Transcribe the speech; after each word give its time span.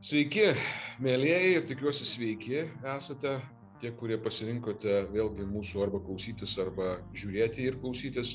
Sveiki, 0.00 0.46
mėlyjeji 1.04 1.48
ir 1.58 1.64
tikiuosi 1.68 2.06
sveiki 2.08 2.62
esate 2.88 3.34
tie, 3.82 3.90
kurie 3.92 4.16
pasirinkote 4.16 4.94
vėlgi 5.12 5.44
mūsų 5.44 5.82
arba 5.84 5.98
klausytis, 6.00 6.54
arba 6.62 6.94
žiūrėti 7.12 7.66
ir 7.68 7.76
klausytis. 7.82 8.30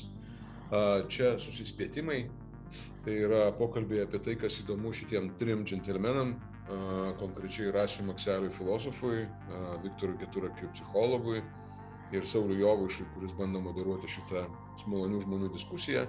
Čia 1.10 1.32
susispėtimai, 1.42 2.20
tai 3.02 3.16
yra 3.24 3.48
pokalbė 3.58 4.04
apie 4.04 4.20
tai, 4.22 4.36
kas 4.38 4.60
įdomu 4.62 4.92
šitiem 4.94 5.32
trim 5.42 5.64
džentelmenam, 5.66 6.36
konkrečiai 7.18 7.74
Rasiu 7.74 8.06
Makseliui 8.12 8.54
filosofui, 8.54 9.24
Viktorui 9.82 10.20
Keturakiui 10.22 10.70
psichologui 10.70 11.42
ir 12.14 12.30
Sauliu 12.30 12.60
Jovaišui, 12.62 13.08
kuris 13.16 13.34
bando 13.34 13.64
moderuoti 13.66 14.14
šitą 14.14 14.46
malonių 14.86 15.24
žmonių 15.26 15.50
diskusiją. 15.58 16.06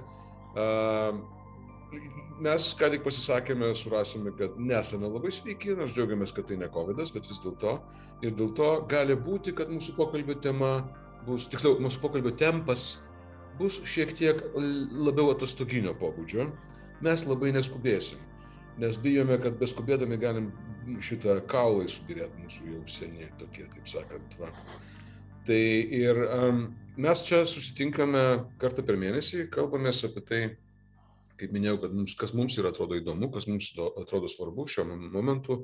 Mes 2.44 2.68
ką 2.78 2.90
tik 2.92 3.04
pasisakėme, 3.06 3.72
surasime, 3.80 4.34
kad 4.38 4.58
nesame 4.60 5.08
labai 5.10 5.32
sveiki, 5.34 5.72
nors 5.78 5.96
džiaugiamės, 5.96 6.34
kad 6.36 6.50
tai 6.50 6.58
ne 6.60 6.68
COVID, 6.74 7.00
bet 7.16 7.30
vis 7.32 7.40
dėlto. 7.44 7.78
Ir 8.26 8.34
dėl 8.38 8.52
to 8.58 8.70
gali 8.92 9.16
būti, 9.16 9.54
kad 9.56 9.72
mūsų 9.72 9.96
pokalbio 9.98 10.36
tema 10.44 10.72
bus, 11.28 11.48
tiksliau, 11.52 11.78
mūsų 11.82 12.02
pokalbio 12.04 12.34
tempas 12.38 12.98
bus 13.58 13.80
šiek 13.88 14.14
tiek 14.18 14.42
labiau 14.56 15.32
atostoginio 15.34 15.96
pobūdžio. 15.98 16.50
Mes 17.06 17.24
labai 17.30 17.54
neskubėsim, 17.56 18.20
nes 18.82 19.00
bijome, 19.02 19.38
kad 19.42 19.58
beskubėdami 19.62 20.20
galim 20.22 20.52
šitą 21.04 21.40
kaulai 21.50 21.88
sudėrėti 21.92 22.44
mūsų 22.44 22.70
jau 22.74 22.84
seniai 22.90 23.32
tokie, 23.40 23.66
taip 23.74 23.90
sakant. 23.90 24.38
Va. 24.42 24.52
Tai 25.48 25.64
ir 26.02 26.22
um, 26.28 26.64
mes 27.00 27.22
čia 27.24 27.44
susitinkame 27.48 28.24
kartą 28.62 28.84
per 28.86 28.98
mėnesį, 29.00 29.46
kalbamės 29.54 30.04
apie 30.08 30.24
tai, 30.28 30.42
kaip 31.40 31.54
minėjau, 31.56 31.82
kad 31.84 31.94
mums, 31.96 32.16
kas 32.20 32.34
mums 32.38 32.58
yra 32.60 32.72
atrodo 32.74 32.98
įdomu, 33.00 33.30
kas 33.34 33.48
mums 33.50 33.70
atrodo 34.02 34.30
svarbu 34.32 34.68
šiuo 34.70 34.88
momentu, 35.14 35.64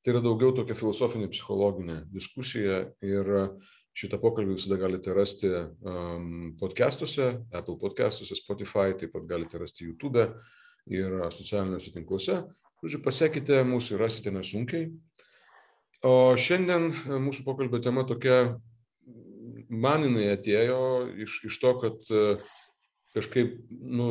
tai 0.00 0.14
yra 0.14 0.22
daugiau 0.24 0.54
tokia 0.56 0.76
filosofinė, 0.78 1.28
psichologinė 1.32 2.00
diskusija 2.14 2.86
ir 3.04 3.30
šitą 3.96 4.20
pokalbį 4.22 4.56
visada 4.56 4.78
galite 4.80 5.12
rasti 5.16 5.50
um, 5.50 6.54
podcastuose, 6.60 7.32
Apple 7.52 7.76
podcastuose, 7.80 8.38
Spotify, 8.38 8.94
taip 8.96 9.12
pat 9.16 9.26
galite 9.28 9.60
rasti 9.60 9.88
YouTube 9.88 10.28
ir 10.90 11.18
socialiniuose 11.34 11.92
tinkluose. 11.94 12.40
Žodžiu, 12.80 13.02
pasiekite 13.04 13.60
mūsų 13.68 13.96
ir 13.96 14.04
rasite 14.06 14.32
nesunkiai. 14.32 14.88
O 16.06 16.32
šiandien 16.40 16.94
mūsų 17.20 17.44
pokalbio 17.44 17.82
tema 17.84 18.06
tokia, 18.08 18.54
man 19.68 20.06
jinai 20.06 20.30
atėjo 20.32 20.80
iš, 21.26 21.42
iš 21.50 21.58
to, 21.60 21.74
kad 21.82 22.12
kažkaip, 23.14 23.56
nu, 23.70 24.10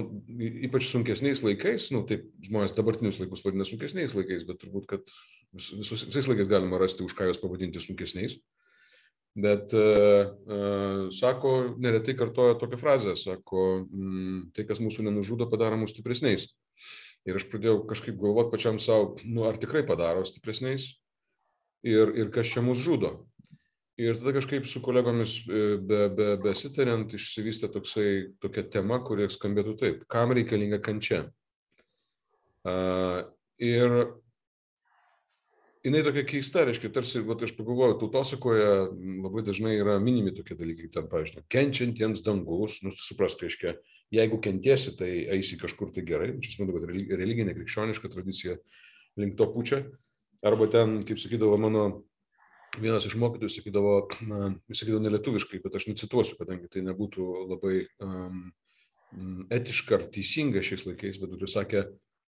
ypač 0.68 0.90
sunkesniais 0.90 1.42
laikais, 1.46 1.90
nu, 1.96 2.04
taip 2.08 2.26
žmonės 2.46 2.76
dabartinius 2.78 3.20
laikus 3.22 3.44
vadina 3.46 3.68
sunkesniais 3.68 4.16
laikais, 4.18 4.46
bet 4.48 4.60
turbūt, 4.62 4.88
kad 4.90 5.06
vis, 5.56 5.70
visus, 5.80 6.04
visais 6.10 6.28
laikais 6.30 6.50
galima 6.52 6.80
rasti, 6.82 7.06
už 7.06 7.16
ką 7.18 7.30
juos 7.30 7.40
pavadinti 7.42 7.82
sunkesniais. 7.84 8.40
Bet, 9.40 9.72
uh, 9.78 10.32
uh, 10.50 11.04
sako, 11.16 11.76
neretai 11.80 12.16
kartoja 12.18 12.58
tokią 12.60 12.80
frazę, 12.82 13.14
sako, 13.20 13.66
mm, 13.86 14.40
tai, 14.58 14.66
kas 14.68 14.82
mūsų 14.84 15.06
nenužudo, 15.06 15.48
padaro 15.52 15.78
mus 15.80 15.94
stipresniais. 15.94 16.50
Ir 17.28 17.38
aš 17.38 17.46
pradėjau 17.52 17.84
kažkaip 17.88 18.18
galvoti 18.20 18.52
pačiam 18.56 18.80
savo, 18.82 19.14
nu, 19.28 19.46
ar 19.48 19.60
tikrai 19.62 19.86
padaro 19.88 20.26
stipresniais 20.28 20.90
ir, 21.86 22.12
ir 22.18 22.32
kas 22.36 22.52
čia 22.52 22.64
mus 22.66 22.82
žudo. 22.84 23.20
Ir 24.00 24.16
tada 24.16 24.32
kažkaip 24.38 24.68
su 24.70 24.80
kolegomis 24.80 25.42
e, 25.44 25.64
be, 25.84 26.06
be, 26.16 26.30
besitariant 26.40 27.12
išsivystė 27.18 27.68
toksai, 27.74 28.08
tokia 28.40 28.64
tema, 28.72 29.02
kuri 29.04 29.28
skambėtų 29.28 29.76
taip, 29.82 30.06
kam 30.12 30.32
reikalinga 30.38 30.80
kančia. 30.84 31.26
Uh, 32.64 33.28
ir 33.60 33.92
jinai 35.84 36.04
tokia 36.04 36.24
keista, 36.28 36.64
reiškia, 36.68 36.92
tarsi, 36.96 37.22
va, 37.28 37.36
aš 37.44 37.54
pagalvoju, 37.58 37.98
tautosakoje 38.02 38.72
labai 39.24 39.44
dažnai 39.48 39.78
yra 39.80 39.98
minimi 40.04 40.32
tokie 40.36 40.56
dalykai, 40.60 40.90
ten, 40.96 41.08
pavyzdžiui, 41.12 41.46
kenčiantiems 41.52 42.24
dangus, 42.24 42.80
nu, 42.86 42.92
suprask, 42.96 43.44
reiškia, 43.44 43.76
jeigu 44.16 44.40
kentiesi, 44.44 44.96
tai 45.00 45.12
eisi 45.36 45.60
kažkur 45.60 45.92
tai 45.96 46.04
gerai, 46.08 46.34
čia 46.44 46.64
manau, 46.64 46.80
kad 46.80 46.88
religinė, 46.92 47.56
krikščioniška 47.58 48.12
tradicija 48.16 48.56
link 49.20 49.36
to 49.40 49.48
pučia. 49.52 49.84
Arba 50.46 50.70
ten, 50.72 51.02
kaip 51.04 51.20
sakydavo 51.20 51.58
mano 51.60 51.88
vienas 52.78 53.08
iš 53.08 53.16
mokytojų 53.20 53.52
sakydavo, 53.54 53.94
na, 54.30 54.52
jis 54.70 54.84
sakydavo 54.84 55.02
nelietuviškai, 55.06 55.62
bet 55.64 55.78
aš 55.80 55.90
necituosiu, 55.90 56.38
kadangi 56.40 56.70
tai 56.72 56.84
nebūtų 56.86 57.28
labai 57.50 57.76
um, 58.06 58.44
etiška 59.54 59.98
ar 59.98 60.06
teisinga 60.14 60.62
šiais 60.66 60.86
laikais, 60.86 61.18
bet 61.22 61.34
jis 61.42 61.56
sakė, 61.58 61.86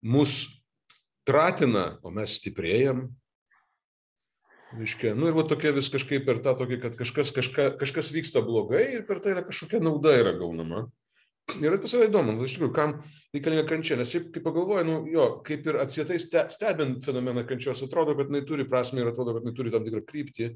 mus 0.04 0.38
tratina, 1.28 1.98
o 2.04 2.12
mes 2.14 2.38
stiprėjam. 2.40 3.06
Reiškia, 4.74 5.12
nu 5.14 5.28
ir 5.30 5.36
va 5.36 5.44
tokia 5.46 5.70
vis 5.76 5.86
kažkaip 5.92 6.24
per 6.26 6.40
tą 6.42 6.56
tokį, 6.58 6.80
kad 6.82 6.96
kažkas, 6.98 7.30
kažka, 7.36 7.68
kažkas 7.78 8.10
vyksta 8.10 8.42
blogai 8.42 8.88
ir 8.96 9.04
per 9.06 9.20
tai 9.22 9.36
yra 9.36 9.44
kažkokia 9.46 9.78
nauda 9.84 10.16
yra 10.18 10.34
gaunama. 10.34 10.88
Ir 11.52 11.74
tas 11.78 11.92
yra 11.94 12.08
įdomu, 12.08 12.34
iš 12.42 12.56
tikrųjų, 12.56 12.72
kam 12.74 12.92
reikalinga 13.34 13.66
kančia, 13.68 13.98
nes 14.00 14.10
šiaip, 14.10 14.30
kaip 14.34 14.46
pagalvoju, 14.46 14.84
nu, 14.88 14.94
jo, 15.12 15.26
kaip 15.46 15.66
ir 15.68 15.76
atsietai 15.82 16.16
stebint 16.18 17.04
fenomeną 17.04 17.44
kančios, 17.46 17.82
atrodo, 17.84 18.14
kad 18.18 18.30
jinai 18.30 18.42
turi 18.48 18.64
prasme 18.68 19.02
ir 19.02 19.10
atrodo, 19.10 19.36
kad 19.36 19.44
jinai 19.44 19.56
turi 19.58 19.72
tam 19.74 19.84
tikrą 19.86 20.00
kryptį, 20.08 20.48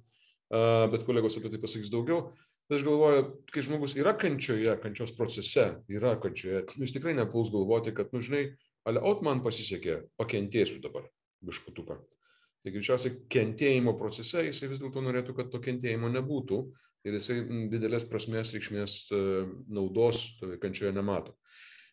bet 0.95 1.05
kolegos 1.07 1.37
apie 1.39 1.53
tai 1.53 1.61
pasakys 1.63 1.93
daugiau. 1.93 2.31
Bet 2.69 2.81
aš 2.81 2.87
galvoju, 2.89 3.29
kai 3.53 3.65
žmogus 3.65 3.95
yra 4.01 4.17
kančioje, 4.19 4.75
kančios 4.83 5.13
procese, 5.17 5.69
yra 5.93 6.17
kančioje, 6.21 6.65
jis 6.81 6.97
tikrai 6.97 7.15
nepuls 7.17 7.53
galvoti, 7.53 7.95
kad, 7.97 8.11
nu, 8.17 8.25
žinai, 8.25 8.47
ale 8.89 9.05
ot 9.05 9.23
man 9.25 9.45
pasisekė, 9.45 10.03
pakentėsiu 10.21 10.81
dabar 10.85 11.07
biškutuką. 11.45 12.01
Tai 12.65 12.75
greičiausiai 12.75 13.23
kentėjimo 13.31 13.95
procese 14.01 14.43
jisai 14.49 14.73
vis 14.73 14.81
dėlto 14.83 15.05
norėtų, 15.05 15.37
kad 15.37 15.53
to 15.53 15.61
kentėjimo 15.63 16.11
nebūtų 16.17 16.65
ir 17.07 17.19
jisai 17.19 17.41
didelės 17.73 18.07
prasmės, 18.09 18.53
reikšmės 18.55 18.97
e, 19.13 19.21
naudos 19.75 20.25
toje 20.41 20.59
kančioje 20.63 20.95
nemato. 20.97 21.35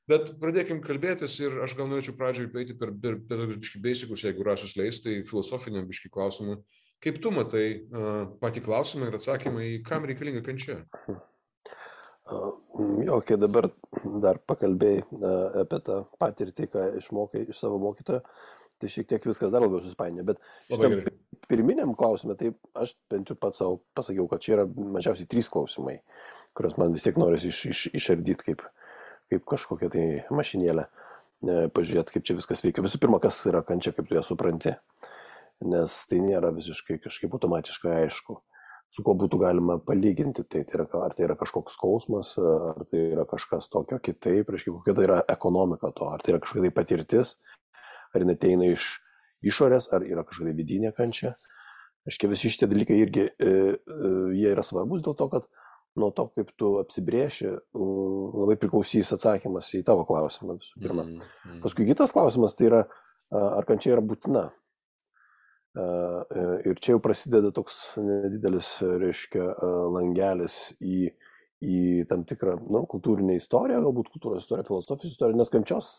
Bet 0.10 0.36
pradėkim 0.42 0.84
kalbėtis 0.86 1.40
ir 1.42 1.56
aš 1.66 1.74
gal 1.78 1.88
norėčiau 1.90 2.14
pradžioj 2.18 2.52
peiti 2.54 2.76
per, 2.78 2.92
per, 3.02 3.18
per 3.26 3.46
biški 3.56 3.82
beisikus, 3.82 4.26
jeigu 4.28 4.46
rasus 4.46 4.76
leis, 4.78 5.02
tai 5.02 5.24
filosofiniam 5.26 5.88
biški 5.90 6.12
klausimui. 6.14 6.60
Kaip 7.02 7.18
tu 7.22 7.32
matai 7.34 7.66
uh, 7.74 8.28
patį 8.42 8.62
klausimą 8.68 9.10
ir 9.10 9.18
atsakymą 9.18 9.64
į 9.66 9.72
kam 9.86 10.06
reikalinga 10.06 10.44
kančia? 10.46 10.78
Kai 12.26 13.38
dabar 13.42 13.68
dar 14.22 14.40
pakalbėjai 14.50 15.02
uh, 15.06 15.58
apie 15.64 15.82
tą 15.90 16.04
patirtį, 16.22 16.70
ką 16.74 16.86
išmokai 17.02 17.44
iš 17.50 17.66
savo 17.66 17.82
mokytojo, 17.82 18.22
tai 18.82 18.92
šiek 18.94 19.10
tiek 19.10 19.26
viskas 19.26 19.54
dar 19.54 19.66
labiau 19.66 19.82
susipainė. 19.82 20.26
Bet 20.30 20.42
šitam 20.70 21.00
pirminiam 21.50 21.94
klausimui, 21.98 22.38
tai 22.40 22.52
aš 22.78 22.96
bent 23.12 23.30
jau 23.32 23.38
pats 23.40 23.62
savo 23.62 23.80
pasakiau, 23.98 24.28
kad 24.32 24.44
čia 24.44 24.56
yra 24.58 24.66
mažiausiai 24.68 25.30
trys 25.30 25.50
klausimai, 25.54 26.00
kuriuos 26.58 26.78
man 26.82 26.96
vis 26.96 27.06
tiek 27.06 27.20
norisi 27.22 27.52
iš, 27.54 27.62
iš, 27.72 27.84
išardyti 28.02 28.50
kaip, 28.50 28.66
kaip 29.32 29.46
kažkokią 29.54 29.92
tai 29.94 30.08
mašinėlę, 30.36 30.88
e, 30.88 31.60
pažiūrėti, 31.76 32.18
kaip 32.18 32.28
čia 32.28 32.38
viskas 32.40 32.66
veikia. 32.66 32.86
Visų 32.86 33.02
pirma, 33.04 33.22
kas 33.24 33.42
yra 33.50 33.64
kančia, 33.66 33.96
kaip 33.96 34.10
tu 34.10 34.18
ją 34.18 34.26
supranti, 34.26 34.76
nes 35.66 36.02
tai 36.10 36.20
nėra 36.24 36.52
visiškai 36.56 37.00
kažkaip 37.04 37.38
automatiškai 37.38 37.96
aišku 38.04 38.40
su 38.92 39.04
kuo 39.06 39.16
būtų 39.18 39.40
galima 39.42 39.78
palyginti. 39.82 40.46
Tai, 40.48 40.64
tai 40.68 40.78
yra, 40.78 40.86
ar 41.04 41.16
tai 41.16 41.28
yra 41.28 41.38
kažkoks 41.40 41.76
skausmas, 41.78 42.36
ar 42.40 42.86
tai 42.92 43.08
yra 43.14 43.26
kažkas 43.30 43.70
tokio 43.74 44.00
kitaip, 44.04 44.52
reiškia, 44.52 44.76
kokia 44.78 44.96
tai 44.98 45.08
yra 45.08 45.22
ekonomika 45.32 45.92
to, 45.96 46.10
ar 46.12 46.24
tai 46.24 46.36
yra 46.36 46.42
kažkokia 46.44 46.68
tai 46.68 46.76
patirtis, 46.76 47.36
ar 48.14 48.24
jinai 48.24 48.38
ateina 48.38 48.70
iš 48.72 48.90
išorės, 49.50 49.90
ar 49.94 50.06
yra 50.08 50.26
kažkokia 50.28 50.56
vidinė 50.58 50.92
kančia. 50.96 51.36
Aiškiai, 52.06 52.30
visi 52.30 52.52
šitie 52.54 52.68
dalykai 52.70 52.98
irgi 53.02 53.24
e, 53.26 53.32
e, 53.50 54.10
jie 54.38 54.52
yra 54.52 54.64
svarbus 54.66 55.02
dėl 55.06 55.16
to, 55.18 55.26
kad 55.32 55.48
nuo 55.98 56.12
to, 56.14 56.28
kaip 56.36 56.52
tu 56.60 56.76
apsibrieši, 56.82 57.54
labai 57.74 58.58
priklausys 58.60 59.14
atsakymas 59.16 59.72
į 59.78 59.82
tavo 59.88 60.04
klausimą 60.06 60.58
visų 60.60 60.82
pirma. 60.84 61.06
Mm, 61.08 61.22
mm. 61.48 61.62
Paskui 61.64 61.88
kitas 61.88 62.12
klausimas 62.14 62.58
tai 62.58 62.68
yra, 62.68 62.82
ar 63.32 63.66
kančia 63.66 63.94
yra 63.96 64.04
būtina. 64.06 64.44
E, 65.76 65.86
ir 66.68 66.82
čia 66.84 66.94
jau 66.94 67.02
prasideda 67.04 67.54
toks 67.56 67.80
nedidelis, 67.98 68.74
reiškia, 68.84 69.48
langelis 69.96 70.60
į, 70.84 71.08
į 71.64 71.80
tam 72.12 72.28
tikrą 72.28 72.58
nu, 72.60 72.84
kultūrinę 72.92 73.40
istoriją, 73.40 73.80
galbūt 73.88 74.12
kultūros 74.14 74.46
istoriją, 74.46 74.68
filosofijos 74.68 75.16
istoriją, 75.16 75.40
nes 75.40 75.54
kančios 75.56 75.96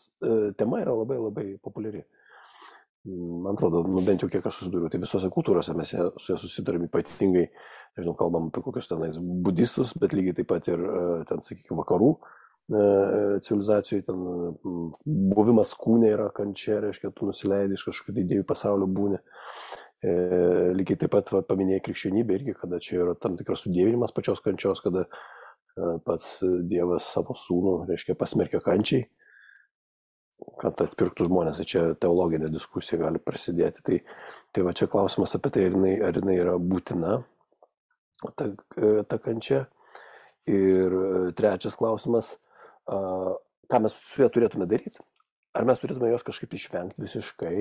tema 0.61 0.85
yra 0.85 0.95
labai 1.01 1.19
labai 1.25 1.49
populiari. 1.57 2.05
Mm 2.05 2.23
man 3.07 3.53
atrodo, 3.53 3.83
nu, 3.87 4.01
bent 4.05 4.23
jau 4.23 4.29
kiek 4.31 4.45
aš 4.47 4.61
susiduriu, 4.61 4.89
tai 4.91 4.99
visose 5.01 5.29
kultūrose 5.33 5.75
mes 5.77 5.93
su 5.93 6.31
ja 6.33 6.37
susidurėm 6.39 6.87
ypatingai, 6.87 7.45
nežinau, 7.97 8.15
kalbam 8.19 8.49
apie 8.49 8.63
kokius 8.65 8.89
tenais 8.91 9.19
budistus, 9.19 9.93
bet 9.99 10.15
lygiai 10.17 10.35
taip 10.39 10.49
pat 10.51 10.67
ir 10.71 10.83
e, 10.83 11.03
ten, 11.29 11.43
sakykime, 11.45 11.77
vakarų 11.79 12.09
e, 12.13 12.81
civilizacijų, 13.47 14.03
ten 14.07 14.23
buvimas 15.33 15.73
kūne 15.79 16.11
yra 16.15 16.29
kančia, 16.35 16.81
reiškia, 16.83 17.13
tu 17.15 17.29
nusileidai 17.29 17.77
iš 17.77 17.87
kažkokių 17.89 18.17
tai 18.17 18.25
idėjų 18.25 18.47
pasaulio 18.49 18.89
būni. 18.99 19.21
E, 20.03 20.15
lygiai 20.77 20.99
taip 21.03 21.15
pat 21.15 21.31
va, 21.33 21.43
paminėjai 21.47 21.85
krikščionybę 21.87 22.35
irgi, 22.37 22.57
kada 22.59 22.81
čia 22.83 23.01
yra 23.05 23.15
tam 23.21 23.39
tikras 23.39 23.65
sudėvinimas 23.65 24.13
pačios 24.15 24.43
kančios, 24.45 24.83
kada 24.85 25.07
e, 25.07 25.95
pats 26.05 26.41
Dievas 26.69 27.07
savo 27.15 27.37
sūnų, 27.37 27.79
reiškia, 27.89 28.19
pasmerkia 28.19 28.61
kančiai 28.65 29.07
kad 30.61 30.81
atpirktų 30.83 31.27
žmonės, 31.27 31.61
tai 31.61 31.67
čia 31.69 31.81
teologinė 32.01 32.49
diskusija 32.53 32.99
gali 33.01 33.21
prasidėti. 33.21 33.83
Tai, 33.85 33.97
tai 34.53 34.65
va 34.65 34.73
čia 34.77 34.89
klausimas 34.91 35.35
apie 35.37 35.51
tai, 35.53 35.65
ar 35.67 35.77
jinai, 35.77 35.93
ar 36.09 36.19
jinai 36.21 36.37
yra 36.37 36.55
būtina, 36.61 37.17
ta, 38.37 38.49
ta 39.09 39.19
kančia. 39.21 39.65
Ir 40.47 40.93
trečias 41.35 41.75
klausimas, 41.75 42.37
ką 42.87 43.81
mes 43.83 43.97
su 43.99 44.23
ja 44.23 44.29
turėtume 44.31 44.67
daryti. 44.69 45.01
Ar 45.57 45.65
mes 45.67 45.79
turėtume 45.81 46.11
jos 46.11 46.23
kažkaip 46.23 46.53
išvengti 46.53 47.01
visiškai, 47.01 47.55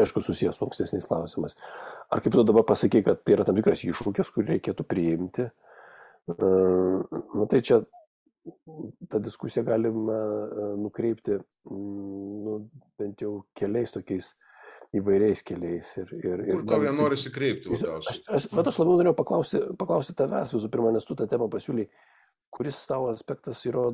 aišku, 0.00 0.22
susijęs 0.24 0.56
su 0.58 0.64
ankstesniais 0.66 1.06
klausimais. 1.06 1.58
Ar 2.12 2.22
kaip 2.24 2.32
tu 2.34 2.44
dabar 2.48 2.64
pasakai, 2.66 3.02
kad 3.04 3.20
tai 3.22 3.36
yra 3.36 3.44
tam 3.46 3.58
tikras 3.58 3.84
iššūkis, 3.84 4.32
kurį 4.34 4.56
reikėtų 4.56 4.86
priimti. 4.88 5.50
Na 6.32 7.46
tai 7.50 7.60
čia 7.66 7.82
tą 9.10 9.20
diskusiją 9.22 9.64
galima 9.66 10.18
nukreipti, 10.80 11.38
nu, 11.70 12.56
bent 12.98 13.22
jau 13.22 13.42
keliais 13.58 13.94
tokiais 13.94 14.32
įvairiais 14.96 15.44
keliais. 15.46 15.92
Ir, 16.02 16.10
ir, 16.18 16.42
ir 16.46 16.56
Kur 16.58 16.66
tau 16.68 16.82
jie 16.84 16.94
nori 16.96 17.16
įsikreipti? 17.18 17.76
Aš, 17.92 18.24
aš, 18.28 18.48
bet 18.52 18.72
aš 18.72 18.80
labiau 18.82 18.98
norėjau 18.98 19.18
paklausti, 19.22 19.62
paklausti 19.80 20.16
tavęs 20.18 20.52
visų 20.56 20.72
pirma, 20.72 20.92
nes 20.94 21.06
tu 21.08 21.16
tą 21.18 21.28
temą 21.30 21.48
pasiūly 21.52 21.88
kuris 22.52 22.82
tavo 22.88 23.08
aspektas 23.12 23.62
yra, 23.68 23.86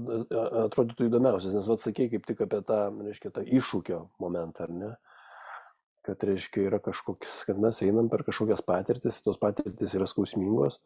atrodytų 0.64 1.06
įdomiausias, 1.06 1.54
nes 1.54 1.68
atsakėjai 1.74 2.16
kaip 2.16 2.24
tik 2.26 2.40
apie 2.42 2.58
tą, 2.66 2.80
reiškia, 3.06 3.30
tą 3.36 3.44
iššūkio 3.46 4.00
momentą, 4.22 4.66
ar 4.66 4.74
ne? 4.74 4.90
Kad, 6.06 6.24
reiškia, 6.26 6.64
yra 6.66 6.80
kažkoks, 6.82 7.42
kad 7.46 7.60
mes 7.62 7.78
einam 7.84 8.08
per 8.10 8.24
kažkokias 8.26 8.64
patirtis, 8.66 9.20
tos 9.22 9.38
patirtis 9.38 9.94
yra 9.94 10.08
skausmingos, 10.10 10.80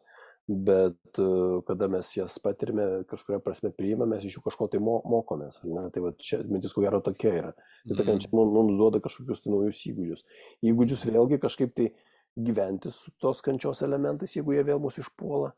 bet 0.47 1.19
kada 1.67 1.87
mes 1.87 2.09
jas 2.17 2.35
patirime, 2.43 3.03
kažkuria 3.07 3.39
prasme 3.43 3.71
priimame, 3.71 4.17
mes 4.17 4.25
iš 4.27 4.37
jų 4.37 4.43
kažko 4.49 4.67
tai 4.71 4.81
mo 4.83 4.97
mokomės, 5.07 5.61
ne? 5.63 5.85
Tai 5.93 6.03
va 6.03 6.11
čia 6.19 6.41
mintis 6.43 6.75
ko 6.75 6.83
gero 6.83 6.99
tokia 7.03 7.31
yra. 7.39 7.51
Tai 7.87 7.99
ta 7.99 8.07
kančia 8.07 8.31
mm. 8.31 8.55
mums 8.57 8.75
duoda 8.79 8.99
kažkokius 9.03 9.43
tai 9.45 9.53
naujus 9.53 9.79
įgūdžius. 9.87 10.25
Įgūdžius 10.67 11.05
vėlgi 11.07 11.39
kažkaip 11.43 11.71
tai 11.77 11.93
gyventi 12.35 12.91
su 12.91 13.13
tos 13.21 13.43
kančios 13.45 13.83
elementais, 13.85 14.35
jeigu 14.35 14.55
jie 14.55 14.65
vėl 14.67 14.81
mus 14.83 14.97
išpuola 14.99 15.53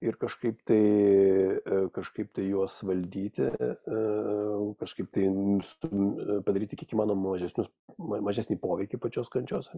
ir 0.00 0.16
kažkaip 0.16 0.62
tai, 0.64 0.80
e, 1.60 1.80
kažkaip 1.92 2.30
tai 2.32 2.46
juos 2.48 2.78
valdyti, 2.86 3.50
e, 3.50 3.98
kažkaip 4.80 5.10
tai 5.12 5.26
padaryti 6.46 6.78
kiek 6.80 6.94
įmanoma 6.96 7.36
mažesnį 8.24 8.56
poveikį 8.62 9.00
pačios 9.02 9.28
kančios? 9.28 9.68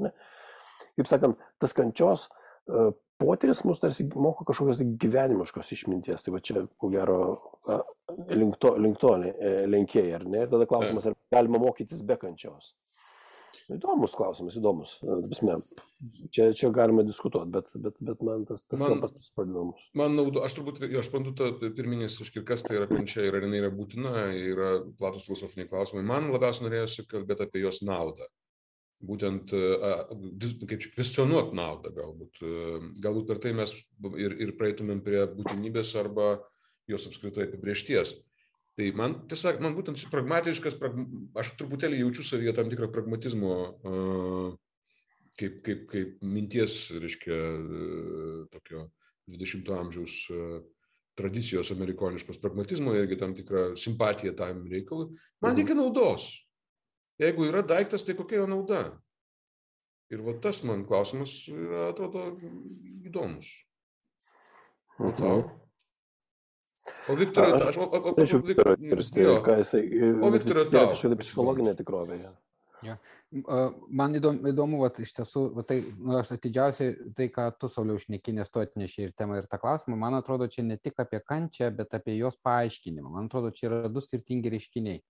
Kaip 0.93 1.09
sakant, 1.11 1.43
tas 1.59 1.75
kančios 1.75 2.29
e, 2.29 2.42
potyris 3.23 3.63
mus 3.65 3.81
tarsi 3.83 4.07
moko 4.15 4.47
kažkokios 4.49 4.83
gyvenimiškos 5.03 5.73
išminties, 5.77 6.25
tai 6.25 6.35
va 6.35 6.43
čia, 6.45 6.67
ko 6.79 6.91
gero, 6.93 7.19
link 8.31 8.59
to, 8.63 8.75
link 8.83 9.01
to 9.03 9.15
lenkėjai, 9.19 10.15
ar 10.19 10.27
ne? 10.29 10.47
Ir 10.47 10.53
tada 10.53 10.69
klausimas, 10.71 11.09
ar 11.09 11.19
galima 11.35 11.63
mokytis 11.63 12.03
be 12.07 12.19
kančios. 12.21 12.75
Įdomus 13.73 14.13
klausimas, 14.19 14.57
įdomus. 14.59 14.97
Visme, 15.31 15.55
čia, 16.35 16.49
čia 16.57 16.69
galima 16.75 17.05
diskutuoti, 17.07 17.49
bet, 17.55 17.71
bet, 17.85 18.01
bet 18.05 18.25
man 18.27 18.43
tas, 18.49 18.65
tas 18.67 18.83
man, 18.83 18.97
kampas 18.97 19.31
įdomus. 19.39 19.85
Man 19.97 20.17
naudo, 20.19 20.43
aš 20.45 20.59
turbūt, 20.59 20.83
jo, 20.83 21.01
aš 21.01 21.09
pandu 21.13 21.33
tą 21.39 21.53
pirminis, 21.63 22.19
iškir, 22.25 22.45
kas 22.49 22.67
tai 22.67 22.81
yra 22.81 22.89
kančia 22.91 23.25
ir 23.29 23.39
ar 23.39 23.47
jinai 23.47 23.63
yra 23.63 23.71
būtina, 23.73 24.27
yra 24.35 24.73
platus 24.99 25.29
filosofiniai 25.29 25.71
klausimai. 25.71 26.05
Man 26.11 26.29
labiausiai 26.35 26.67
norėjosi 26.67 27.07
kalbėti 27.09 27.47
apie 27.47 27.63
jos 27.63 27.81
naudą. 27.87 28.29
Būtent, 29.03 29.51
kaip 29.51 30.79
čia, 30.79 30.91
kvestionuoti 30.95 31.57
naudą 31.59 31.91
galbūt. 31.97 32.43
Galbūt 33.03 33.25
per 33.27 33.41
tai 33.43 33.51
mes 33.59 33.73
ir, 34.15 34.37
ir 34.45 34.53
praeitumėm 34.59 35.01
prie 35.03 35.25
būtinybės 35.33 35.91
arba 35.99 36.37
jos 36.91 37.09
apskritai 37.09 37.49
apibriešties. 37.49 38.15
Tai 38.79 38.87
man 38.97 39.17
tiesiog, 39.29 39.59
man 39.61 39.75
būtent 39.77 39.99
šis 40.01 40.11
pragmatiškas, 40.13 40.79
prag... 40.81 40.95
aš 41.37 41.51
truputėlį 41.59 42.05
jaučiu 42.05 42.25
savyje 42.25 42.55
tam 42.57 42.71
tikrą 42.73 42.89
pragmatizmo, 42.95 43.57
kaip, 45.37 45.59
kaip, 45.67 45.83
kaip 45.91 46.23
minties, 46.25 46.77
reiškia, 46.95 47.41
tokio 48.55 48.87
20-ojo 49.35 49.81
amžiaus 49.83 50.17
tradicijos 51.19 51.69
amerikoniškos 51.75 52.41
pragmatizmo, 52.41 52.95
irgi 52.97 53.19
tam 53.21 53.35
tikrą 53.37 53.73
simpatiją 53.77 54.33
tam 54.39 54.65
reikalui. 54.71 55.11
Man 55.43 55.53
mhm. 55.53 55.61
reikia 55.61 55.77
naudos. 55.77 56.31
Jeigu 57.21 57.49
yra 57.51 57.63
daiktas, 57.67 58.05
tai 58.07 58.17
kokia 58.19 58.41
jo 58.41 58.47
nauda? 58.51 58.85
Ir 60.13 60.23
va 60.25 60.37
tas 60.45 60.63
man 60.69 60.85
klausimas 60.89 61.35
yra, 61.49 61.91
atrodo, 61.91 62.25
įdomus. 63.05 63.49
O 65.01 65.11
tau? 65.17 65.43
Mhm. 65.43 65.59
O 67.09 67.15
Viktorai, 67.15 67.61
aš, 67.63 67.77
o, 67.79 68.15
Viktorai, 68.43 68.77
kirsti, 68.77 69.25
ką 69.47 69.55
jisai, 69.61 69.83
o 70.19 70.31
Viktorai, 70.35 70.65
tai 70.71 70.81
kažkokia 70.91 71.19
psichologinė 71.21 71.75
tikrovė. 71.79 72.19
Ja. 72.83 72.97
Man 73.89 74.19
įdomu, 74.19 74.51
įdomu 74.51 74.81
vat, 74.83 74.99
iš 75.01 75.15
tiesų, 75.17 75.45
vat, 75.57 75.69
tai, 75.71 75.79
nu, 76.03 76.17
aš 76.19 76.35
atidžiausiai 76.35 77.13
tai, 77.17 77.29
ką 77.33 77.47
tu, 77.57 77.71
Sauliau, 77.71 78.01
šnekinės, 78.03 78.51
tu 78.53 78.61
atneši 78.61 79.07
ir 79.07 79.15
temą, 79.17 79.39
ir 79.39 79.47
tą 79.51 79.61
klausimą, 79.63 79.97
man 80.03 80.19
atrodo, 80.19 80.51
čia 80.51 80.67
ne 80.67 80.77
tik 80.77 80.99
apie 81.01 81.23
kančią, 81.23 81.71
bet 81.79 81.95
apie 81.97 82.17
jos 82.19 82.37
paaiškinimą. 82.43 83.15
Man 83.15 83.31
atrodo, 83.31 83.55
čia 83.55 83.69
yra 83.71 83.91
du 83.93 84.03
skirtingi 84.03 84.53
reiškiniai. 84.53 85.01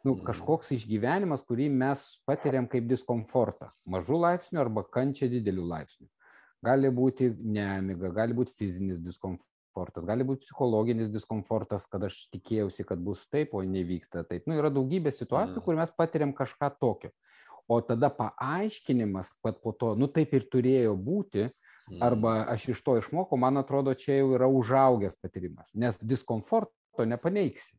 Nu, 0.00 0.14
mhm. 0.14 0.24
kažkoks 0.24 0.72
išgyvenimas, 0.76 1.44
kurį 1.44 1.68
mes 1.72 2.06
patiriam 2.28 2.68
kaip 2.70 2.86
diskomfortą, 2.88 3.68
mažų 3.92 4.22
laipsnių 4.24 4.62
arba 4.62 4.84
kančią 4.88 5.28
didelių 5.32 5.66
laipsnių. 5.74 6.08
Gali 6.64 6.90
būti 6.92 7.30
nemiga, 7.40 8.10
gali 8.12 8.36
būti 8.36 8.56
fizinis 8.56 9.00
diskomfortas 9.00 9.50
gali 10.04 10.24
būti 10.26 10.48
psichologinis 10.48 11.10
diskomfortas, 11.12 11.86
kad 11.86 12.02
aš 12.04 12.28
tikėjausi, 12.34 12.84
kad 12.84 12.98
bus 12.98 13.22
taip, 13.30 13.54
o 13.54 13.62
nevyksta 13.62 14.24
taip. 14.28 14.46
Nu, 14.46 14.56
yra 14.58 14.70
daugybė 14.70 15.12
situacijų, 15.14 15.60
mm. 15.60 15.64
kur 15.64 15.78
mes 15.78 15.92
patiriam 15.96 16.32
kažką 16.36 16.70
tokio. 16.80 17.10
O 17.70 17.78
tada 17.86 18.10
paaiškinimas, 18.10 19.30
kad 19.44 19.60
po 19.62 19.72
to, 19.72 19.94
nu 19.94 20.08
taip 20.10 20.34
ir 20.34 20.48
turėjo 20.50 20.96
būti, 20.98 21.46
mm. 21.46 22.00
arba 22.02 22.40
aš 22.50 22.70
iš 22.74 22.82
to 22.82 22.96
išmokau, 22.98 23.38
man 23.38 23.62
atrodo, 23.62 23.94
čia 23.94 24.18
jau 24.18 24.34
yra 24.34 24.50
užaugęs 24.50 25.14
patyrimas, 25.22 25.70
nes 25.74 26.00
diskomforto 26.02 27.06
nepaneiksi. 27.06 27.78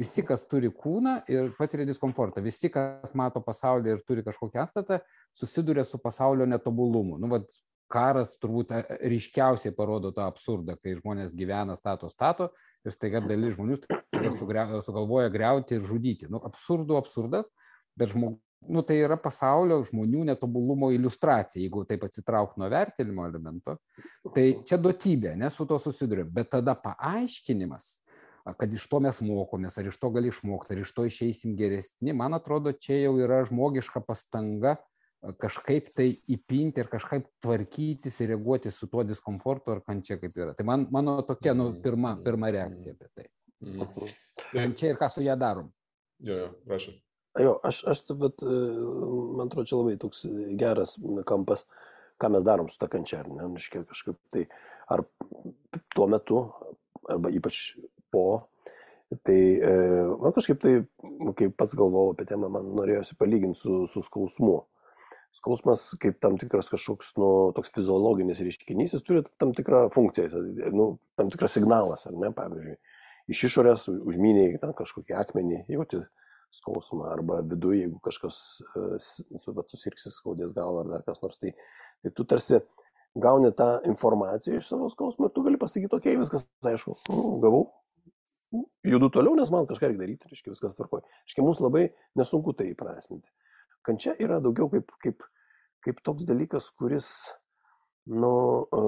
Visi, 0.00 0.24
kas 0.24 0.46
turi 0.48 0.70
kūną 0.72 1.18
ir 1.28 1.50
patiria 1.58 1.84
diskomfortą, 1.88 2.40
visi, 2.44 2.70
kas 2.72 3.12
mato 3.18 3.42
pasaulį 3.44 3.92
ir 3.92 4.04
turi 4.08 4.24
kažkokią 4.24 4.62
atstatą, 4.62 5.00
susiduria 5.36 5.84
su 5.84 6.00
pasaulio 6.00 6.46
netobulumu. 6.48 7.18
Nu, 7.20 7.28
vat, 7.34 7.50
karas 7.90 8.36
turbūt 8.40 8.74
e, 8.74 8.82
ryškiausiai 9.10 9.74
parodo 9.76 10.12
tą 10.14 10.26
absurdą, 10.30 10.76
kai 10.80 10.94
žmonės 10.98 11.34
gyvena, 11.36 11.76
stato, 11.78 12.10
stato 12.12 12.50
ir 12.86 12.94
staiga 12.94 13.22
dalis 13.24 13.56
žmonių 13.56 13.80
sugalvoja 14.86 15.32
greuti 15.32 15.76
ir 15.76 15.86
žudyti. 15.86 16.30
Nu, 16.30 16.40
absurdų 16.46 16.96
absurdas, 17.00 17.50
bet 17.98 18.14
žmog, 18.14 18.38
nu, 18.70 18.84
tai 18.86 19.00
yra 19.02 19.18
pasaulio 19.20 19.80
žmonių 19.88 20.28
netobulumo 20.30 20.92
iliustracija, 20.94 21.62
jeigu 21.64 21.84
taip 21.88 22.06
atsitraukti 22.06 22.62
nuo 22.62 22.70
vertinimo 22.72 23.26
elemento. 23.28 23.76
Tai 24.34 24.46
čia 24.68 24.78
duotybė, 24.80 25.34
nes 25.40 25.56
su 25.56 25.66
to 25.68 25.80
susidurėm. 25.82 26.30
Bet 26.34 26.52
tada 26.54 26.76
paaiškinimas, 26.78 27.90
kad 28.44 28.72
iš 28.72 28.86
to 28.88 29.00
mes 29.04 29.20
mokomės, 29.24 29.78
ar 29.78 29.88
iš 29.90 29.98
to 30.00 30.10
gali 30.14 30.30
išmokti, 30.32 30.74
ar 30.74 30.84
iš 30.84 30.92
to 30.96 31.04
išeisim 31.08 31.56
geresni, 31.58 32.14
man 32.16 32.36
atrodo, 32.36 32.72
čia 32.72 33.02
jau 33.02 33.16
yra 33.20 33.42
žmogiška 33.48 34.02
pastanga 34.06 34.76
kažkaip 35.40 35.90
tai 35.96 36.08
įpinti 36.32 36.80
ir 36.80 36.88
kažkaip 36.88 37.26
tvarkytis 37.44 38.22
ir 38.22 38.32
reaguoti 38.32 38.72
su 38.72 38.88
tuo 38.88 39.04
diskomfortu 39.04 39.74
ar 39.74 39.82
kančia 39.84 40.16
kaip 40.20 40.36
yra. 40.36 40.54
Tai 40.56 40.64
man, 40.64 40.86
mano 40.92 41.18
tokia, 41.28 41.52
nu, 41.56 41.74
pirma, 41.82 42.14
pirma 42.24 42.50
reakcija 42.54 42.96
apie 42.96 43.10
tai. 43.12 43.28
Mhm. 43.66 44.08
Kančia 44.54 44.94
ir 44.94 45.00
ką 45.00 45.10
su 45.12 45.24
ją 45.24 45.36
darom. 45.36 45.68
Jo, 46.24 46.38
jo, 46.38 46.48
prašau. 46.64 46.96
Jo, 47.38 47.52
aš, 47.64 47.82
aš 47.92 48.02
bet, 48.18 48.42
e, 48.42 48.56
man 49.36 49.46
atrodo, 49.46 49.68
čia 49.68 49.76
labai 49.78 49.98
toks 50.00 50.24
geras 50.58 50.96
kampas, 51.28 51.66
ką 52.20 52.32
mes 52.32 52.44
darom 52.46 52.68
su 52.72 52.80
ta 52.80 52.88
kančia, 52.90 53.20
ar 53.20 53.28
ne, 53.28 53.46
kažkaip 53.92 54.16
tai, 54.32 54.46
ar 54.90 55.04
tuo 55.94 56.08
metu, 56.10 56.42
arba 57.08 57.30
ypač 57.30 57.76
po, 58.12 58.26
tai 59.26 59.38
e, 59.58 59.70
man 60.22 60.34
kažkaip 60.36 60.60
tai, 60.62 60.74
kaip 61.38 61.56
pats 61.58 61.74
galvojau 61.78 62.14
apie 62.14 62.26
temą, 62.28 62.50
man 62.52 62.68
norėjosi 62.78 63.18
palyginti 63.18 63.58
su, 63.58 63.80
su 63.90 64.04
skausmu. 64.06 64.60
Skausmas 65.34 65.84
kaip 66.02 66.16
tam 66.22 66.36
tikras 66.42 66.70
kažkoks, 66.72 67.12
nu, 67.18 67.26
toks 67.54 67.70
fiziologinis 67.74 68.40
reiškinys, 68.42 68.96
jis 68.96 69.04
turi 69.06 69.22
tam 69.38 69.52
tikrą 69.54 69.84
funkciją, 69.94 70.42
nu, 70.74 70.92
tam 71.18 71.30
tikras 71.30 71.54
signalas, 71.54 72.02
ar 72.10 72.16
ne, 72.18 72.32
pavyzdžiui, 72.34 72.74
iš 73.30 73.44
išorės 73.46 73.86
užminiai 73.94 74.58
kažkokį 74.58 75.14
akmenį, 75.20 75.62
jauti 75.70 76.02
skausmą, 76.54 77.06
arba 77.12 77.44
viduje, 77.46 77.84
jeigu 77.84 78.00
kažkas 78.02 78.36
uh, 78.74 79.62
susirksis, 79.70 80.18
skaudės 80.18 80.54
galvą 80.56 80.82
ar 80.82 80.94
dar 80.96 81.06
kas 81.06 81.22
nors, 81.22 81.38
tai, 81.38 81.54
tai 82.02 82.10
tu 82.16 82.26
tarsi 82.26 82.58
gauni 83.14 83.52
tą 83.54 83.76
informaciją 83.86 84.58
iš 84.58 84.70
savo 84.70 84.90
skausmo 84.90 85.28
ir 85.28 85.34
tu 85.34 85.44
gali 85.46 85.58
pasakyti, 85.62 85.94
okei, 85.94 86.16
okay, 86.16 86.20
viskas, 86.20 86.46
aišku, 86.66 86.96
nu, 87.10 87.22
gavau, 87.42 87.68
judu 88.84 89.10
toliau, 89.12 89.36
nes 89.38 89.50
man 89.52 89.68
kažką 89.68 89.90
reikia 89.90 90.02
daryti, 90.02 90.30
reiškia, 90.30 90.54
viskas 90.54 90.78
tvarkoja. 90.78 91.04
Reiškia, 91.26 91.44
mums 91.46 91.60
labai 91.62 91.84
nesunku 92.18 92.54
tai 92.58 92.70
įprasminti. 92.72 93.28
Kančia 93.86 94.14
yra 94.20 94.40
daugiau 94.42 94.68
kaip, 94.72 94.90
kaip, 95.04 95.24
kaip 95.84 96.02
toks 96.04 96.26
dalykas, 96.28 96.68
kuris, 96.76 97.08
nu, 98.10 98.32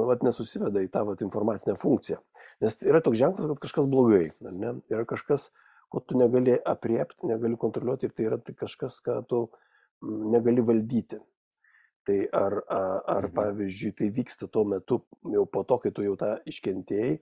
vat, 0.09 0.25
nesusiveda 0.27 0.83
į 0.85 0.91
tą 0.93 1.05
vat, 1.09 1.25
informacinę 1.25 1.77
funkciją. 1.81 2.21
Nes 2.65 2.79
yra 2.85 3.01
toks 3.05 3.21
ženklas, 3.21 3.49
kad 3.55 3.63
kažkas 3.67 3.91
blogai, 3.93 4.27
ne? 4.51 4.77
yra 4.93 5.07
kažkas, 5.09 5.49
ko 5.93 6.01
tu 6.01 6.17
negali 6.19 6.57
apriepti, 6.57 7.29
negali 7.29 7.59
kontroliuoti 7.61 8.09
ir 8.09 8.17
tai 8.17 8.29
yra 8.31 8.41
tai 8.41 8.57
kažkas, 8.57 8.99
ką 9.05 9.21
tu 9.29 9.45
negali 10.03 10.65
valdyti. 10.65 11.21
Tai 12.03 12.17
ar, 12.35 12.57
ar 12.67 13.29
mhm. 13.29 13.35
pavyzdžiui, 13.37 13.93
tai 13.95 14.09
vyksta 14.11 14.49
tuo 14.51 14.65
metu, 14.67 15.05
jau 15.31 15.45
po 15.47 15.63
to, 15.63 15.79
kai 15.85 15.93
tu 15.95 16.03
jau 16.03 16.17
tą 16.19 16.35
iškentėjai, 16.51 17.21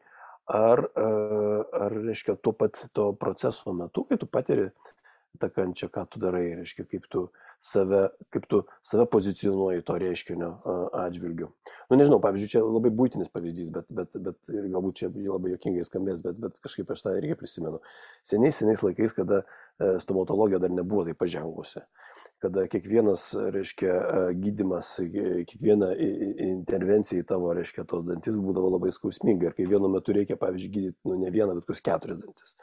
ar, 0.50 0.84
ar 1.80 1.94
reiškia, 1.94 2.36
tuo 2.42 2.52
pat 2.56 2.88
to 2.96 3.12
proceso 3.18 3.74
metu, 3.76 4.04
kai 4.08 4.18
tu 4.18 4.26
patiri 4.26 4.70
tą 5.40 5.48
kančią, 5.54 5.88
ką 5.94 6.04
tu 6.10 6.20
darai, 6.20 6.56
reiškia, 6.58 6.84
kaip 6.90 7.06
tu 7.12 7.22
save, 7.62 8.08
kaip 8.34 8.46
tu 8.50 8.62
save 8.82 9.06
pozicionuoji 9.12 9.84
to 9.86 9.96
reiškinio 10.02 10.50
atžvilgiu. 11.04 11.52
Na, 11.70 11.94
nu, 11.94 12.00
nežinau, 12.00 12.18
pavyzdžiui, 12.24 12.50
čia 12.50 12.64
labai 12.64 12.90
būtinis 12.98 13.30
pavyzdys, 13.32 13.70
bet, 13.74 13.92
bet, 13.94 14.18
bet 14.26 14.50
ir 14.52 14.66
galbūt 14.74 15.00
čia 15.00 15.12
labai 15.14 15.54
jokingai 15.54 15.86
skambės, 15.86 16.24
bet, 16.26 16.40
bet 16.42 16.58
kažkaip 16.64 16.90
aš 16.90 17.06
tą 17.06 17.14
irgi 17.20 17.38
prisimenu. 17.38 17.80
Seniais, 18.26 18.58
seniais 18.58 18.82
laikais, 18.84 19.14
kada 19.16 19.44
e, 19.44 19.94
stomatologija 20.02 20.60
dar 20.62 20.74
nebuvo 20.74 21.06
taip 21.06 21.20
pažengusi 21.22 21.86
kada 22.40 22.64
kiekvienas, 22.70 23.30
reiškia, 23.52 23.94
gydimas, 24.40 24.94
kiekviena 25.00 25.90
intervencija 26.46 27.20
į 27.20 27.26
tavo, 27.28 27.52
reiškia, 27.56 27.84
tos 27.88 28.06
dantis 28.08 28.38
būdavo 28.40 28.72
labai 28.76 28.92
skausminga 28.96 29.50
ir 29.50 29.56
kai 29.56 29.66
vienu 29.68 29.90
metu 29.92 30.14
reikia, 30.16 30.38
pavyzdžiui, 30.40 30.70
gydyti, 30.76 30.96
nu, 31.08 31.18
ne 31.20 31.32
vieną, 31.34 31.58
bet 31.58 31.66
kokius 31.68 31.84
keturis 31.84 32.22
dantis. 32.22 32.54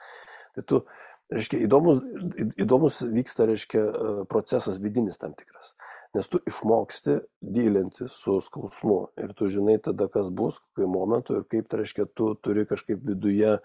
Tai 0.57 0.63
tu, 0.72 0.79
reiškia, 1.34 1.60
įdomus, 1.67 2.01
įdomus 2.57 3.01
vyksta, 3.19 3.46
reiškia, 3.51 3.84
procesas 4.31 4.79
vidinis 4.81 5.22
tam 5.22 5.36
tikras. 5.38 5.75
Nes 6.15 6.29
tu 6.31 6.39
išmoksti 6.50 7.19
dylinti 7.43 8.07
su 8.10 8.39
skausmu 8.41 9.01
ir 9.22 9.36
tu 9.38 9.50
žinai 9.53 9.75
tada, 9.84 10.07
kas 10.10 10.31
bus, 10.34 10.57
kokiu 10.63 10.88
momentu 10.89 11.38
ir 11.38 11.46
kaip, 11.51 11.67
tai 11.69 11.84
reiškia, 11.84 12.07
tu 12.17 12.31
turi 12.41 12.65
kažkaip 12.65 13.03
viduje 13.05 13.60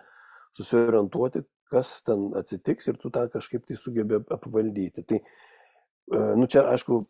susiorientuoti, 0.59 1.47
kas 1.73 2.02
ten 2.04 2.28
atsitiks 2.37 2.90
ir 2.90 3.00
tu 3.00 3.09
tą 3.14 3.25
kažkaip 3.33 3.64
tai 3.64 3.78
sugebė 3.81 4.21
apvaldyti. 4.35 5.07
Tai 5.09 5.23
E, 5.23 5.51
nu 6.11 6.49
čia, 6.50 6.64
aišku, 6.73 7.02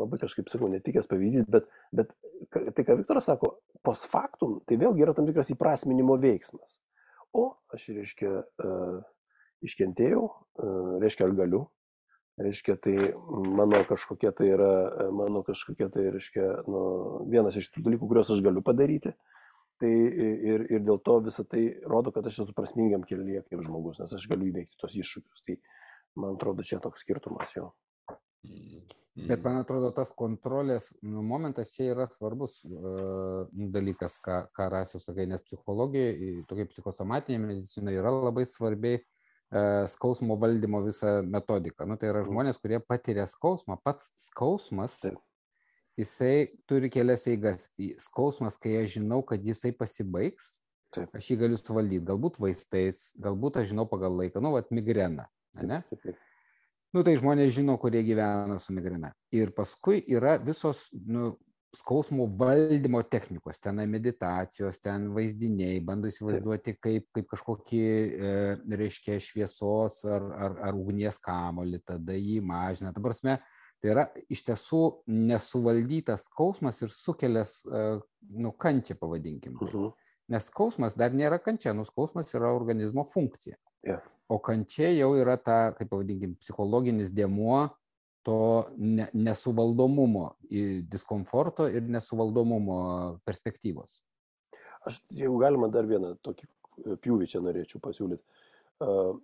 labai 0.00 0.20
kažkaip 0.20 0.50
sakau, 0.52 0.68
netikęs 0.70 1.08
pavyzdys, 1.10 1.48
bet, 1.50 1.66
bet 1.96 2.12
tai, 2.52 2.84
ką 2.84 2.98
Viktoras 3.00 3.26
sako, 3.30 3.56
post 3.86 4.06
factum, 4.10 4.58
tai 4.68 4.78
vėlgi 4.80 5.06
yra 5.06 5.14
tam 5.16 5.28
tikras 5.28 5.52
įprasminimo 5.54 6.18
veiksmas. 6.20 6.78
O 7.36 7.52
aš, 7.72 7.88
reiškia, 7.96 8.30
uh, 8.64 9.00
iškentėjau, 9.64 10.24
uh, 10.26 10.94
reiškia, 11.02 11.28
ar 11.28 11.36
galiu, 11.38 11.64
reiškia, 12.40 12.76
tai 12.82 12.94
mano 13.56 13.82
kažkokia 13.88 14.32
tai 14.36 14.52
yra, 14.54 14.70
mano 15.14 15.42
kažkokia 15.46 15.90
tai, 15.92 16.08
reiškia, 16.16 16.46
nu, 16.70 16.80
vienas 17.30 17.58
iš 17.60 17.70
tų 17.74 17.84
dalykų, 17.86 18.08
kuriuos 18.10 18.32
aš 18.34 18.42
galiu 18.44 18.64
padaryti. 18.66 19.14
Tai 19.80 19.88
ir, 19.88 20.66
ir 20.68 20.82
dėl 20.84 20.98
to 21.00 21.14
visą 21.24 21.40
tai 21.48 21.62
rodo, 21.88 22.12
kad 22.12 22.26
aš 22.28 22.42
esu 22.44 22.52
prasmingam 22.56 23.04
kelyje 23.08 23.46
kaip 23.46 23.62
žmogus, 23.64 24.02
nes 24.02 24.10
aš 24.12 24.26
galiu 24.28 24.50
įveikti 24.50 24.76
tos 24.80 24.92
iššūkius. 25.00 25.44
Tai 25.46 25.56
man 26.20 26.36
atrodo, 26.36 26.66
čia 26.66 26.82
toks 26.84 27.00
skirtumas 27.00 27.54
jau. 27.56 27.70
Bet 29.28 29.42
man 29.44 29.58
atrodo, 29.60 29.90
tas 29.94 30.10
kontrolės 30.16 30.90
nu, 31.02 31.22
momentas 31.26 31.72
čia 31.74 31.90
yra 31.92 32.06
svarbus 32.12 32.60
uh, 32.70 33.48
dalykas, 33.74 34.16
ką, 34.22 34.36
ką 34.56 34.68
rasiu 34.72 35.00
sakai, 35.02 35.26
nes 35.28 35.42
psichologija, 35.44 36.12
tokia 36.48 36.68
psichosomatinė 36.70 37.40
medicina 37.42 37.92
yra 37.92 38.12
labai 38.14 38.46
svarbi 38.48 38.94
uh, 39.00 39.88
skausmo 39.90 40.38
valdymo 40.40 40.84
visa 40.86 41.18
metodika. 41.26 41.88
Nu, 41.88 41.98
tai 42.00 42.12
yra 42.12 42.22
mm. 42.22 42.30
žmonės, 42.30 42.62
kurie 42.62 42.80
patiria 42.80 43.26
skausmą. 43.30 43.80
Pats 43.84 44.12
skausmas, 44.28 44.96
jisai 46.00 46.48
turi 46.70 46.92
kelias 46.92 47.26
eigas. 47.30 47.68
Skausmas, 48.06 48.56
kai 48.62 48.78
aš 48.84 48.96
žinau, 49.00 49.20
kad 49.26 49.44
jisai 49.44 49.74
pasibaigs, 49.76 50.54
Taip. 50.94 51.12
aš 51.18 51.34
jį 51.34 51.42
galiu 51.44 51.60
suvaldyti. 51.60 52.06
Galbūt 52.08 52.40
vaistais, 52.40 53.10
galbūt 53.20 53.60
aš 53.60 53.74
žinau 53.74 53.90
pagal 53.90 54.16
laiką, 54.22 54.42
nu, 54.42 54.54
vat 54.56 54.72
migrena. 54.74 55.28
Taip, 55.58 55.66
taip, 55.90 56.04
taip. 56.08 56.26
Nu, 56.90 57.04
tai 57.06 57.14
žmonės 57.20 57.52
žino, 57.54 57.76
kurie 57.78 58.02
gyvena 58.02 58.56
su 58.58 58.74
migrena. 58.74 59.12
Ir 59.30 59.52
paskui 59.54 60.00
yra 60.10 60.34
visos 60.42 60.88
nu, 60.90 61.36
skausmo 61.76 62.26
valdymo 62.38 63.02
technikos, 63.06 63.60
ten 63.62 63.78
meditacijos, 63.90 64.80
ten 64.82 65.06
vaizdiniai, 65.14 65.78
bando 65.86 66.10
įsivaizduoti 66.10 66.74
kaip, 66.82 67.06
kaip 67.14 67.28
kažkokį, 67.30 67.82
e, 67.84 68.32
reiškia, 68.80 69.20
šviesos 69.22 70.00
ar, 70.10 70.26
ar, 70.34 70.58
ar 70.66 70.78
ugnies 70.78 71.20
kamolį, 71.22 71.82
tada 71.86 72.18
jį 72.18 72.40
mažina. 72.42 72.90
Ta 72.94 73.02
prasme, 73.04 73.38
tai 73.78 73.94
yra 73.94 74.08
iš 74.26 74.42
tiesų 74.50 74.82
nesuvaldytas 75.30 76.26
skausmas 76.26 76.82
ir 76.82 76.90
sukelias, 76.90 77.60
e, 77.70 77.86
nu, 78.34 78.50
kančią 78.50 78.98
pavadinkim. 78.98 79.54
Uh 79.54 79.62
mhm. 79.62 79.76
-huh. 79.78 79.92
Nes 80.30 80.46
skausmas 80.46 80.94
dar 80.94 81.14
nėra 81.14 81.38
kančia, 81.42 81.72
nu, 81.74 81.84
skausmas 81.84 82.34
yra 82.34 82.52
organizmo 82.54 83.04
funkcija. 83.04 83.56
Yeah. 83.86 84.02
O 84.30 84.38
kančia 84.38 84.92
jau 84.94 85.14
yra 85.18 85.36
ta, 85.40 85.72
kaip 85.76 85.90
pavadinkim, 85.90 86.36
psichologinis 86.42 87.10
dėmuo 87.16 87.68
to 88.26 88.36
ne, 88.76 89.08
nesuvaldomumo, 89.16 90.26
diskomforto 90.92 91.66
ir 91.72 91.88
nesuvaldomumo 91.88 92.76
perspektyvos. 93.26 94.02
Aš, 94.86 95.00
jeigu 95.16 95.40
galima, 95.40 95.70
dar 95.72 95.88
vieną 95.88 96.14
tokį 96.24 96.46
pjūvį 97.04 97.28
čia 97.32 97.42
norėčiau 97.44 97.80
pasiūlyti. 97.84 98.22
Uh, 98.80 99.16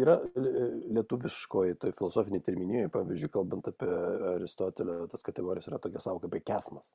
yra 0.00 0.16
lietuviškoji, 0.34 1.76
tai 1.82 1.92
filosofinė 1.94 2.40
terminijoje, 2.44 2.90
pavyzdžiui, 2.94 3.30
kalbant 3.34 3.68
apie 3.70 3.90
Aristotelio, 4.34 5.04
tas 5.12 5.22
kategorijas 5.26 5.68
yra 5.70 5.78
tokia 5.82 6.02
savo 6.02 6.22
kaip 6.22 6.38
kesmas. 6.46 6.94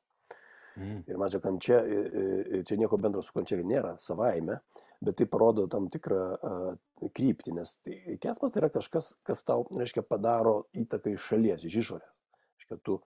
Mm. 0.78 1.02
Ir 1.10 1.18
man 1.18 1.32
čia 1.32 1.40
kančia, 1.42 1.80
čia 2.66 2.76
nieko 2.78 2.98
bendro 3.00 3.22
su 3.26 3.34
kančia 3.34 3.58
nėra 3.66 3.96
savaime, 4.00 4.60
bet 5.00 5.16
tai 5.16 5.26
parodo 5.26 5.66
tam 5.70 5.88
tikrą 5.90 6.20
uh, 6.36 7.08
kryptį, 7.16 7.54
nes 7.56 7.72
tai, 7.80 7.96
kesmas 8.20 8.52
tai 8.52 8.62
yra 8.62 8.70
kažkas, 8.72 9.14
kas 9.26 9.42
tau, 9.48 9.64
reiškia, 9.72 10.04
padaro 10.04 10.66
įtaką 10.76 11.14
iš 11.14 11.30
šalies, 11.30 11.64
iš 11.64 11.78
išorės. 11.84 12.12
Reiškia, 12.60 12.80
tu 12.84 12.98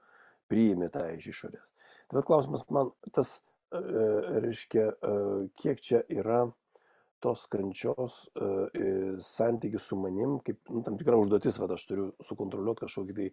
priimi 0.50 0.90
tą 0.92 1.06
iš 1.14 1.30
išorės. 1.30 1.70
Tai 2.10 2.18
bet 2.18 2.28
klausimas 2.28 2.66
man, 2.74 2.90
tas, 3.14 3.36
uh, 3.70 4.34
reiškia, 4.42 4.90
uh, 4.90 5.46
kiek 5.62 5.82
čia 5.84 6.02
yra 6.10 6.44
tos 7.22 7.46
kančios 7.48 8.24
uh, 8.34 8.66
santykių 9.22 9.80
su 9.80 9.98
manim, 10.00 10.40
kaip 10.44 10.58
nu, 10.74 10.82
tam 10.84 10.98
tikra 11.00 11.20
užduotis, 11.20 11.62
kad 11.62 11.78
aš 11.78 11.86
turiu 11.88 12.10
sukontroliuoti 12.26 12.88
kažkokį 12.88 13.20
tai 13.20 13.30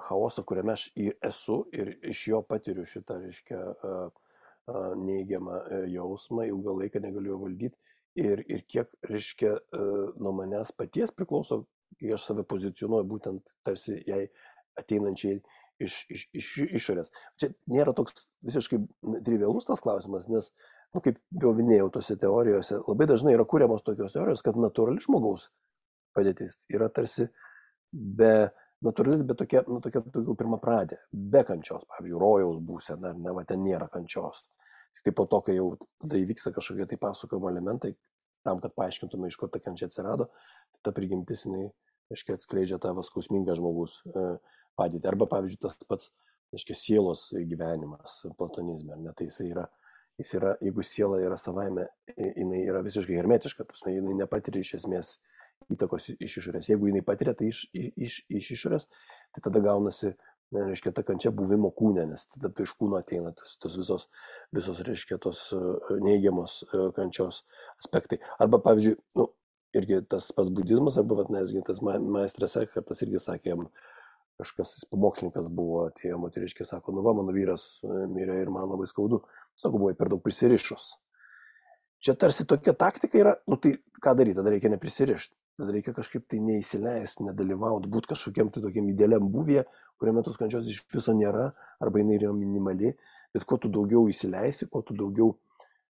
chaosą, 0.00 0.44
kuriame 0.48 0.72
aš 0.76 0.88
esu 1.28 1.62
ir 1.72 1.94
iš 2.08 2.26
jo 2.32 2.42
patiriu 2.48 2.84
šitą, 2.88 3.18
reiškia, 3.22 3.60
neigiamą 4.96 5.56
e, 5.58 5.78
jausmą, 5.90 6.44
ilgą 6.46 6.76
laiką 6.78 7.00
negaliu 7.02 7.32
jo 7.32 7.38
valdyti 7.38 7.78
ir, 8.14 8.44
ir 8.46 8.62
kiek, 8.68 8.90
reiškia, 9.08 9.56
e, 9.58 9.86
nuo 10.22 10.32
manęs 10.36 10.72
paties 10.76 11.10
priklauso, 11.10 11.64
kai 11.98 12.12
aš 12.14 12.28
save 12.28 12.44
pozicionuoju 12.48 13.08
būtent 13.08 13.52
tarsi 13.66 13.98
jai 14.06 14.28
ateinančiai 14.78 15.40
iš, 15.82 15.96
iš, 16.10 16.28
iš 16.38 16.52
išorės. 16.78 17.12
Čia 17.40 17.50
nėra 17.72 17.94
toks 17.96 18.28
visiškai 18.46 18.80
trivialus 19.26 19.66
tas 19.68 19.82
klausimas, 19.82 20.28
nes, 20.30 20.52
nu, 20.94 21.02
kaip 21.04 21.18
jau 21.42 21.54
minėjau, 21.58 21.90
tose 21.98 22.16
teorijose 22.20 22.80
labai 22.86 23.08
dažnai 23.10 23.34
yra 23.36 23.46
kūriamos 23.48 23.84
tokios 23.86 24.14
teorijos, 24.14 24.44
kad 24.46 24.58
natūrali 24.60 25.02
žmogaus 25.02 25.50
padėtis 26.14 26.60
yra 26.70 26.90
tarsi 26.92 27.28
be 27.92 28.52
natūrali, 28.86 29.26
bet 29.26 29.38
tokia, 29.42 29.62
nu, 29.68 29.80
tokia 29.84 30.02
daugiau 30.04 30.36
pirmą 30.38 30.58
pradė, 30.62 30.98
be 31.12 31.42
kančios, 31.46 31.84
pavyzdžiui, 31.90 32.18
rojaus 32.20 32.58
būsena, 32.66 33.12
ne, 33.18 33.34
va 33.36 33.44
ten 33.48 33.62
nėra 33.64 33.88
kančios. 33.92 34.44
Tik 34.96 35.06
tai 35.06 35.14
po 35.16 35.26
to, 35.30 35.40
kai 35.46 35.56
jau 35.56 35.68
tada 36.02 36.18
įvyksta 36.20 36.52
kažkokie 36.52 36.86
tai 36.90 36.98
pasakojimo 37.00 37.48
elementai, 37.50 37.94
tam, 38.46 38.60
kad 38.62 38.74
paaiškintume, 38.76 39.30
iš 39.30 39.38
kur 39.40 39.50
ta 39.52 39.62
kančia 39.62 39.88
atsirado, 39.88 40.28
tai 40.74 40.82
ta 40.88 40.94
prigimtis, 40.96 41.46
jinai, 41.46 41.70
aiškiai, 42.12 42.36
atskleidžia 42.36 42.80
tą 42.82 42.92
vaskausmingą 42.98 43.56
žmogus 43.56 44.00
e, 44.04 44.26
padėtį. 44.78 45.08
Arba, 45.12 45.28
pavyzdžiui, 45.30 45.60
tas 45.62 45.78
pats, 45.88 46.10
aiškiai, 46.52 46.76
sielos 46.76 47.28
gyvenimas 47.48 48.20
platonizme, 48.36 48.98
ne, 49.00 49.14
tai 49.16 49.30
jis 49.30 49.40
yra, 49.46 49.68
jis 50.20 50.34
yra, 50.36 50.56
jeigu 50.60 50.84
siela 50.84 51.20
yra 51.22 51.38
savaime, 51.40 51.86
jinai 52.18 52.64
yra 52.66 52.82
visiškai 52.84 53.16
hermetiška, 53.16 53.64
jinai 53.88 54.18
nepatiria 54.18 54.66
iš 54.66 54.76
esmės 54.82 55.14
įtakos 55.72 56.10
iš 56.16 56.38
išorės. 56.42 56.68
Jeigu 56.72 56.90
jinai 56.90 57.04
patiria 57.06 57.34
tai 57.38 57.50
iš, 57.52 57.64
iš, 57.72 58.22
iš 58.32 58.50
išorės, 58.56 58.88
tai 59.34 59.44
tada 59.44 59.62
gaunasi, 59.64 60.12
ne, 60.52 60.64
reiškia, 60.68 60.92
ta 60.96 61.04
kančia 61.06 61.32
buvimo 61.34 61.70
kūne, 61.74 62.04
nes 62.10 62.26
tada 62.34 62.52
iš 62.64 62.74
kūno 62.78 62.98
ateina 63.00 63.32
tos, 63.36 63.56
tos 63.62 63.78
visos, 63.80 64.08
visos, 64.54 64.82
reiškia, 64.86 65.18
tos 65.22 65.44
e, 65.56 65.62
neigiamos 66.04 66.62
e, 66.68 66.82
kančios 66.96 67.42
aspektai. 67.80 68.20
Arba, 68.42 68.60
pavyzdžiui, 68.64 68.98
nu, 69.18 69.28
irgi 69.76 70.02
tas 70.08 70.28
pats 70.36 70.52
budizmas, 70.52 70.98
arba, 71.00 71.22
vat, 71.22 71.32
nesgi, 71.32 71.64
tas 71.66 71.80
maestras 71.82 72.58
Ekartas 72.60 73.04
irgi 73.06 73.22
sakė, 73.22 73.54
jam 73.54 73.68
kažkas 74.40 74.82
pamokslininkas 74.90 75.46
buvo, 75.52 75.86
atėjo 75.90 76.18
moteriškė, 76.22 76.66
sako, 76.66 76.94
nu 76.96 77.04
va, 77.06 77.14
mano 77.16 77.34
vyras 77.34 77.66
e, 77.84 78.02
mirė 78.10 78.42
ir 78.42 78.52
man 78.52 78.68
labai 78.70 78.88
skaudu. 78.90 79.22
Sako, 79.60 79.78
buvo 79.78 79.94
per 79.96 80.10
daug 80.12 80.22
prisirišus. 80.24 80.92
Čia 82.02 82.16
tarsi 82.18 82.44
tokia 82.48 82.74
taktika 82.74 83.18
yra, 83.20 83.36
nu 83.46 83.56
tai 83.62 83.76
ką 84.02 84.16
daryti, 84.18 84.40
tada 84.40 84.50
reikia 84.50 84.72
neprisirišti. 84.72 85.36
Tada 85.62 85.76
reikia 85.76 85.92
kažkaip 85.94 86.24
tai 86.26 86.40
neįsileisti, 86.42 87.22
nedalyvauti, 87.22 87.86
būti 87.94 88.10
kažkokiam 88.10 88.48
tai 88.50 88.64
tokiam 88.64 88.88
idealiam 88.90 89.28
buvėje, 89.30 89.62
kuriame 89.94 90.24
tos 90.26 90.34
kančios 90.40 90.66
iš 90.66 90.80
viso 90.90 91.14
nėra, 91.14 91.52
arba 91.78 92.00
jinai 92.02 92.16
yra 92.16 92.32
minimali, 92.34 92.90
bet 93.30 93.46
kuo 93.46 93.60
tu 93.62 93.70
daugiau 93.70 94.08
įsileisi, 94.10 94.66
kuo 94.66 94.82
tu 94.82 94.96
daugiau 94.98 95.28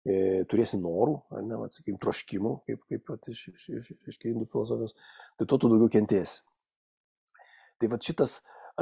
e, 0.09 0.41
turėsi 0.49 0.79
norų, 0.81 1.19
ar 1.37 1.45
ne, 1.45 1.61
sakykime, 1.69 2.01
troškimų, 2.01 2.55
kaip, 2.65 2.81
kaip 2.89 3.13
at, 3.13 3.29
iš, 3.29 3.43
iš, 3.53 3.67
iš, 3.77 3.91
iš 4.09 4.19
indų 4.31 4.49
filosofijos, 4.49 4.97
tai 5.37 5.45
tuo 5.45 5.61
tu 5.61 5.69
daugiau 5.69 5.93
kentėsi. 5.99 6.41
Tai 7.77 7.93
va 7.93 8.01
šitas, 8.09 8.39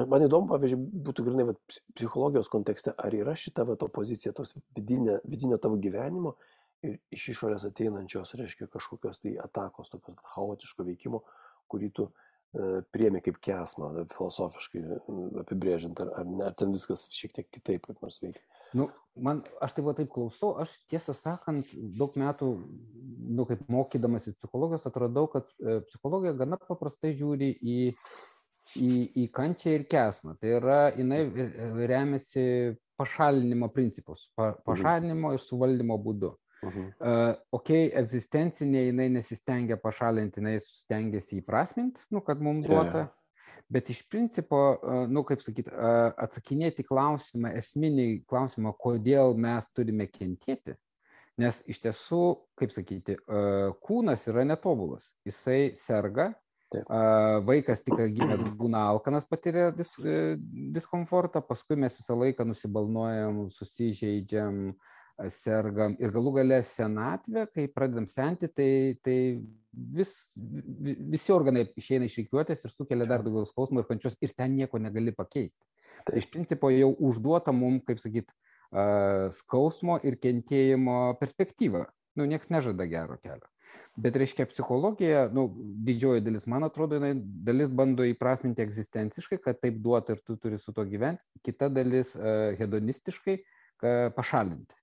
man 0.07 0.23
įdomu, 0.23 0.47
pavyzdžiui, 0.53 0.85
būtų 1.09 1.27
grinai 1.27 1.49
va, 1.51 1.57
psichologijos 1.99 2.47
kontekste, 2.53 2.95
ar 2.95 3.19
yra 3.19 3.35
šita 3.35 3.67
va, 3.67 3.75
opozicija, 3.75 4.31
tos 4.39 4.55
vidinė, 4.79 5.19
vidinio 5.27 5.59
tavo 5.59 5.75
gyvenimo 5.83 6.37
ir 6.85 6.97
iš 7.13 7.31
išorės 7.33 7.65
ateinančios, 7.69 8.35
reiškia, 8.37 8.69
kažkokios 8.73 9.21
tai 9.23 9.35
atakos, 9.41 9.91
tokios 9.93 10.19
chaotiško 10.33 10.85
veikimo, 10.87 11.23
kurį 11.71 11.89
tu 11.97 12.05
e, 12.07 12.83
priemi 12.93 13.21
kaip 13.25 13.39
kesmą, 13.43 13.91
filosofiškai 14.13 14.83
apibrėžiant, 15.43 15.99
ar, 16.03 16.13
ar, 16.21 16.29
ar 16.49 16.57
ten 16.59 16.75
viskas 16.75 17.07
šiek 17.13 17.35
tiek 17.37 17.49
kitaip 17.59 17.89
kaip 17.89 18.05
nors 18.05 18.21
veikia. 18.23 18.45
Nu, 18.77 18.89
man, 19.23 19.41
aš 19.63 19.77
taip, 19.77 19.87
va, 19.87 19.95
taip 19.97 20.09
klausau, 20.13 20.53
aš 20.61 20.77
tiesą 20.91 21.15
sakant, 21.17 21.69
daug 21.97 22.15
metų, 22.19 22.53
nu, 23.37 23.45
kaip 23.49 23.67
mokydamas 23.71 24.27
į 24.29 24.35
psichologijos, 24.37 24.87
atradau, 24.89 25.27
kad 25.31 25.47
e, 25.59 25.79
psichologija 25.87 26.35
gana 26.37 26.59
paprastai 26.61 27.13
žiūri 27.17 27.53
į, 27.57 27.77
į, 28.83 28.91
į 29.23 29.29
kančią 29.35 29.77
ir 29.77 29.87
kesmą. 29.89 30.35
Tai 30.41 30.51
yra, 30.59 30.81
jinai 30.97 31.23
remiasi 31.89 32.43
pašalinimo 32.99 33.69
principus, 33.73 34.27
pa, 34.35 34.51
mhm. 34.51 34.65
pašalinimo 34.67 35.33
ir 35.35 35.43
suvaldymo 35.43 35.97
būdu. 36.03 36.35
Uh 36.65 36.73
-huh. 36.73 36.87
uh, 36.99 37.35
ok, 37.53 37.69
egzistencinė 38.01 38.87
jinai 38.87 39.09
nesistengia 39.13 39.77
pašalinti, 39.77 40.41
jinai 40.41 40.57
stengiasi 40.63 41.37
įprasminti, 41.41 42.01
nu, 42.09 42.21
kad 42.21 42.41
mums 42.41 42.65
duota. 42.67 43.05
Yeah 43.05 43.13
bet 43.69 43.89
iš 43.89 44.01
principo, 44.09 44.79
nu, 45.11 45.23
kaip 45.27 45.43
sakyti, 45.43 45.71
atsakinėti 46.23 46.85
klausimą, 46.87 47.51
esminį 47.59 48.07
klausimą, 48.29 48.73
kodėl 48.79 49.35
mes 49.39 49.67
turime 49.75 50.07
kentėti, 50.11 50.77
nes 51.41 51.61
iš 51.69 51.81
tiesų, 51.83 52.23
kaip 52.59 52.73
sakyti, 52.75 53.17
kūnas 53.83 54.27
yra 54.31 54.47
netobulas, 54.47 55.13
jisai 55.27 55.73
serga, 55.75 56.33
Taip. 56.67 56.83
Vaikas 57.47 57.79
tik 57.79 57.95
gimęs 58.11 58.41
būna 58.59 58.81
alkanas, 58.89 59.23
patiria 59.23 59.69
dis, 59.71 59.93
e, 60.03 60.35
diskomfortą, 60.75 61.39
paskui 61.39 61.77
mes 61.79 61.95
visą 61.95 62.17
laiką 62.19 62.43
nusibalnuojam, 62.43 63.37
susižeidžiam, 63.55 64.57
uh, 64.73 64.97
sergam 65.33 65.95
ir 66.01 66.11
galų 66.13 66.35
gale 66.37 66.59
senatvė, 66.65 67.47
kai 67.53 67.65
pradedam 67.73 68.05
senti, 68.11 68.49
tai, 68.53 68.69
tai 69.01 69.17
vis, 69.73 70.13
visi 70.37 71.33
organai 71.33 71.65
išeina 71.79 72.05
iš 72.05 72.19
reikiuotės 72.21 72.63
ir 72.65 72.73
sukelia 72.73 73.07
dar 73.09 73.25
daugiau 73.25 73.47
skausmo 73.49 73.81
ir 73.81 73.89
kančios 73.89 74.17
ir 74.21 74.35
ten 74.37 74.53
nieko 74.55 74.81
negali 74.81 75.15
pakeisti. 75.15 75.59
Tai 76.05 76.17
iš 76.21 76.29
principo 76.33 76.69
jau 76.73 76.91
užduota 77.09 77.53
mums, 77.55 77.83
kaip 77.87 78.01
sakyt, 78.03 78.33
skausmo 79.41 79.97
ir 80.05 80.19
kentėjimo 80.21 81.17
perspektyva. 81.21 81.87
Nu, 82.17 82.25
niekas 82.25 82.51
nežada 82.53 82.85
gero 82.89 83.17
kelio. 83.21 83.45
Bet 84.01 84.15
reiškia, 84.17 84.47
psichologija, 84.49 85.27
nu, 85.33 85.49
didžioji 85.85 86.23
dalis, 86.25 86.47
man 86.49 86.65
atrodo, 86.65 86.97
jinai 86.97 87.11
dalis 87.45 87.69
bando 87.69 88.05
įprasminti 88.07 88.63
egzistenciškai, 88.63 89.37
kad 89.43 89.59
taip 89.61 89.77
duota 89.83 90.15
ir 90.15 90.23
tu 90.25 90.37
turi 90.41 90.57
su 90.61 90.73
to 90.73 90.85
gyventi, 90.87 91.21
kita 91.45 91.69
dalis 91.69 92.15
uh, 92.17 92.55
hedonistiškai, 92.57 93.37
uh, 93.37 94.09
pašalinti 94.17 94.77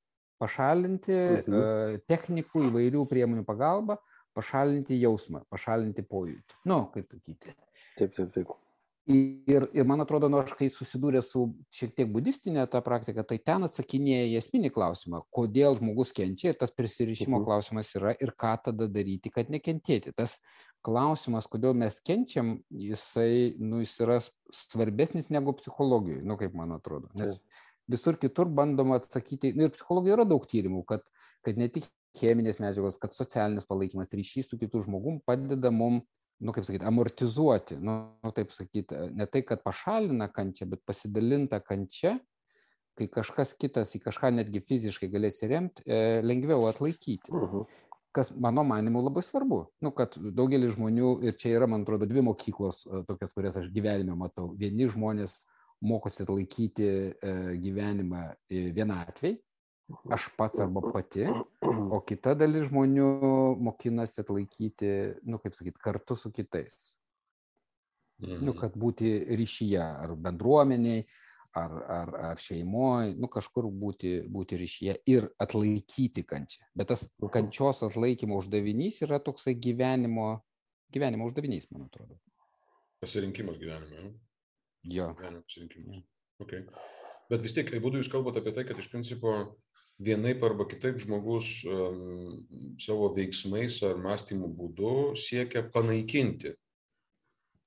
pašalinti 0.45 1.15
mhm. 1.17 1.57
uh, 1.57 2.03
technikų 2.11 2.69
įvairių 2.71 3.07
priemonių 3.11 3.47
pagalba, 3.49 3.99
pašalinti 4.35 4.99
jausmą, 5.01 5.45
pašalinti 5.53 6.05
pojūtį. 6.11 6.61
Nu, 6.71 6.85
kaip 6.95 7.09
sakyti. 7.09 7.57
Taip, 7.95 8.15
taip, 8.17 8.31
taip. 8.35 8.55
Ir, 9.05 9.67
ir 9.77 9.85
man 9.85 10.01
atrodo, 10.01 10.31
nors 10.33 10.55
nu, 10.55 10.57
kai 10.57 10.71
susidūrė 10.73 11.21
su 11.23 11.43
šiek 11.77 11.91
tiek 11.93 12.09
budistinė 12.09 12.63
ta 12.73 12.81
praktika, 12.85 13.21
tai 13.29 13.37
ten 13.37 13.67
atsakinėja 13.67 14.41
esminį 14.41 14.71
klausimą, 14.73 15.21
kodėl 15.35 15.77
žmogus 15.77 16.15
kenčia 16.17 16.55
ir 16.55 16.61
tas 16.61 16.73
prisirišimo 16.73 17.37
mhm. 17.37 17.45
klausimas 17.45 17.93
yra 18.01 18.15
ir 18.17 18.33
ką 18.33 18.55
tada 18.71 18.89
daryti, 18.89 19.33
kad 19.35 19.53
nekentėti. 19.53 20.15
Tas 20.17 20.39
klausimas, 20.85 21.45
kodėl 21.53 21.77
mes 21.77 22.01
kenčiam, 22.05 22.57
jisai, 22.73 23.53
nu, 23.61 23.83
jis 23.85 23.95
yra 24.05 24.19
svarbesnis 24.57 25.29
negu 25.33 25.53
psichologijoje, 25.61 26.25
nu, 26.25 26.41
kaip 26.41 26.57
man 26.57 26.73
atrodo. 26.77 27.13
Nes 27.21 27.37
taip 27.37 27.63
visur 27.91 28.19
kitur 28.21 28.49
bandoma 28.49 28.99
atsakyti, 29.01 29.53
nu, 29.57 29.69
ir 29.69 29.75
psichologijoje 29.75 30.19
yra 30.19 30.27
daug 30.29 30.47
tyrimų, 30.49 30.85
kad, 30.89 31.05
kad 31.45 31.61
ne 31.61 31.69
tik 31.73 31.89
cheminės 32.19 32.61
medžiagos, 32.63 32.99
kad 33.03 33.15
socialinis 33.17 33.67
palaikymas, 33.69 34.15
ryšys 34.15 34.53
su 34.53 34.59
kitu 34.61 34.83
žmogum 34.85 35.19
padeda 35.27 35.73
mums, 35.75 36.07
nu, 36.45 36.53
kaip 36.55 36.67
sakyti, 36.67 36.87
amortizuoti, 36.89 37.79
nu, 37.83 37.97
nu, 38.25 38.33
taip 38.35 38.53
sakyti, 38.55 38.99
ne 39.17 39.27
tai, 39.31 39.45
kad 39.47 39.63
pašalina 39.65 40.29
kančią, 40.33 40.69
bet 40.73 40.83
pasidalinta 40.87 41.61
kančia, 41.63 42.17
kai 42.99 43.09
kažkas 43.11 43.55
kitas 43.59 43.95
į 43.97 44.03
kažką 44.05 44.31
netgi 44.35 44.63
fiziškai 44.63 45.09
galės 45.11 45.41
įremti, 45.47 45.83
e, 45.87 46.21
lengviau 46.27 46.69
atlaikyti. 46.71 47.33
Uh 47.33 47.41
mhm. 47.41 47.57
-huh. 47.57 47.81
Kas 48.15 48.31
mano 48.31 48.63
manimu 48.63 49.01
labai 49.03 49.23
svarbu. 49.27 49.57
Nu, 49.83 49.91
kad 49.91 50.15
daugelis 50.17 50.77
žmonių, 50.77 51.25
ir 51.27 51.35
čia 51.35 51.57
yra, 51.57 51.67
man 51.67 51.83
atrodo, 51.83 52.07
dvi 52.07 52.23
mokyklos, 52.23 52.87
e, 52.87 53.03
tokias, 53.09 53.33
kurias 53.35 53.57
aš 53.57 53.67
gyvenime 53.75 54.15
matau. 54.15 54.55
Vieni 54.59 54.87
žmonės 54.87 55.35
mokosi 55.83 56.23
atlaikyti 56.25 56.87
e, 56.87 57.33
gyvenimą 57.63 58.23
e, 58.49 58.69
vienatvėj, 58.77 59.35
aš 60.15 60.29
pats 60.39 60.63
arba 60.65 60.81
pati, 60.93 61.27
o 61.65 62.01
kita 62.07 62.35
dalis 62.39 62.69
žmonių 62.71 63.09
mokinasi 63.65 64.23
atlaikyti, 64.23 64.93
nu, 65.29 65.41
kaip 65.43 65.57
sakyti, 65.59 65.81
kartu 65.83 66.17
su 66.17 66.33
kitais. 66.33 66.95
Nu, 68.23 68.53
mhm. 68.53 68.57
kad 68.61 68.77
būti 68.79 69.11
ryšyje, 69.37 69.83
ar 69.83 70.15
bendruomeniai, 70.17 71.03
ar, 71.59 71.73
ar, 71.91 72.13
ar 72.31 72.41
šeimoje, 72.41 73.15
nu, 73.21 73.29
kažkur 73.31 73.67
būti, 73.69 74.15
būti 74.31 74.59
ryšyje 74.59 74.97
ir 75.11 75.27
atlaikyti 75.43 76.25
kančią. 76.27 76.65
Bet 76.75 76.93
tas 76.95 77.07
mhm. 77.09 77.33
kančios 77.35 77.83
atlaikymo 77.87 78.39
uždavinys 78.41 79.03
yra 79.07 79.21
toksai 79.23 79.57
gyvenimo, 79.59 80.39
gyvenimo 80.95 81.29
uždavinys, 81.29 81.69
man 81.75 81.89
atrodo. 81.89 82.19
Pasirinkimas 83.05 83.59
gyvenime. 83.61 84.15
Jo. 84.91 85.13
Pasirinkimus. 85.19 86.03
Okay. 86.43 86.65
Bet 87.31 87.45
vis 87.45 87.55
tiek, 87.57 87.71
būdu 87.81 88.03
jūs 88.03 88.11
kalbate 88.13 88.43
apie 88.43 88.53
tai, 88.57 88.67
kad 88.69 88.79
iš 88.81 88.91
principo 88.93 89.35
vienaip 90.03 90.43
arba 90.45 90.67
kitaip 90.69 90.99
žmogus 91.01 91.63
um, 91.71 92.43
savo 92.83 93.09
veiksmais 93.15 93.79
ar 93.87 94.01
mąstymų 94.03 94.51
būdu 94.59 94.95
siekia 95.19 95.63
panaikinti, 95.75 96.53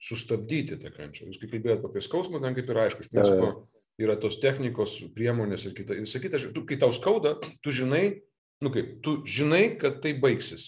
sustabdyti 0.03 0.77
tą 0.81 0.91
kančią. 0.93 1.29
Jūs 1.31 1.41
kaip 1.41 1.55
kalbėjote 1.55 1.89
apie 1.89 2.03
skausmą, 2.05 2.41
ten 2.43 2.57
kaip 2.57 2.69
ir 2.69 2.81
aišku, 2.83 3.05
iš 3.05 3.13
principo 3.13 3.51
yra 3.97 4.17
tos 4.19 4.37
technikos, 4.43 4.99
priemonės 5.15 5.65
ir 5.65 5.77
kita. 5.77 5.97
Ir 5.97 6.09
sakyta, 6.09 6.41
tu, 6.53 6.67
kai 6.69 6.77
tau 6.77 6.91
skauda, 6.93 7.37
tu 7.65 7.73
žinai, 7.73 8.19
nu 8.61 8.73
kaip, 8.75 8.99
tu 9.05 9.21
žinai, 9.25 9.71
kad 9.81 10.03
tai 10.03 10.13
baigsis. 10.21 10.67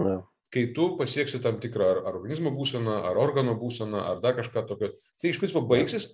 Ja 0.00 0.24
kai 0.52 0.66
tu 0.76 0.92
pasieksi 0.98 1.40
tam 1.42 1.60
tikrą 1.62 1.88
ar, 1.94 2.00
ar 2.08 2.18
organizmo 2.18 2.52
būseną, 2.54 3.00
ar 3.10 3.18
organo 3.20 3.56
būseną, 3.58 4.02
ar 4.12 4.20
dar 4.22 4.36
kažką 4.38 4.64
tokio, 4.68 4.92
tai 5.20 5.32
iš 5.32 5.40
principo 5.42 5.62
baigsis, 5.66 6.08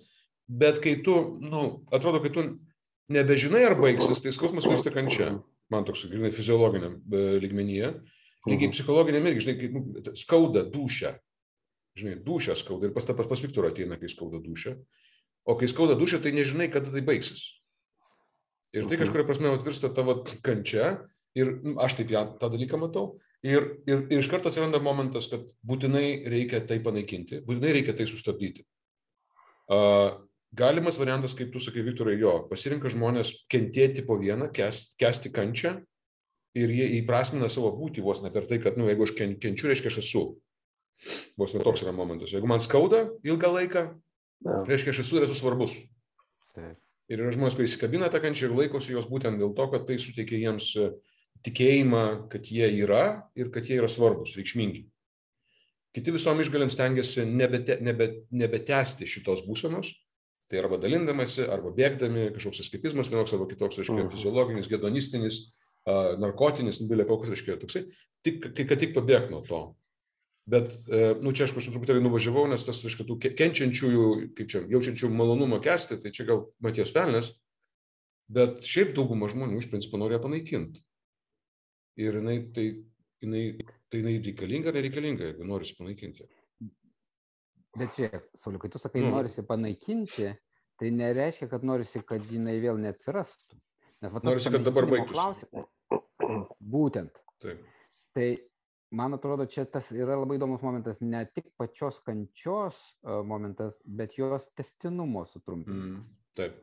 bet 0.47 0.81
kai 0.83 0.97
tu, 1.05 1.15
nu, 1.43 1.63
atrodo, 1.93 2.21
kai 2.23 2.33
tu 2.33 2.45
nebežinai, 3.13 3.63
ar 3.67 3.77
baigsis, 3.79 4.23
tai 4.23 4.33
skausmas 4.35 4.67
virsta 4.69 4.93
kančia. 4.93 5.35
Man 5.71 5.85
toks, 5.87 6.05
grinai, 6.11 6.33
fiziologiniam 6.35 6.99
e, 6.99 7.23
lygmenyje. 7.41 7.93
Lygiai 8.43 8.67
mhm. 8.67 8.75
psichologiniam 8.75 9.29
irgi, 9.29 9.45
žinai, 9.45 9.69
nu, 9.71 10.03
skauda 10.19 10.65
dušę. 10.67 11.13
Žinai, 11.99 12.17
dušę 12.25 12.57
skauda 12.59 12.89
ir 12.89 12.93
pas 12.95 13.05
pas, 13.05 13.27
pas 13.29 13.43
Viktorą 13.43 13.71
ateina, 13.71 13.97
kai 14.01 14.09
skauda 14.11 14.41
dušę. 14.43 14.75
O 15.47 15.55
kai 15.59 15.69
skauda 15.71 15.95
dušę, 15.99 16.19
tai 16.23 16.33
nežinai, 16.35 16.69
kada 16.73 16.91
tai 16.91 17.03
baigsis. 17.05 17.45
Ir 18.73 18.87
tai 18.87 18.97
mhm. 18.97 19.03
kažkuria 19.03 19.27
prasme 19.27 19.53
atvirsta 19.53 19.91
tavo 19.93 20.21
kančia. 20.45 20.95
Ir 21.37 21.55
nu, 21.63 21.77
aš 21.81 21.95
taip 21.97 22.11
ją, 22.13 22.25
tą 22.41 22.49
dalyką 22.53 22.77
matau. 22.81 23.17
Ir, 23.43 23.65
ir, 23.89 24.05
ir 24.07 24.21
iš 24.21 24.29
karto 24.31 24.47
atsiranda 24.47 24.79
momentas, 24.79 25.27
kad 25.27 25.43
būtinai 25.67 26.23
reikia 26.31 26.61
tai 26.63 26.77
panaikinti, 26.83 27.41
būtinai 27.43 27.73
reikia 27.75 27.95
tai 27.97 28.05
sustabdyti. 28.07 28.63
Uh, 29.67 30.23
galimas 30.55 30.95
variantas, 30.99 31.33
kaip 31.35 31.51
tu 31.51 31.59
sakai, 31.59 31.83
Viktorai, 31.83 32.15
jo, 32.21 32.37
pasirinka 32.47 32.91
žmonės 32.93 33.33
kentėti 33.51 34.05
po 34.07 34.15
vieną, 34.21 34.47
kest, 34.55 34.95
kesti 35.01 35.33
kančią 35.35 35.75
ir 36.55 36.71
jie 36.71 36.87
įprasmina 37.01 37.49
savo 37.51 37.73
būti 37.75 38.03
vos 38.05 38.23
ne 38.23 38.31
per 38.31 38.47
tai, 38.47 38.61
kad, 38.63 38.77
na, 38.77 38.85
nu, 38.85 38.91
jeigu 38.93 39.09
aš 39.09 39.15
kenčiu, 39.19 39.67
reiškia, 39.67 39.91
aš 39.91 39.99
esu. 40.05 40.25
Vos 41.39 41.55
ne 41.55 41.63
toks 41.65 41.83
yra 41.83 41.91
momentas. 41.95 42.31
Jeigu 42.31 42.47
man 42.47 42.63
skauda 42.63 43.09
ilgą 43.27 43.49
laiką, 43.57 43.87
reiškia, 44.69 44.93
aš 44.95 45.03
esu 45.03 45.19
ir 45.19 45.27
esu 45.27 45.35
svarbus. 45.35 45.75
Taip. 46.53 46.79
Ir 47.11 47.19
yra 47.19 47.33
žmonės, 47.35 47.57
kurie 47.57 47.67
įsikabina 47.67 48.07
tą 48.07 48.21
kančią 48.23 48.47
ir 48.47 48.53
laikosi 48.55 48.93
jos 48.93 49.09
būtent 49.09 49.41
dėl 49.41 49.51
to, 49.57 49.65
kad 49.73 49.83
tai 49.89 49.97
suteikia 49.99 50.39
jiems 50.39 50.69
uh, 50.79 50.93
tikėjimą, 51.43 52.03
kad 52.31 52.47
jie 52.51 52.69
yra 52.83 53.29
ir 53.39 53.51
kad 53.53 53.67
jie 53.67 53.79
yra 53.81 53.89
svarbus, 53.91 54.35
reikšmingi. 54.39 54.85
Kiti 55.93 56.13
visom 56.15 56.39
išgalim 56.41 56.71
stengiasi 56.73 57.25
nebete, 57.29 57.77
nebe, 57.85 58.07
nebetesti 58.33 59.05
šitos 59.09 59.43
būsenos, 59.45 59.91
tai 60.49 60.61
arba 60.63 60.79
dalindamasi, 60.81 61.45
arba 61.49 61.73
bėgdami, 61.75 62.31
kažkoks 62.33 62.63
eskapizmas 62.63 63.11
vienoks 63.11 63.35
arba 63.35 63.47
kitoks, 63.51 63.81
mhm. 63.83 64.09
fiziologinis, 64.13 64.71
gedonistinis, 64.71 65.43
narkotinis, 66.21 66.79
nubilė 66.81 67.05
koks, 67.09 67.31
aiškiai, 67.35 67.59
toksai, 67.61 67.85
tik, 68.25 68.51
kad 68.55 68.79
tik 68.79 68.93
pabėg 68.95 69.29
nuo 69.33 69.41
to. 69.45 69.63
Bet, 70.49 70.67
e, 70.91 71.13
nu, 71.23 71.31
čia 71.31 71.45
aš 71.47 71.53
kažkaip 71.55 71.77
truputėlį 71.77 72.01
nuvažiavau, 72.03 72.43
nes 72.51 72.65
tas, 72.67 72.81
aišku, 72.83 73.05
tų 73.07 73.15
kenčiančiųjų, 73.23 74.07
kaip 74.35 74.49
čia, 74.51 74.63
jaučiančių 74.71 75.11
malonumą 75.15 75.61
kesti, 75.63 75.99
tai 76.03 76.11
čia 76.15 76.25
gal 76.27 76.41
Matijos 76.63 76.91
Velnes, 76.95 77.29
bet 78.33 78.59
šiaip 78.67 78.91
dauguma 78.97 79.29
žmonių 79.31 79.61
iš 79.61 79.69
principo 79.71 79.99
norėjo 80.01 80.19
panaikinti. 80.25 80.83
Ir 82.01 82.17
jinai 82.17 82.37
tai, 82.53 82.67
jinai, 83.21 83.43
tai 83.89 84.01
jinai 84.01 84.15
reikalinga 84.25 84.71
ar 84.71 84.77
nereikalinga, 84.79 85.27
jeigu 85.29 85.45
norisi 85.47 85.75
panaikinti. 85.77 86.25
Bet 87.73 87.97
žiūrėk, 87.97 88.25
Sauliu, 88.37 88.61
kai 88.61 88.69
tu 88.73 88.81
sakai, 88.81 89.01
nu. 89.01 89.11
norisi 89.13 89.43
panaikinti, 89.49 90.29
tai 90.77 90.89
nereiškia, 90.93 91.49
kad 91.51 91.65
norisi, 91.65 92.01
kad 92.05 92.25
jinai 92.29 92.57
vėl 92.61 92.81
neatsirastų. 92.81 93.59
Nes, 94.03 94.13
va, 94.13 94.21
norisi, 94.25 94.51
kad 94.53 94.65
dabar 94.65 94.89
baigtųsi. 94.89 95.49
Būtent. 96.75 97.21
Taip. 97.41 97.63
Tai 98.13 98.27
man 98.93 99.17
atrodo, 99.17 99.47
čia 99.49 99.65
tas 99.69 99.89
yra 99.95 100.17
labai 100.19 100.37
įdomus 100.37 100.61
momentas, 100.65 101.01
ne 101.01 101.23
tik 101.33 101.49
pačios 101.57 101.97
kančios 102.05 102.77
momentas, 103.03 103.79
bet 103.85 104.17
jos 104.19 104.49
testinumo 104.57 105.25
sutrumpinimas. 105.29 106.05
Mm, 106.05 106.21
taip. 106.37 106.61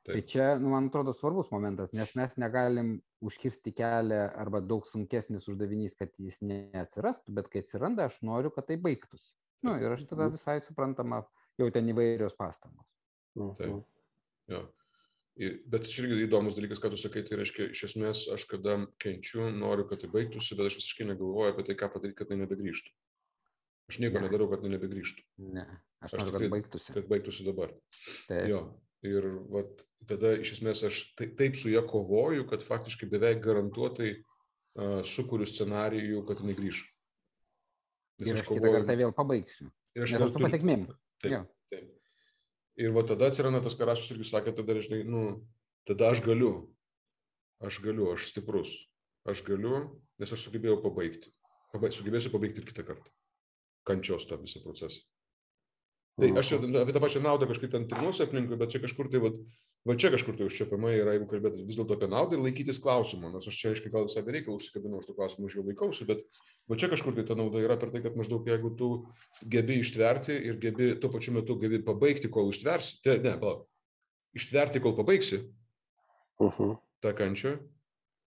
Taip. 0.00 0.14
Tai 0.14 0.20
čia, 0.24 0.44
nu, 0.56 0.70
man 0.72 0.86
atrodo, 0.88 1.12
svarbus 1.12 1.50
momentas, 1.52 1.90
nes 1.92 2.14
mes 2.16 2.38
negalim 2.40 2.94
užkirsti 3.20 3.74
kelią 3.76 4.22
arba 4.40 4.62
daug 4.64 4.86
sunkesnis 4.88 5.44
uždavinys, 5.52 5.92
kad 5.98 6.14
jis 6.16 6.40
neatsirastų, 6.40 7.34
bet 7.36 7.50
kai 7.52 7.60
atsiranda, 7.60 8.08
aš 8.08 8.16
noriu, 8.24 8.52
kad 8.54 8.70
tai 8.70 8.78
baigtųsi. 8.80 9.34
Na 9.60 9.74
nu, 9.74 9.84
ir 9.84 9.92
aš 9.92 10.06
tada 10.08 10.30
visai 10.32 10.56
suprantama, 10.64 11.20
jau 11.60 11.68
ten 11.74 11.92
įvairios 11.92 12.36
pastangos. 12.38 12.88
Taip. 13.60 13.84
Jo. 14.48 14.64
Bet 15.40 15.86
čia 15.88 16.02
irgi 16.06 16.24
įdomus 16.26 16.56
dalykas, 16.56 16.80
ką 16.80 16.90
tu 16.92 16.98
sakai, 17.00 17.22
tai 17.28 17.38
reiškia, 17.40 17.70
iš 17.72 17.86
esmės 17.92 18.26
aš 18.32 18.48
kada 18.48 18.80
kenčiu, 19.00 19.46
noriu, 19.52 19.86
kad 19.88 20.00
tai 20.02 20.10
baigtųsi, 20.12 20.56
bet 20.56 20.68
aš 20.68 20.80
visiškai 20.80 21.06
negalvoju 21.12 21.52
apie 21.52 21.64
tai, 21.68 21.76
ką 21.80 21.92
padaryti, 21.92 22.18
kad 22.18 22.32
tai 22.32 22.40
nebegrįžtų. 22.40 22.92
Aš 23.92 24.00
nieko 24.02 24.20
ne. 24.20 24.26
nedarau, 24.26 24.48
kad 24.50 24.64
tai 24.64 24.72
nebegrįžtų. 24.74 25.24
Ne, 25.54 25.64
aš, 26.00 26.12
aš 26.12 26.18
noriu, 26.18 26.34
kad 26.34 26.44
tai, 26.44 26.50
baigtųsi. 26.56 26.96
Kad 26.96 27.08
baigtųsi 27.12 27.46
dabar. 27.46 27.72
Taip. 28.28 28.50
Jo. 28.50 28.60
Ir 29.06 29.26
vat, 29.48 29.84
tada 30.08 30.34
iš 30.36 30.58
esmės 30.58 30.82
aš 30.84 31.00
taip, 31.16 31.32
taip 31.38 31.56
su 31.56 31.70
ją 31.72 31.80
kovoju, 31.88 32.44
kad 32.50 32.64
faktiškai 32.66 33.08
beveik 33.08 33.40
garantuotai 33.44 34.10
uh, 34.18 35.00
sukūriu 35.08 35.48
scenarijų, 35.48 36.24
kad 36.28 36.42
jinai 36.42 36.56
grįš. 36.58 36.82
Nes 38.20 38.28
ir 38.28 38.36
aš, 38.36 38.42
aš 38.42 38.50
kovoju... 38.50 38.66
kitą 38.66 38.74
kartą 38.76 38.98
vėl 39.00 39.14
pabaigsiu. 39.16 39.70
Ir 39.96 40.04
aš, 40.04 40.18
aš 40.18 40.34
su 40.34 40.42
pasiekmėm. 40.44 40.84
Taip, 41.24 41.48
taip. 41.72 41.88
Ir 42.80 42.92
va 42.96 43.04
tada 43.08 43.30
atsiranda 43.32 43.62
tas 43.64 43.76
karašas 43.76 44.12
irgi 44.14 44.28
sakė, 44.28 44.54
tada, 44.56 44.76
žinai, 44.84 45.00
nu, 45.08 45.24
tada 45.88 46.12
aš 46.12 46.22
galiu. 46.24 46.52
Aš 47.64 47.80
galiu, 47.84 48.12
aš 48.14 48.28
stiprus. 48.30 48.72
Aš 49.28 49.42
galiu, 49.44 49.82
nes 50.20 50.32
aš 50.32 50.46
sugebėjau 50.46 50.78
pabaigti. 50.84 51.32
Pabaig, 51.72 51.96
sugebėsiu 51.96 52.32
pabaigti 52.32 52.62
ir 52.62 52.68
kitą 52.68 52.84
kartą. 52.88 53.12
Kančios 53.88 54.28
tą 54.28 54.38
visą 54.40 54.62
procesą. 54.64 55.02
Tai 56.20 56.28
aš 56.36 56.52
apie 56.58 56.92
tą 56.92 57.00
pačią 57.00 57.22
naudą 57.24 57.46
kažkaip 57.48 57.70
ten 57.72 57.86
trinuosi 57.88 58.24
aplinkui, 58.24 58.58
bet 58.60 58.72
čia 58.72 58.80
kažkur 58.82 59.08
tai, 59.12 59.20
va, 59.22 59.30
va 59.88 59.96
čia 59.96 60.10
kažkur 60.12 60.36
tai 60.36 60.48
užčiapiama 60.50 60.92
yra, 60.92 61.14
jeigu 61.16 61.28
kalbėti 61.30 61.64
vis 61.64 61.78
dėlto 61.78 61.96
apie 61.96 62.08
naudą 62.12 62.36
ir 62.36 62.44
laikytis 62.44 62.80
klausimo, 62.82 63.30
nors 63.32 63.48
aš 63.48 63.56
čia 63.56 63.72
aiškiai 63.72 63.92
gal 63.94 64.04
visą 64.04 64.22
reikalą 64.26 64.58
užsikabinau 64.58 65.00
už 65.00 65.08
tų 65.08 65.16
klausimų, 65.16 65.48
už 65.48 65.56
jų 65.56 65.64
laikausi, 65.70 66.08
bet 66.10 66.22
va 66.68 66.78
čia 66.80 66.90
kažkur 66.92 67.16
tai 67.16 67.24
ta 67.28 67.38
nauda 67.40 67.64
yra 67.64 67.78
per 67.80 67.92
tai, 67.94 68.04
kad 68.04 68.20
maždaug 68.20 68.48
jeigu 68.52 68.72
tu 68.76 68.90
gebi 69.54 69.80
ištverti 69.80 70.36
ir 70.50 70.60
gebi 70.60 70.92
tuo 71.00 71.12
pačiu 71.14 71.36
metu 71.38 71.56
gebi 71.62 71.80
pabaigti, 71.86 72.32
kol 72.32 72.52
ištversi, 72.52 73.00
tai, 73.06 73.16
ne, 73.24 73.36
palauk, 73.40 73.64
ištverti, 74.36 74.84
kol 74.84 74.96
pabaigsi 75.00 75.40
uh 75.40 76.46
mhm. 76.46 76.56
-huh. 76.56 76.76
tą 77.00 77.14
kančią, 77.16 77.56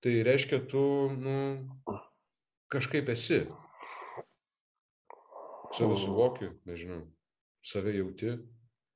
tai 0.00 0.22
reiškia, 0.22 0.62
tu, 0.70 1.10
nu, 1.18 1.38
kažkaip 2.70 3.08
esi. 3.08 3.46
Save 5.70 5.96
suvoki, 5.96 6.48
nežinau 6.66 7.06
save 7.64 7.94
jauti, 7.96 8.34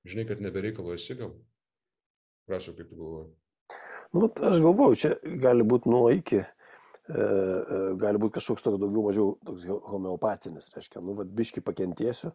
žinai, 0.09 0.27
kad 0.29 0.43
nebereikalo 0.45 0.95
esi 0.95 1.17
gal? 1.19 1.35
Rasiu, 2.51 2.75
kaip 2.77 2.91
tu 2.91 2.99
galvoji? 2.99 3.31
Nu, 4.15 4.29
aš 4.29 4.61
galvoju, 4.63 4.99
čia 5.01 5.39
gali 5.43 5.65
būti 5.67 5.91
nuo 5.91 6.09
iki, 6.15 6.43
e, 6.45 6.49
e, 7.15 7.79
gali 8.01 8.21
būti 8.23 8.37
kažkoks 8.37 8.67
toks 8.67 8.81
daugiau 8.83 9.07
mažiau 9.09 9.31
toks 9.47 9.65
homeopatinis, 9.91 10.69
reiškia, 10.77 11.03
nu, 11.03 11.17
vad 11.19 11.33
biški 11.35 11.65
pakentiesiu, 11.65 12.35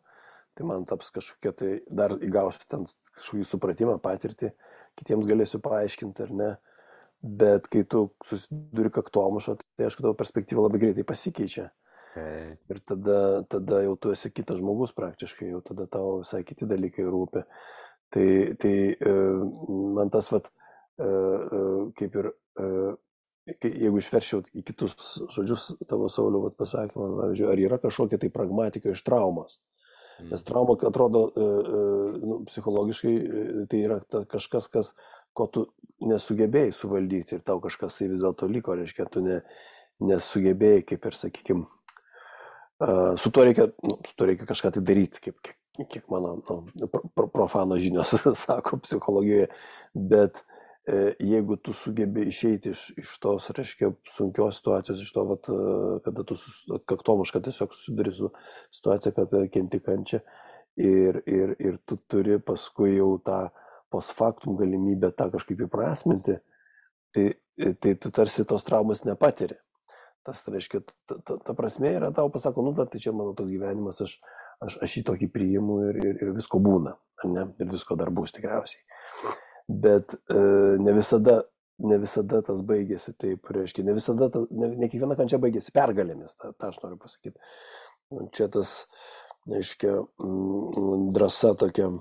tai 0.57 0.67
man 0.67 0.83
taps 0.89 1.13
kažkokia 1.15 1.53
tai, 1.55 1.71
dar 1.87 2.17
įgausiu 2.17 2.67
ten 2.67 2.87
kažkokį 3.15 3.45
supratimą, 3.47 3.99
patirtį, 4.03 4.51
kitiems 4.99 5.29
galėsiu 5.29 5.61
paaiškinti 5.63 6.25
ar 6.25 6.35
ne, 6.35 6.49
bet 7.21 7.67
kai 7.71 7.85
tu 7.87 8.09
susiduri 8.25 8.91
kaktomušą, 8.95 9.59
tai 9.77 9.87
aišku, 9.87 10.03
tavo 10.03 10.17
perspektyva 10.19 10.65
labai 10.65 10.81
greitai 10.83 11.07
pasikeičia. 11.07 11.69
Okay. 12.19 12.57
Ir 12.69 12.79
tada, 12.85 13.19
tada 13.49 13.81
jau 13.85 13.95
tu 13.97 14.13
esi 14.13 14.31
kitas 14.31 14.59
žmogus 14.59 14.93
praktiškai, 14.97 15.49
jau 15.53 15.61
tada 15.65 15.87
tau 15.91 16.19
visai 16.21 16.43
kiti 16.47 16.67
dalykai 16.69 17.05
rūpi. 17.07 17.43
Tai, 18.09 18.27
tai 18.61 18.73
e, 18.93 19.13
man 19.95 20.09
tas, 20.13 20.31
vat, 20.33 20.49
e, 20.97 21.05
e, 21.05 21.63
kaip 21.99 22.17
ir, 22.21 22.31
jeigu 23.63 24.01
išveršiau 24.01 24.43
į 24.57 24.63
kitus 24.65 24.95
žodžius 25.33 25.71
tavo 25.89 26.09
Saulio 26.11 26.43
vat, 26.43 26.57
pasakymą, 26.59 27.09
pavyzdžiui, 27.21 27.49
ar 27.49 27.61
yra 27.61 27.79
kažkokia 27.81 28.19
tai 28.21 28.31
pragmatika 28.33 28.93
iš 28.93 29.03
traumos. 29.05 29.59
Nes 30.19 30.41
mm. 30.41 30.47
trauma 30.49 30.75
atrodo 30.89 31.29
nu, 32.19 32.41
psichologiškai, 32.49 33.13
tai 33.71 33.83
yra 33.85 34.01
ta, 34.03 34.25
kažkas, 34.29 34.67
kas, 34.73 34.91
ko 35.33 35.47
tu 35.47 35.65
nesugebėjai 36.03 36.73
suvaldyti 36.75 37.37
ir 37.37 37.45
tau 37.47 37.61
kažkas 37.63 37.99
tai 37.99 38.09
vis 38.11 38.23
dėlto 38.23 38.49
liko, 38.51 38.75
reiškia, 38.75 39.07
tu 39.13 39.23
ne, 39.23 39.39
nesugebėjai, 40.03 40.83
kaip 40.91 41.07
ir, 41.07 41.17
sakykime, 41.17 41.67
su 43.17 43.31
tuo 43.31 43.43
reikia, 43.43 43.67
nu, 43.83 43.97
su 44.07 44.15
tuo 44.15 44.27
reikia 44.29 44.47
kažką 44.47 44.71
tai 44.75 44.83
daryti, 44.87 45.19
kaip, 45.23 45.39
kiek, 45.43 45.89
kiek 45.89 46.05
mano 46.11 46.37
nu, 46.39 46.87
pro, 46.87 47.27
profano 47.27 47.77
žinios 47.79 48.15
sako 48.45 48.79
psichologijoje, 48.83 49.49
bet 49.93 50.43
e, 50.87 51.13
jeigu 51.19 51.57
tu 51.59 51.73
sugebi 51.75 52.27
išeiti 52.31 52.71
iš, 52.71 52.85
iš 53.03 53.15
tos, 53.19 53.49
reiškia, 53.57 53.91
sunkios 54.07 54.61
situacijos, 54.61 55.03
iš 55.03 55.11
to, 55.15 55.25
vat, 55.27 55.51
kada 56.05 56.23
tu 56.23 56.39
kaktomuška 56.87 57.43
tiesiog 57.49 57.75
susiduri 57.75 58.15
su 58.15 58.31
situacija, 58.71 59.15
kad 59.17 59.35
kenti 59.51 59.81
kančia 59.83 60.23
ir, 60.79 61.23
ir, 61.27 61.55
ir 61.59 61.81
tu 61.85 61.99
turi 62.07 62.39
paskui 62.39 62.95
jau 62.95 63.17
tą 63.25 63.49
post 63.91 64.13
factum 64.15 64.55
galimybę 64.55 65.11
tą 65.17 65.27
kažkaip 65.33 65.65
įprasminti, 65.65 66.37
tai, 67.11 67.31
tai 67.81 67.95
tu 67.99 68.11
tarsi 68.13 68.45
tos 68.47 68.63
traumas 68.63 69.03
nepatiri. 69.03 69.57
Tas 70.27 70.43
reiškia, 70.51 70.81
ta, 71.07 71.17
ta, 71.25 71.37
ta 71.45 71.55
prasme 71.57 71.93
yra 71.95 72.09
tau 72.15 72.29
pasako, 72.33 72.65
nu, 72.65 72.73
tai 72.77 72.99
čia 73.01 73.13
mano 73.15 73.33
toks 73.37 73.51
gyvenimas, 73.53 74.01
aš, 74.03 74.17
aš, 74.65 74.79
aš 74.85 74.97
jį 74.97 75.03
tokį 75.07 75.29
priimu 75.33 75.77
ir, 75.89 76.01
ir, 76.03 76.17
ir 76.25 76.33
visko 76.35 76.59
būna, 76.63 76.95
ne? 77.31 77.45
ir 77.61 77.69
visko 77.71 77.95
dar 77.99 78.11
bus 78.13 78.35
tikriausiai. 78.35 78.83
Bet 79.69 80.17
e, 80.17 80.41
ne, 80.81 80.93
visada, 80.97 81.37
ne 81.85 81.99
visada 82.01 82.41
tas 82.45 82.61
baigėsi 82.67 83.15
taip, 83.21 83.47
reiškia, 83.55 83.85
ne 83.87 83.95
visada, 83.95 84.27
ta, 84.33 84.43
ne, 84.51 84.73
ne 84.81 84.91
kiekviena 84.91 85.17
kančia 85.19 85.39
baigėsi 85.41 85.73
pergalėmis, 85.75 86.35
tą, 86.41 86.51
tą 86.57 86.73
aš 86.73 86.81
noriu 86.83 86.99
pasakyti. 86.99 87.39
Čia 88.35 88.49
tas, 88.51 88.75
reiškia, 89.47 89.95
drąsa 91.15 91.53
tokia 91.61 91.91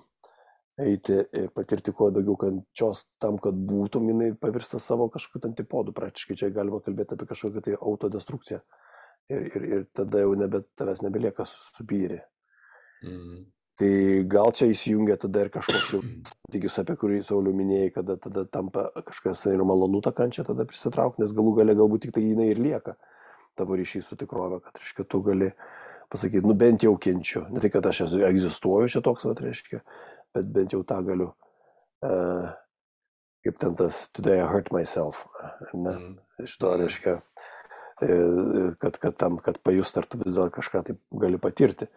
eiti 0.78 1.18
ir 1.34 1.50
patirti 1.54 1.92
kuo 1.96 2.10
daugiau 2.14 2.36
kančios 2.40 3.04
tam, 3.22 3.38
kad 3.42 3.56
būtum, 3.68 4.08
jinai 4.12 4.32
pavirsta 4.38 4.80
savo 4.82 5.08
kažkokiu 5.12 5.50
antipodų. 5.50 5.94
Praktiškai 5.96 6.38
čia 6.38 6.50
galima 6.54 6.80
kalbėti 6.84 7.16
apie 7.16 7.28
kažkokią 7.32 7.64
tai 7.66 7.76
autodestrukciją. 7.78 8.62
Ir, 9.28 9.44
ir, 9.50 9.68
ir 9.76 9.86
tada 9.92 10.22
jau 10.22 10.32
nebe, 10.38 10.62
tavęs 10.78 11.02
nebelieka 11.04 11.44
supyri. 11.48 12.22
Mm. 13.04 13.44
Tai 13.78 13.90
gal 14.26 14.48
čia 14.58 14.66
įsijungia 14.72 15.18
tada 15.22 15.44
ir 15.44 15.52
kažkoks 15.54 15.92
jau 15.94 16.00
santykis, 16.30 16.78
apie 16.82 16.96
kurį 16.98 17.20
Sauliu 17.26 17.52
minėjai, 17.54 17.92
kada 17.98 18.16
tada 18.18 18.46
tampa 18.50 18.88
kažkas 19.06 19.44
ir 19.52 19.62
malonu 19.66 20.00
tą 20.02 20.14
kančią 20.16 20.46
tada 20.48 20.66
prisitraukti, 20.66 21.22
nes 21.22 21.34
galų 21.36 21.58
gale 21.60 21.76
galbūt 21.78 22.06
tik 22.06 22.16
tai 22.16 22.24
jinai 22.24 22.50
ir 22.54 22.62
lieka 22.62 22.96
tavo 23.58 23.76
ryšys 23.78 24.10
su 24.10 24.18
tikrove, 24.18 24.60
kad, 24.62 24.78
reiškia, 24.78 25.04
tu 25.10 25.20
gali 25.26 25.50
pasakyti, 26.12 26.46
nu 26.46 26.54
bent 26.58 26.84
jau 26.86 26.94
kenčiu. 27.00 27.44
Ne 27.52 27.62
tai, 27.62 27.70
kad 27.74 27.86
aš 27.90 28.04
esu, 28.06 28.20
egzistuoju 28.28 28.90
čia 28.94 29.02
toks, 29.04 29.26
va, 29.28 29.34
reiškia, 29.42 29.82
bet 30.36 30.48
bent 30.54 30.74
jau 30.74 30.82
tą 30.86 31.00
galiu, 31.06 31.32
uh, 32.06 32.50
kaip 33.44 33.58
ten 33.58 33.74
tas 33.78 34.08
Today 34.12 34.40
I 34.42 34.48
Hurt 34.48 34.72
Myself, 34.74 35.26
ne? 35.72 35.94
Mm. 35.94 36.16
Iš 36.44 36.54
to 36.60 36.74
reiškia, 36.78 37.18
kad, 38.78 38.98
kad 39.02 39.16
tam, 39.18 39.40
kad 39.42 39.58
pajust, 39.64 39.98
ar 39.98 40.06
tu 40.06 40.20
vis 40.20 40.36
dėlto 40.36 40.54
kažką 40.58 40.84
taip 40.86 41.00
gali 41.24 41.40
patirti. 41.42 41.88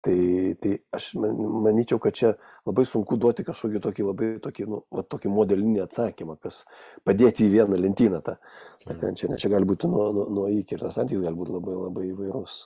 Tai, 0.00 0.16
tai 0.62 0.70
aš 0.96 1.10
manyčiau, 1.20 1.98
kad 2.00 2.16
čia 2.16 2.30
labai 2.64 2.86
sunku 2.88 3.18
duoti 3.20 3.44
kažkokį 3.44 3.82
tokį 3.84 4.06
labai 4.06 4.28
tokį, 4.40 4.64
nu, 4.72 4.78
va, 4.96 5.04
tokį 5.04 5.32
modelinį 5.34 5.82
atsakymą, 5.84 6.38
kas 6.40 6.62
padėti 7.04 7.44
į 7.44 7.50
vieną 7.58 7.76
lentyną 7.76 8.22
tą. 8.24 8.38
tą 8.86 8.96
mm. 8.96 9.18
čia, 9.20 9.28
čia 9.42 9.52
gali 9.52 9.68
būti 9.68 9.90
nuo, 9.92 10.08
nuo, 10.16 10.24
nuo 10.38 10.46
iki 10.54 10.78
ir 10.78 10.86
tas 10.86 10.96
santykis 10.96 11.26
gali 11.26 11.36
būti 11.42 11.56
labai 11.58 11.76
labai 11.82 12.08
įvairus. 12.14 12.56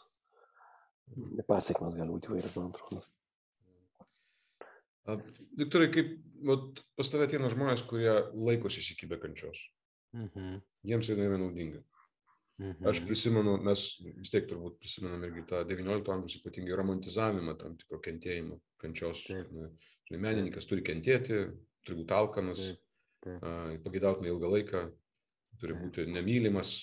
Pasiekmes 1.49 1.99
gali 1.99 2.13
būti 2.13 2.31
įvairias, 2.31 2.55
man 2.61 2.71
atrodo. 2.71 3.03
Viktorai, 5.05 5.91
kaip 5.93 6.13
vat, 6.49 6.81
pas 6.97 7.11
tavę 7.13 7.27
ateina 7.29 7.51
žmonės, 7.53 7.85
kurie 7.89 8.13
laikosi 8.33 8.81
įsikibę 8.81 9.19
kančios. 9.21 9.61
Mhm. 10.17 10.63
Jiems 10.89 11.11
tai 11.11 11.19
yra 11.19 11.41
naudinga. 11.41 11.83
Mhm. 12.61 12.87
Aš 12.87 13.03
prisimenu, 13.09 13.57
mes 13.67 13.83
vis 14.15 14.31
tiek 14.31 14.47
turbūt 14.47 14.79
prisimenam 14.79 15.25
irgi 15.27 15.43
tą 15.51 15.65
XIX 15.67 16.13
amžiaus 16.15 16.39
ypatingai 16.39 16.79
romantizavimą 16.79 17.57
tam 17.59 17.75
tikro 17.81 17.99
kentėjimo, 18.05 18.61
kančios. 18.81 19.25
Žinai, 19.27 20.21
menininkas 20.23 20.69
turi 20.71 20.85
kentėti, 20.87 21.41
turi 21.85 22.03
būti 22.03 22.15
alkanas, 22.15 22.63
pagėdautinai 23.25 24.31
ilgą 24.31 24.53
laiką, 24.53 24.85
turi 25.61 25.77
būti 25.81 26.07
nemylimas, 26.13 26.77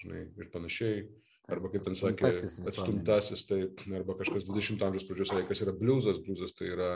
žinai, 0.00 0.24
ir 0.40 0.50
panašiai. 0.54 1.04
Arba 1.52 1.68
kaip 1.68 1.84
ten 1.84 1.98
sakė, 1.98 2.30
atstumtasis, 2.70 3.42
tai 3.44 3.58
arba 3.92 4.16
kažkas 4.16 4.46
20 4.48 4.80
amžiaus 4.86 5.04
pradžios 5.04 5.34
sakė, 5.34 5.48
kas 5.50 5.60
yra 5.66 5.74
bliuzas, 5.76 6.22
bliuzas 6.24 6.56
tai 6.56 6.70
yra 6.72 6.92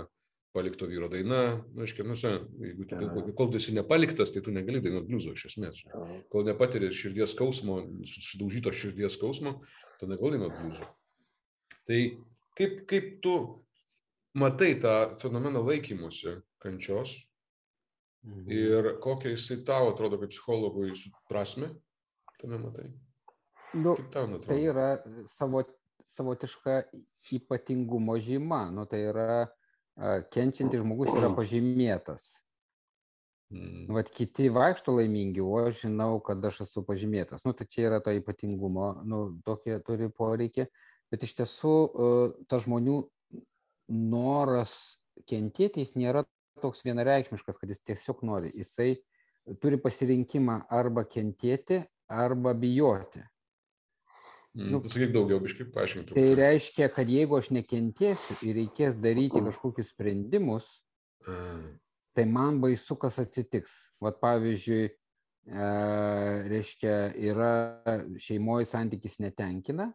palikto 0.53 0.89
vyro 0.89 1.09
daina, 1.13 1.41
nu, 1.75 1.85
aiškiai, 1.85 2.07
nu, 2.09 2.17
sen, 2.19 2.47
jeigu 2.63 2.87
tu, 2.89 2.99
kol 3.37 3.51
tu 3.53 3.61
esi 3.61 3.75
nepaliktas, 3.77 4.33
tai 4.33 4.43
tu 4.45 4.55
negali 4.55 4.81
dainuoti 4.85 5.11
bliuzo 5.11 5.35
iš 5.37 5.45
esmės. 5.51 5.83
Kol 6.33 6.47
nepatiri 6.49 6.89
širdies 6.95 7.35
skausmo, 7.37 7.83
sudaužyto 8.09 8.73
širdies 8.75 9.19
skausmo, 9.19 9.59
tu 10.01 10.09
negali 10.11 10.39
dainuoti 10.39 10.63
bliuzo. 10.63 10.89
Tai 11.89 12.01
kaip, 12.59 12.81
kaip 12.89 13.11
tu 13.25 13.35
matai 14.39 14.75
tą 14.81 14.95
fenomeną 15.21 15.63
laikymusi 15.67 16.39
kančios 16.63 17.15
mhm. 18.25 18.49
ir 18.53 18.95
kokia 19.05 19.35
jisai 19.35 19.63
tau 19.69 19.93
atrodo 19.93 20.21
kaip 20.21 20.33
psichologui 20.33 20.97
prasme, 21.29 21.75
tame 22.41 22.63
matai? 22.65 22.89
Nu, 23.77 23.97
tai 24.47 24.63
yra 24.65 24.95
savo, 25.29 25.61
savotiška 26.09 26.83
ypatingumo 27.37 28.17
žyma. 28.17 28.71
Nu, 28.73 28.87
tai 28.89 29.03
yra 29.11 29.45
kenčiantis 30.33 30.83
žmogus 30.83 31.11
yra 31.17 31.31
pažymėtas. 31.37 32.29
Mm. 33.49 33.87
Vat 33.97 34.11
kiti 34.13 34.51
vaikšto 34.53 34.99
laimingi, 34.99 35.41
o 35.41 35.57
aš 35.63 35.85
žinau, 35.87 36.19
kad 36.25 36.43
aš 36.45 36.63
esu 36.67 36.85
pažymėtas. 36.85 37.47
Nu, 37.47 37.55
tai 37.57 37.65
čia 37.71 37.87
yra 37.89 38.01
to 38.05 38.13
ypatingumo, 38.13 38.91
nu, 39.09 39.23
tokie 39.47 39.79
turi 39.87 40.11
poreikį. 40.13 40.69
Bet 41.09 41.25
iš 41.25 41.39
tiesų, 41.39 41.75
ta 42.51 42.59
žmonių 42.61 42.99
noras 43.89 44.75
kentėti, 45.29 45.81
jis 45.81 45.95
nėra 45.97 46.27
toks 46.61 46.85
vienareikšmiškas, 46.85 47.57
kad 47.57 47.73
jis 47.73 47.81
tiesiog 47.89 48.21
nori. 48.29 48.53
Jisai 48.53 48.99
turi 49.63 49.81
pasirinkimą 49.81 50.61
arba 50.69 51.07
kentėti, 51.09 51.81
arba 52.13 52.53
bijoti. 52.53 53.25
Mm, 54.59 54.71
nu, 54.75 54.81
Sakyk 54.91 55.13
daugiau, 55.15 55.39
biškai 55.43 55.69
paaiškinti. 55.71 56.15
Tai 56.17 56.31
reiškia, 56.35 56.89
kad 56.91 57.11
jeigu 57.11 57.37
aš 57.39 57.53
nekentėsiu 57.55 58.35
ir 58.49 58.57
reikės 58.59 58.97
daryti 58.99 59.43
kažkokius 59.45 59.93
sprendimus, 59.93 60.67
tai 62.17 62.25
man 62.27 62.59
baisu, 62.65 62.97
kas 62.99 63.21
atsitiks. 63.23 63.71
Vat 64.03 64.19
pavyzdžiui, 64.19 64.89
e, 64.91 65.71
reiškia, 66.51 66.97
yra 67.31 67.53
šeimoje 68.19 68.67
santykis 68.73 69.21
netenkina 69.23 69.93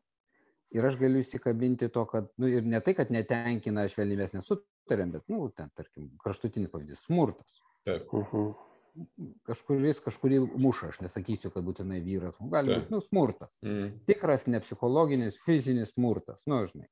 ir 0.73 0.87
aš 0.87 0.95
galiu 1.01 1.19
įsikabinti 1.19 1.91
to, 1.91 2.05
kad, 2.09 2.31
nu 2.39 2.47
ir 2.47 2.63
ne 2.63 2.79
tai, 2.83 2.95
kad 2.95 3.11
netenkina, 3.11 3.83
švelniai 3.91 4.23
mes 4.23 4.37
nesutarėm, 4.39 5.11
bet, 5.17 5.27
nu, 5.33 5.43
ten, 5.51 5.75
tarkim, 5.75 6.07
kraštutinis 6.23 6.71
pavyzdys- 6.71 7.03
smurtas. 7.09 7.59
Taip. 7.83 8.07
Uh 8.13 8.23
mhm. 8.23 8.31
-huh 8.31 8.72
kažkuris 9.47 10.01
kažkurį 10.03 10.39
muša, 10.61 10.91
aš 10.93 10.99
nesakysiu, 11.03 11.51
kad 11.53 11.65
būtinai 11.65 11.99
vyras, 12.05 12.35
gali 12.39 12.75
būti, 12.75 12.91
nu, 12.93 12.99
smurtas. 13.05 13.53
Mm. 13.65 13.93
Tikras 14.09 14.45
ne 14.51 14.61
psichologinis, 14.63 15.39
fizinis 15.45 15.93
smurtas, 15.95 16.45
nu, 16.49 16.63
žinai. 16.69 16.89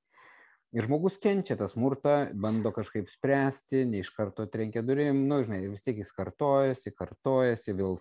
Ir 0.72 0.86
žmogus 0.88 1.18
kenčia 1.20 1.58
tą 1.60 1.68
smurtą, 1.68 2.16
bando 2.40 2.72
kažkaip 2.72 3.10
spręsti, 3.12 3.84
ne 3.92 4.06
iš 4.06 4.14
karto 4.16 4.46
trenkia 4.48 4.84
durim, 4.88 5.26
nu, 5.28 5.42
žinai, 5.44 5.66
ir 5.66 5.74
vis 5.74 5.84
tiek 5.84 6.00
jis 6.00 6.14
kartojasi, 6.16 6.94
kartojasi, 6.96 7.76
vėl 7.76 7.98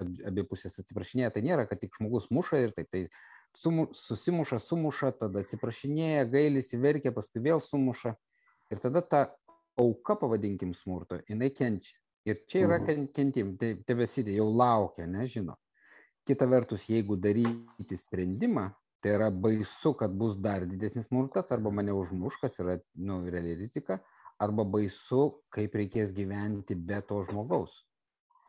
abi 0.00 0.44
pusės 0.48 0.80
atsiprašinėja, 0.80 1.34
tai 1.34 1.44
nėra, 1.44 1.66
kad 1.68 1.82
tik 1.82 1.92
žmogus 1.98 2.30
muša 2.32 2.62
ir 2.64 2.72
taip, 2.76 2.88
tai 2.90 3.04
sumu, 3.60 3.90
susimuša, 3.94 4.58
sumuša, 4.64 5.12
tada 5.20 5.44
atsiprašinėja, 5.44 6.24
gailisi, 6.32 6.80
verkia, 6.80 7.12
paskui 7.14 7.44
vėl 7.44 7.60
sumuša. 7.62 8.16
Ir 8.72 8.80
tada 8.82 9.04
ta 9.04 9.20
auka, 9.78 10.16
pavadinkim, 10.18 10.72
smurto, 10.74 11.20
jinai 11.28 11.52
kenčia. 11.54 11.98
Ir 12.24 12.40
čia 12.48 12.64
yra 12.64 12.78
mhm. 12.80 13.08
kentim, 13.12 13.52
tai 13.60 13.74
tebesidė, 13.84 14.38
jau 14.38 14.48
laukia, 14.48 15.06
nežino. 15.10 15.58
Kita 16.24 16.48
vertus, 16.48 16.86
jeigu 16.88 17.18
daryti 17.20 17.98
sprendimą, 18.00 18.70
tai 19.04 19.18
yra 19.18 19.28
baisu, 19.28 19.92
kad 20.00 20.14
bus 20.16 20.38
dar 20.40 20.64
didesnis 20.64 21.10
smurtas, 21.10 21.52
arba 21.52 21.72
mane 21.74 21.92
užmuš, 21.92 22.38
kas 22.40 22.56
yra, 22.64 22.78
nu, 22.96 23.20
realiai 23.28 23.58
rizika, 23.60 23.98
arba 24.40 24.64
baisu, 24.64 25.26
kaip 25.52 25.76
reikės 25.76 26.14
gyventi 26.16 26.78
be 26.78 27.02
to 27.04 27.20
žmogaus. 27.28 27.82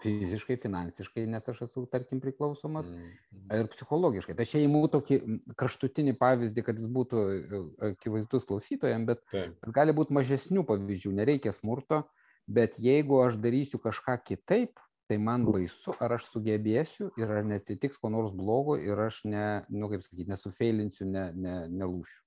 Fiziškai, 0.03 0.55
finansiškai, 0.59 1.23
nes 1.31 1.43
aš 1.51 1.65
esu, 1.67 1.83
tarkim, 1.91 2.21
priklausomas 2.23 2.87
mm. 2.87 3.11
ir 3.59 3.69
psichologiškai. 3.71 4.35
Tai 4.35 4.47
aš 4.47 4.57
įimu 4.59 4.81
tokį 4.91 5.19
kraštutinį 5.59 6.15
pavyzdį, 6.19 6.63
kad 6.67 6.79
jis 6.79 6.89
būtų 6.95 7.21
e, 7.31 7.61
akivaizdus 7.91 8.47
klausytojams, 8.47 9.07
bet, 9.07 9.23
bet 9.31 9.71
gali 9.75 9.95
būti 9.95 10.15
mažesnių 10.15 10.65
pavyzdžių. 10.67 11.13
Nereikia 11.21 11.55
smurto, 11.55 12.03
uh, 12.03 12.24
bet 12.47 12.79
jeigu 12.81 13.19
aš 13.23 13.39
darysiu 13.41 13.79
kažką 13.81 14.17
kitaip, 14.25 14.79
tai 15.09 15.17
man 15.21 15.45
baisu, 15.45 15.93
ar 16.01 16.15
aš 16.17 16.29
sugebėsiu 16.33 17.11
ir 17.19 17.29
ar 17.29 17.45
neatsitiks 17.45 17.99
ko 18.01 18.09
nors 18.09 18.33
blogo 18.33 18.77
ir 18.81 18.99
aš 19.05 19.21
ne, 19.29 19.47
nu 19.69 19.89
kaip 19.91 20.05
sakyti, 20.05 20.29
nesufeilinsiu, 20.31 21.05
ne, 21.09 21.27
ne, 21.33 21.57
nelūšiu. 21.69 22.21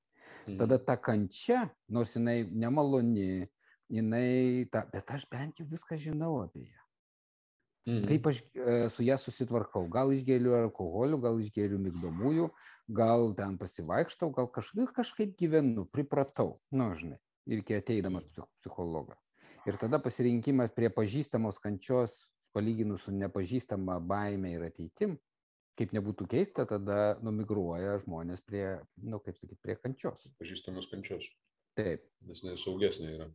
Mhm. 0.49 0.59
Tada 0.61 0.79
ta 0.79 0.97
kančia, 0.97 1.67
nors 1.91 2.15
jinai 2.17 2.43
nemaloni, 2.47 3.49
jinai, 3.91 4.69
ta, 4.73 4.85
bet 4.93 5.11
aš 5.11 5.27
bent 5.33 5.59
jau 5.59 5.67
viską 5.69 5.99
žinau 5.99 6.39
apie 6.45 6.69
ją. 6.69 6.85
Mhm. 7.89 8.05
Kaip 8.11 8.27
aš 8.31 8.41
e, 8.53 8.79
su 8.93 9.05
ją 9.07 9.17
susitvarkau. 9.21 9.87
Gal 9.91 10.13
išgėliu 10.13 10.55
alkoholių, 10.59 11.23
gal 11.25 11.39
išgėliu 11.41 11.81
migdomųjų, 11.83 12.51
gal 12.95 13.33
ten 13.39 13.57
pasivaikštau, 13.61 14.31
gal 14.37 14.51
kažkaip, 14.53 14.93
kažkaip 14.97 15.33
gyvenu, 15.41 15.87
pripratau, 15.93 16.59
nu, 16.71 16.91
žinai, 16.99 17.19
ir 17.49 17.65
kai 17.65 17.81
ateidamas 17.81 18.37
psichologą. 18.61 19.17
Ir 19.69 19.77
tada 19.81 20.01
pasirinkimas 20.03 20.73
prie 20.75 20.89
pažįstamos 20.93 21.59
kančios, 21.63 22.15
palyginus 22.57 23.05
su 23.07 23.13
nepažįstama 23.13 23.99
baime 24.01 24.55
ir 24.55 24.65
ateitim, 24.69 25.19
kaip 25.79 25.93
nebūtų 25.95 26.27
keista, 26.31 26.65
tada 26.69 27.19
numigruoja 27.25 27.99
žmonės 28.03 28.43
prie, 28.47 28.65
na, 28.99 29.17
nu, 29.17 29.21
kaip 29.23 29.37
sakyti, 29.39 29.59
prie 29.63 29.77
kančios. 29.79 30.25
Pažįstamos 30.41 30.89
kančios. 30.91 31.29
Taip. 31.79 32.09
Nes 32.27 32.43
nesaugesnė 32.47 33.13
yra. 33.15 33.29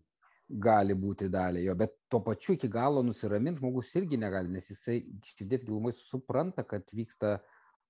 Gali 0.64 0.96
būti 1.00 1.30
dalį 1.32 1.64
jo, 1.64 1.76
bet 1.80 1.94
tuo 2.12 2.20
pačiu 2.26 2.58
iki 2.58 2.68
galo 2.70 3.02
nusiraminti 3.06 3.62
žmogus 3.62 3.94
irgi 3.96 4.20
negali, 4.20 4.52
nes 4.52 4.68
jisai 4.74 5.00
širdies 5.24 5.64
gilumai 5.64 5.94
supranta, 5.96 6.66
kad 6.68 6.90
vyksta 6.92 7.38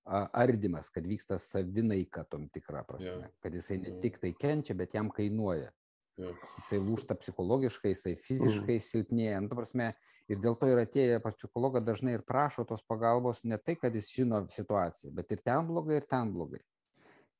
ardymas, 0.06 0.92
kad 0.94 1.08
vyksta 1.08 1.40
savinaika 1.42 2.24
tom 2.30 2.46
tikrą 2.54 2.84
prasme, 2.88 3.30
ja. 3.30 3.32
kad 3.42 3.56
jisai 3.56 3.80
ne 3.82 3.96
tik 4.04 4.20
tai 4.22 4.34
kenčia, 4.38 4.76
bet 4.78 4.94
jam 4.94 5.10
kainuoja. 5.12 5.72
Jisai 6.14 6.78
lūšta 6.78 7.16
psichologiškai, 7.18 7.94
jisai 7.96 8.14
fiziškai 8.22 8.76
mm. 8.78 8.84
silpnėja. 8.86 9.40
Nu, 9.42 9.50
prasme, 9.58 9.88
ir 10.30 10.42
dėl 10.44 10.54
to 10.60 10.70
ir 10.70 10.84
atėję 10.84 11.18
pas 11.24 11.40
psichologą 11.40 11.82
dažnai 11.82 12.14
ir 12.20 12.26
prašo 12.28 12.68
tos 12.70 12.84
pagalbos 12.86 13.42
ne 13.50 13.58
tai, 13.58 13.74
kad 13.82 13.96
jis 13.98 14.12
žino 14.14 14.44
situaciją, 14.54 15.14
bet 15.18 15.34
ir 15.34 15.42
ten 15.42 15.66
blogai, 15.70 15.98
ir 16.02 16.08
ten 16.10 16.30
blogai. 16.36 16.62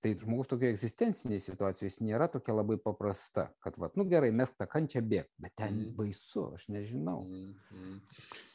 Tai 0.02 0.10
žmogus 0.20 0.50
tokioje 0.52 0.74
egzistencinėje 0.74 1.46
situacijoje 1.46 1.92
jis 1.92 2.02
nėra 2.04 2.26
tokia 2.34 2.58
labai 2.58 2.80
paprasta, 2.82 3.46
kad, 3.64 3.78
va, 3.80 3.92
nu 3.96 4.08
gerai, 4.10 4.34
mes 4.36 4.50
tą 4.58 4.68
kančią 4.68 5.06
bėg, 5.06 5.30
bet 5.40 5.54
ten 5.62 5.78
mm. 5.78 5.94
baisu, 6.00 6.50
aš 6.58 6.66
nežinau. 6.74 7.22
Mm. 7.30 8.02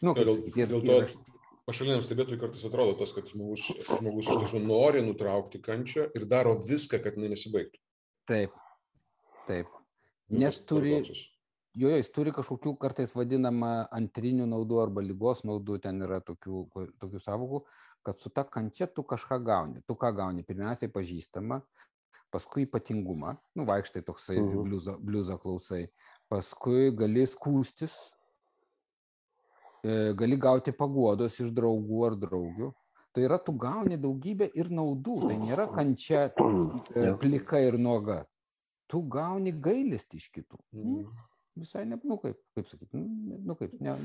Nu, 0.03 0.19
dėl, 0.19 0.35
ir, 0.51 0.59
dėl 0.67 0.83
to 0.83 1.01
aš... 1.07 1.17
pašaliniam 1.71 2.03
stebėtojui 2.05 2.43
kartais 2.43 2.67
atrodo 2.69 2.99
tas, 2.99 3.15
kad 3.17 3.31
žmogus, 3.31 3.71
žmogus 3.87 4.27
iš 4.27 4.45
tiesų 4.45 4.67
nori 4.67 5.07
nutraukti 5.07 5.63
kančią 5.63 6.11
ir 6.19 6.27
daro 6.29 6.59
viską, 6.59 7.01
kad 7.07 7.17
jinai 7.17 7.37
nesibaigtų. 7.37 7.81
Taip, 8.29 8.53
taip. 9.47 9.78
Nes 10.29 10.59
turi, 10.61 10.93
jo, 11.79 11.91
jis 11.95 12.11
turi 12.13 12.33
kažkokių 12.37 12.75
kartais 12.81 13.15
vadinama 13.17 13.87
antrinių 13.97 14.45
naudų 14.51 14.83
arba 14.83 15.05
lygos 15.05 15.41
naudų, 15.49 15.79
ten 15.87 16.03
yra 16.05 16.21
tokių, 16.21 16.67
tokių 17.01 17.23
savokų, 17.25 17.63
kad 18.05 18.21
su 18.21 18.33
ta 18.35 18.45
kančia 18.45 18.91
tu 18.93 19.05
kažką 19.09 19.41
gauni. 19.45 19.81
Tu 19.89 19.97
ką 19.97 20.13
gauni? 20.17 20.45
Pirmiausiai 20.45 20.93
pažįstama, 20.93 21.63
paskui 22.35 22.67
ypatingumą, 22.67 23.39
nu 23.57 23.65
vaikštai 23.69 24.05
toksai 24.05 24.37
uh 24.37 24.45
-huh. 24.45 24.63
bliuzą, 24.69 24.99
bliuzą 25.01 25.39
klausai, 25.41 25.89
paskui 26.29 26.93
gali 26.93 27.25
skūstis, 27.25 27.95
e, 29.83 30.13
gali 30.13 30.37
gauti 30.37 30.73
paguodos 30.73 31.41
iš 31.41 31.51
draugų 31.57 32.07
ar 32.07 32.17
draugių. 32.17 32.73
Tai 33.13 33.23
yra, 33.25 33.39
tu 33.39 33.53
gauni 33.53 33.97
daugybę 33.97 34.51
ir 34.55 34.69
naudų, 34.69 35.29
tai 35.29 35.39
nėra 35.41 35.73
kančia 35.73 36.29
e, 36.95 37.15
plika 37.17 37.61
ir 37.61 37.79
nuoga 37.79 38.27
tu 38.91 39.03
gauni 39.13 39.53
gailestį 39.53 40.21
iš 40.23 40.31
kitų. 40.35 40.61
Mm. 40.77 41.07
Visai 41.59 41.85
ne, 41.91 41.99
nu 42.07 42.19
kaip, 42.23 42.39
kaip 42.57 42.69
sakyti, 42.71 42.99
nu, 42.99 43.39
nu 43.47 43.57
kaip, 43.59 43.75
ne. 43.83 43.97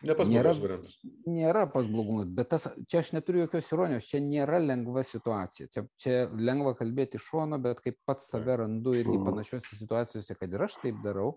Ne 0.00 0.14
pas 0.16 0.28
nėra, 0.32 0.54
variantas. 0.56 0.94
Nėra 1.28 1.66
pas 1.68 1.84
blogumas, 1.88 2.28
bet 2.36 2.48
tas, 2.54 2.64
čia 2.88 3.02
aš 3.02 3.10
neturiu 3.12 3.42
jokios 3.42 3.68
ironijos, 3.74 4.08
čia 4.08 4.22
nėra 4.24 4.60
lengva 4.62 5.02
situacija. 5.04 5.68
Čia, 5.74 5.84
čia 6.00 6.14
lengva 6.32 6.72
kalbėti 6.78 7.20
iš 7.20 7.26
šono, 7.28 7.58
bet 7.60 7.82
kaip 7.84 7.98
pats 8.08 8.30
save 8.32 8.56
randu 8.62 8.94
irgi 8.96 9.18
panašiose 9.26 9.76
situacijose, 9.76 10.36
kad 10.40 10.56
ir 10.56 10.64
aš 10.64 10.78
taip 10.80 11.02
darau, 11.04 11.34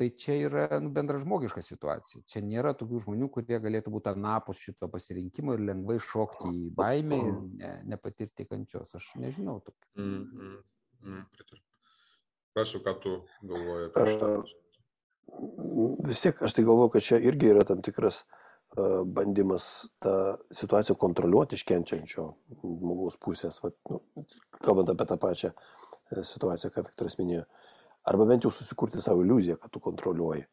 tai 0.00 0.10
čia 0.18 0.34
yra 0.48 0.80
nu, 0.82 0.90
bendražmogiška 0.96 1.62
situacija. 1.62 2.24
Čia 2.26 2.42
nėra 2.42 2.74
tokių 2.78 3.04
žmonių, 3.04 3.30
kurie 3.36 3.62
galėtų 3.62 3.94
būti 3.94 4.10
anapus 4.10 4.64
šito 4.66 4.90
pasirinkimo 4.90 5.54
ir 5.54 5.66
lengvai 5.70 6.00
šokti 6.02 6.50
į 6.58 6.70
baimę 6.78 7.20
ir 7.22 7.36
ne, 7.60 7.74
nepatirti 7.94 8.48
kančios. 8.50 8.96
Aš 8.98 9.12
nežinau. 9.22 9.60
Mm, 9.94 10.24
mm, 10.26 10.56
mm, 11.04 11.28
pritariu. 11.36 11.62
Rasiu, 12.56 12.82
ką 12.84 12.94
tu 13.00 13.16
galvoji 13.42 13.88
apie 13.88 14.06
šitą. 14.12 14.30
Vis 16.04 16.20
tiek 16.20 16.42
aš 16.44 16.54
tai 16.56 16.64
galvoju, 16.68 16.92
kad 16.92 17.04
čia 17.06 17.20
irgi 17.22 17.52
yra 17.54 17.64
tam 17.68 17.80
tikras 17.84 18.22
bandymas 19.04 19.88
tą 20.00 20.36
situaciją 20.54 20.96
kontroliuoti 20.96 21.58
iš 21.58 21.64
kenčiančio 21.68 22.24
žmogaus 22.62 23.18
pusės, 23.20 23.58
vat, 23.64 23.76
nu, 23.90 24.00
kalbant 24.64 24.88
apie 24.88 25.06
tą 25.10 25.18
pačią 25.20 25.50
e, 25.52 26.22
situaciją, 26.24 26.70
ką 26.72 26.86
Viktoras 26.86 27.18
minėjo, 27.20 27.44
arba 28.08 28.26
bent 28.30 28.46
jau 28.46 28.52
susikurti 28.54 29.02
savo 29.04 29.26
iliuziją, 29.26 29.58
kad 29.60 29.74
tu 29.74 29.82
kontroliuoji. 29.84 30.46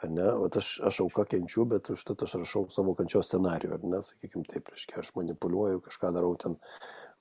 Ar 0.00 0.10
ne, 0.10 0.26
vat 0.40 0.56
aš, 0.56 0.72
aš 0.88 1.02
auka 1.04 1.26
kenčiu, 1.28 1.66
bet 1.68 1.92
užtat 1.92 2.24
aš 2.24 2.38
rašau 2.40 2.64
savo 2.72 2.96
kančios 2.98 3.28
scenarių, 3.28 3.74
ar 3.76 3.82
ne, 3.84 4.00
sakykime 4.02 4.48
taip, 4.48 4.72
reiškia, 4.72 5.02
aš 5.02 5.12
manipuliuoju, 5.18 5.82
kažką 5.84 6.10
darau 6.16 6.32
ten, 6.40 6.56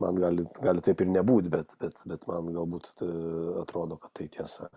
man 0.03 0.19
gali, 0.19 0.45
gali 0.63 0.83
taip 0.85 1.01
ir 1.03 1.09
nebūti, 1.11 1.51
bet, 1.53 1.73
bet, 1.81 1.99
bet 2.09 2.27
man 2.29 2.53
galbūt 2.55 2.91
e, 3.03 3.09
atrodo, 3.63 3.99
kad 4.01 4.13
tai 4.19 4.29
tiesa. 4.31 4.69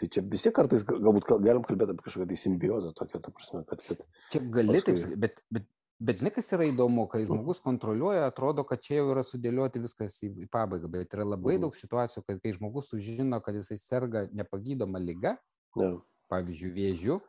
Tai 0.00 0.08
čia 0.10 0.22
vis 0.26 0.42
tiek 0.42 0.54
kartais 0.56 0.82
galbūt 0.88 1.28
galim 1.44 1.62
kalbėti 1.66 1.94
apie 1.94 2.06
kažkokią 2.08 2.28
tai 2.32 2.38
simbiozę 2.40 2.90
tokią, 2.98 3.20
ta 3.22 3.30
prasme, 3.34 3.62
kad... 3.68 3.82
kad 3.86 4.02
čia 4.34 4.42
gali 4.42 4.74
paskui... 4.74 4.96
taip, 4.98 5.16
bet, 5.22 5.36
bet, 5.54 5.68
bet 6.02 6.22
žinai, 6.22 6.32
kas 6.34 6.50
yra 6.56 6.66
įdomu, 6.66 7.06
kai 7.10 7.22
žmogus 7.26 7.62
kontroliuoja, 7.62 8.24
atrodo, 8.30 8.64
kad 8.66 8.82
čia 8.82 8.98
jau 8.98 9.10
yra 9.14 9.22
sudėlioti 9.26 9.82
viskas 9.84 10.18
į, 10.26 10.32
į 10.46 10.48
pabaigą, 10.50 10.90
bet 10.90 11.14
yra 11.14 11.28
labai 11.28 11.54
mhm. 11.56 11.66
daug 11.66 11.78
situacijų, 11.78 12.24
kad 12.26 12.42
kai 12.42 12.54
žmogus 12.56 12.90
sužino, 12.90 13.38
kad 13.44 13.58
jisai 13.58 13.78
serga 13.78 14.24
nepagydoma 14.34 15.02
lyga, 15.02 15.36
ja. 15.78 15.92
pavyzdžiui, 16.32 16.72
vėžiu, 16.80 17.20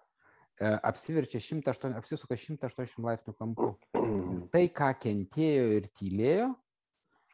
e, 0.57 0.73
apsiverčia 0.73 1.43
108, 1.45 1.93
apsisuka 2.01 2.39
180 2.39 3.05
laipsnių 3.05 3.37
kampu. 3.37 3.73
Tai, 4.53 4.65
ką 4.81 4.91
kentėjo 5.05 5.69
ir 5.77 5.93
tylėjo, 5.93 6.49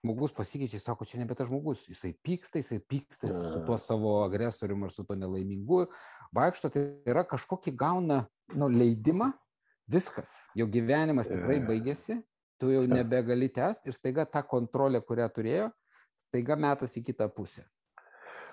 žmogus 0.04 0.34
pasikeičia, 0.36 0.80
sako, 0.80 1.06
čia 1.08 1.20
nebe 1.20 1.36
tas 1.36 1.50
žmogus, 1.50 1.82
jisai 1.90 2.14
pyksta, 2.24 2.62
jisai 2.62 2.80
pyksta 2.80 3.30
su 3.32 3.64
tuo 3.68 3.78
savo 3.78 4.20
agresoriumi 4.24 4.88
ar 4.88 4.94
su 4.96 5.04
tuo 5.04 5.18
nelaimingu, 5.20 5.86
vaikšto, 6.36 6.72
tai 6.74 6.86
yra 7.10 7.26
kažkokį 7.28 7.76
gauna 7.80 8.22
nu, 8.56 8.70
leidimą, 8.72 9.32
viskas, 9.92 10.36
jo 10.56 10.70
gyvenimas 10.72 11.32
tikrai 11.32 11.60
baigėsi, 11.66 12.22
tu 12.60 12.72
jau 12.72 12.86
nebegali 12.88 13.50
tęsti 13.52 13.92
ir 13.92 13.98
staiga 13.98 14.28
ta 14.28 14.44
kontrolė, 14.46 15.04
kurią 15.04 15.28
turėjo, 15.36 15.68
staiga 16.28 16.56
metas 16.60 16.96
į 17.00 17.06
kitą 17.10 17.30
pusę. 17.34 17.66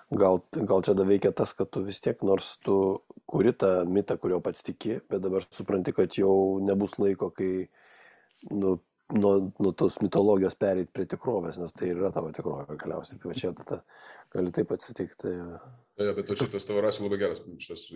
Gal, 0.07 0.39
gal 0.55 0.85
čia 0.87 0.95
dar 0.95 1.09
veikia 1.09 1.33
tas, 1.35 1.51
kad 1.59 1.71
tu 1.75 1.83
vis 1.83 1.99
tiek, 2.01 2.21
nors 2.27 2.53
tu 2.63 3.03
kuri 3.27 3.53
tą 3.59 3.81
mitą, 3.91 4.15
kurio 4.23 4.39
pats 4.43 4.63
tiki, 4.63 5.01
bet 5.11 5.23
dabar 5.25 5.47
supranti, 5.51 5.95
kad 5.95 6.15
jau 6.15 6.59
nebus 6.63 6.95
laiko, 7.03 7.33
kai 7.35 7.67
nu, 8.55 8.77
nuo, 9.15 9.53
nuo 9.59 9.73
tos 9.73 9.99
mitologijos 10.03 10.57
pereiti 10.59 10.93
prie 10.95 11.07
tikrovės, 11.11 11.61
nes 11.63 11.75
tai 11.77 11.91
yra 11.93 12.11
tavo 12.15 12.33
tikrovė 12.35 12.77
galiausiai. 12.81 13.21
Tai 13.23 13.31
va 13.31 13.39
čia 13.39 13.53
tada 13.57 13.81
gali 14.35 14.53
taip 14.55 14.73
atsitikti. 14.75 15.33
Ja, 16.03 16.13
bet 16.17 16.33
šitas 16.33 16.67
tavo 16.69 16.83
rasi 16.85 17.05
labai 17.05 17.21
geras 17.23 17.41
šitas 17.47 17.87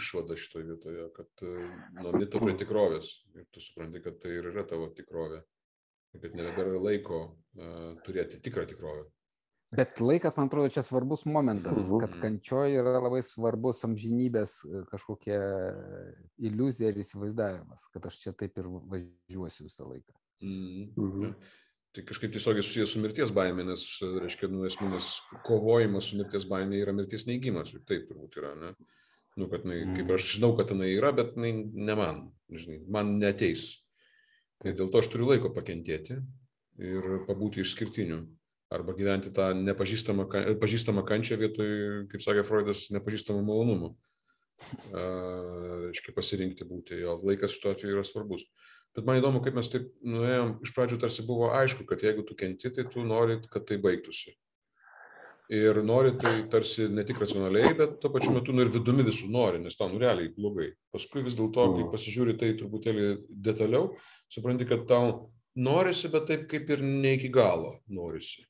išvada 0.00 0.38
šitoje 0.40 0.66
vietoje, 0.72 1.06
kad 1.16 1.46
e, 1.46 1.54
nuo 2.00 2.14
mito 2.16 2.42
prie 2.42 2.56
tikrovės. 2.58 3.12
Ir 3.36 3.46
tu 3.54 3.62
supranti, 3.62 4.02
kad 4.04 4.18
tai 4.22 4.34
ir 4.38 4.50
yra 4.52 4.66
tavo 4.68 4.90
tikrovė. 4.96 5.44
Kad 6.20 6.32
nebėra 6.34 6.74
laiko 6.82 7.18
uh, 7.22 7.92
turėti 8.02 8.40
tikrą 8.42 8.64
tikrovę. 8.66 9.04
Bet 9.70 10.00
laikas, 10.02 10.34
man 10.34 10.48
atrodo, 10.48 10.72
čia 10.74 10.82
svarbus 10.82 11.22
momentas, 11.30 11.84
mhm. 11.84 12.00
kad 12.02 12.16
kančioje 12.18 12.80
yra 12.80 12.96
labai 12.98 13.20
svarbus 13.22 13.84
amžinybės 13.86 14.56
kažkokia 14.90 15.38
iliuzija 16.42 16.90
ir 16.90 16.98
įsivaizdavimas, 17.04 17.86
kad 17.94 18.10
aš 18.10 18.18
čia 18.24 18.34
taip 18.34 18.58
ir 18.58 18.66
važiuosiu 18.66 19.68
visą 19.68 19.86
laiką. 19.86 20.19
Mhm. 20.44 20.92
Mhm. 20.96 21.34
Tai 21.90 22.04
kažkaip 22.06 22.30
tiesiogiai 22.30 22.62
susijęs 22.62 22.92
su 22.94 23.00
mirties 23.02 23.32
baimė, 23.34 23.64
nes, 23.66 23.82
reiškia, 24.22 24.46
nu, 24.52 24.62
esminis 24.68 25.16
kovojimas 25.46 26.06
su 26.06 26.20
mirties 26.20 26.46
baimė 26.46 26.78
yra 26.84 26.94
mirties 26.94 27.26
neigimas, 27.26 27.72
juk 27.74 27.82
taip 27.88 28.04
turbūt 28.06 28.38
yra, 28.38 28.52
ne? 28.60 28.74
Nu, 29.38 29.48
kad, 29.50 29.64
na, 29.66 29.78
kaip 29.96 30.04
mhm. 30.04 30.12
aš 30.14 30.28
žinau, 30.36 30.52
kad 30.58 30.70
jinai 30.70 30.92
yra, 30.94 31.10
bet 31.16 31.34
jinai 31.34 31.50
ne 31.66 31.96
man, 31.98 32.20
žinai, 32.50 32.78
man 32.86 33.16
neteis. 33.18 33.72
Tai 34.62 34.74
dėl 34.76 34.90
to 34.92 35.00
aš 35.00 35.08
turiu 35.10 35.30
laiko 35.30 35.50
pakentėti 35.56 36.20
ir 36.80 37.10
pabūti 37.26 37.64
išskirtiniu. 37.64 38.22
Arba 38.70 38.94
gyventi 38.94 39.32
tą 39.34 39.48
nepažįstamą 39.58 40.28
pažįstamą 40.62 41.02
kančią 41.08 41.40
vietoj, 41.40 41.70
kaip 42.12 42.22
sakė 42.22 42.44
Freudas, 42.46 42.84
nepažįstamą 42.94 43.42
malonumą. 43.42 43.96
Reiškia 44.92 46.14
pasirinkti 46.14 46.68
būti, 46.68 47.00
jo 47.02 47.16
laikas 47.24 47.56
šituo 47.56 47.72
atveju 47.74 47.96
yra 47.96 48.04
svarbus. 48.06 48.44
Bet 48.96 49.06
man 49.06 49.20
įdomu, 49.20 49.38
kaip 49.44 49.54
mes 49.54 49.68
taip 49.70 49.90
nuėjom, 50.02 50.56
iš 50.66 50.72
pradžių 50.74 50.98
tarsi 51.04 51.24
buvo 51.26 51.52
aišku, 51.54 51.86
kad 51.86 52.02
jeigu 52.02 52.24
tu 52.26 52.34
kenti, 52.38 52.72
tai 52.74 52.88
tu 52.90 53.04
nori, 53.06 53.38
kad 53.50 53.68
tai 53.68 53.78
baigtųsi. 53.82 54.34
Ir 55.50 55.80
nori 55.82 56.12
tai 56.18 56.32
tarsi 56.50 56.86
ne 56.90 57.02
tik 57.06 57.18
racionaliai, 57.22 57.74
bet 57.78 57.96
tuo 58.02 58.10
pačiu 58.14 58.34
metu 58.34 58.54
nu 58.54 58.62
ir 58.62 58.70
vidumi 58.70 59.02
visų 59.06 59.30
nori, 59.34 59.58
nes 59.62 59.78
tau 59.78 59.88
nu 59.90 59.98
realiai 59.98 60.30
blogai. 60.34 60.68
Paskui 60.94 61.24
vis 61.26 61.34
dėlto, 61.38 61.64
kai 61.72 61.84
mm. 61.84 61.90
pasižiūri 61.94 62.36
tai 62.38 62.52
truputėlį 62.58 63.08
detaliau, 63.46 63.88
supranti, 64.30 64.66
kad 64.70 64.86
tau 64.90 65.32
norisi, 65.58 66.10
bet 66.10 66.28
taip 66.30 66.46
kaip 66.50 66.70
ir 66.70 66.84
ne 66.86 67.16
iki 67.18 67.30
galo 67.34 67.76
norisi. 67.90 68.46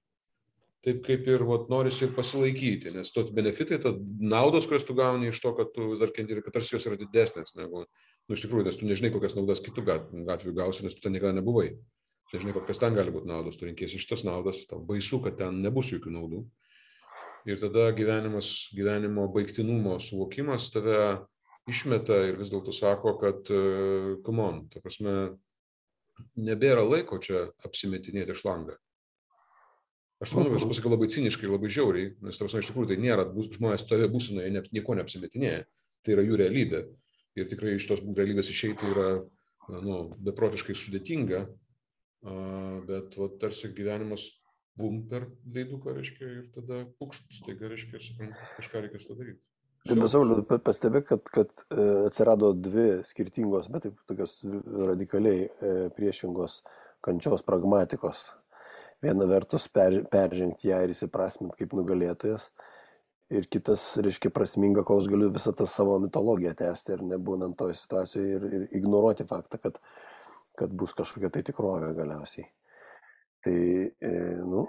Taip 0.85 1.03
kaip 1.05 1.27
ir 1.29 1.45
vat, 1.45 1.67
norisi 1.73 2.09
pasilaikyti, 2.17 2.95
nes 2.97 3.13
to 3.13 3.27
benefitai, 3.37 3.81
to 3.81 3.99
naudos, 4.21 4.69
kurias 4.69 4.87
tu 4.89 4.97
gauni 4.97 5.29
iš 5.29 5.41
to, 5.45 5.53
kad 5.57 5.73
tu 5.75 5.91
vis 5.91 6.01
dar 6.01 6.13
kenti 6.17 6.37
ir 6.37 6.45
kad 6.45 6.57
tarsi 6.57 6.77
jos 6.77 6.87
yra 6.89 7.01
didesnės 7.01 7.53
negu, 7.57 7.85
nu, 8.31 8.39
iš 8.39 8.45
tikrųjų, 8.45 8.69
nes 8.69 8.79
tu 8.79 8.87
nežinai, 8.87 9.11
kokias 9.11 9.35
naudas 9.35 9.59
kitų 9.65 9.83
gatvių 10.29 10.55
gausi, 10.55 10.85
nes 10.87 10.95
tu 10.95 11.03
ten 11.03 11.17
niekada 11.17 11.35
nebuvai. 11.35 11.73
Nežinai, 12.31 12.55
kokias 12.55 12.79
ten 12.79 12.95
gali 12.95 13.11
būti 13.11 13.27
naudos, 13.27 13.57
tu 13.59 13.67
rinkėsi 13.67 13.99
šitas 13.99 14.23
naudas, 14.23 14.63
tau 14.71 14.79
baisu, 14.87 15.19
kad 15.25 15.35
ten 15.41 15.59
nebus 15.65 15.91
jokių 15.91 16.13
naudų. 16.15 16.45
Ir 17.51 17.59
tada 17.59 17.89
gyvenimas, 17.97 18.69
gyvenimo 18.77 19.25
baigtinumo 19.35 19.97
suvokimas 20.05 20.69
tave 20.71 21.01
išmeta 21.71 22.21
ir 22.29 22.39
vis 22.39 22.53
dėlto 22.53 22.75
sako, 22.77 23.17
kad, 23.19 23.51
uh, 23.51 24.13
come 24.23 24.45
on, 24.45 24.63
ta 24.71 24.83
prasme, 24.85 25.17
nebėra 26.39 26.87
laiko 26.87 27.19
čia 27.19 27.49
apsimetinėti 27.67 28.37
iš 28.37 28.45
langą. 28.47 28.79
Aš 30.23 30.37
manau, 30.37 30.55
aš 30.55 30.69
pasakiau 30.69 30.93
labai 30.93 31.09
ciniškai, 31.11 31.49
labai 31.51 31.73
žiauriai, 31.73 32.15
nes, 32.23 32.39
tarsi, 32.39 32.61
iš 32.61 32.71
tikrųjų, 32.71 32.93
tai 32.93 33.01
nėra, 33.01 33.27
žmonės 33.57 33.89
toje 33.89 34.07
būsinoje 34.13 34.55
ne, 34.55 34.63
nieko 34.77 34.95
neapsimetinėja, 35.01 35.65
tai 36.05 36.15
yra 36.15 36.29
jų 36.29 36.43
realybė 36.45 36.85
ir 37.39 37.51
tikrai 37.51 37.77
iš 37.77 37.89
tos 37.91 38.03
realybės 38.05 38.51
išeiti 38.53 38.91
yra 38.95 39.09
nu, 39.85 40.03
beprotiškai 40.27 40.75
sudėtinga, 40.75 41.45
bet 42.89 43.17
va, 43.21 43.29
tarsi 43.41 43.71
gyvenimas 43.77 44.27
bum 44.81 45.03
per 45.11 45.29
veiduką, 45.45 45.95
reiškia, 45.97 46.33
ir 46.41 46.51
tada 46.55 46.83
pukštas, 47.01 47.43
taigi, 47.47 47.71
reiškia, 47.71 48.01
kažką 48.57 48.85
reikės 48.87 49.07
padaryti. 49.09 49.41
Bet 49.89 50.03
Sauliu, 50.13 50.43
pastebė, 50.45 51.01
kad, 51.09 51.31
kad 51.33 51.63
e, 51.73 51.85
atsirado 52.11 52.51
dvi 52.53 53.01
skirtingos, 53.07 53.71
bet 53.73 53.87
taip 53.87 54.03
tokios 54.11 54.35
radikaliai 54.91 55.47
e, 55.49 55.71
priešingos 55.97 56.59
kančios 57.05 57.45
pragmatikos. 57.47 58.27
Viena 59.01 59.25
vertus 59.25 59.71
per, 59.73 60.03
peržengti 60.13 60.69
ją 60.69 60.83
ir 60.85 60.93
įsiprasminti 60.93 61.63
kaip 61.63 61.73
nugalėtojas, 61.79 62.51
ir 63.31 63.47
kitas, 63.53 63.85
reiškia, 64.03 64.33
prasminga, 64.35 64.85
kol 64.87 65.01
aš 65.01 65.09
galiu 65.13 65.31
visą 65.35 65.53
tą 65.57 65.67
savo 65.71 65.99
mitologiją 66.03 66.53
tęsti 66.59 66.97
ir 66.97 67.05
nebūnant 67.13 67.57
toje 67.59 67.77
situacijoje 67.79 68.37
ir, 68.37 68.47
ir 68.59 68.67
ignoruoti 68.81 69.27
faktą, 69.29 69.61
kad, 69.63 69.79
kad 70.59 70.75
bus 70.75 70.95
kažkokia 70.99 71.31
tai 71.35 71.45
tikrovė 71.47 71.93
galiausiai. 71.99 72.49
Tai, 73.45 73.57
e, 74.11 74.15
nu. 74.45 74.67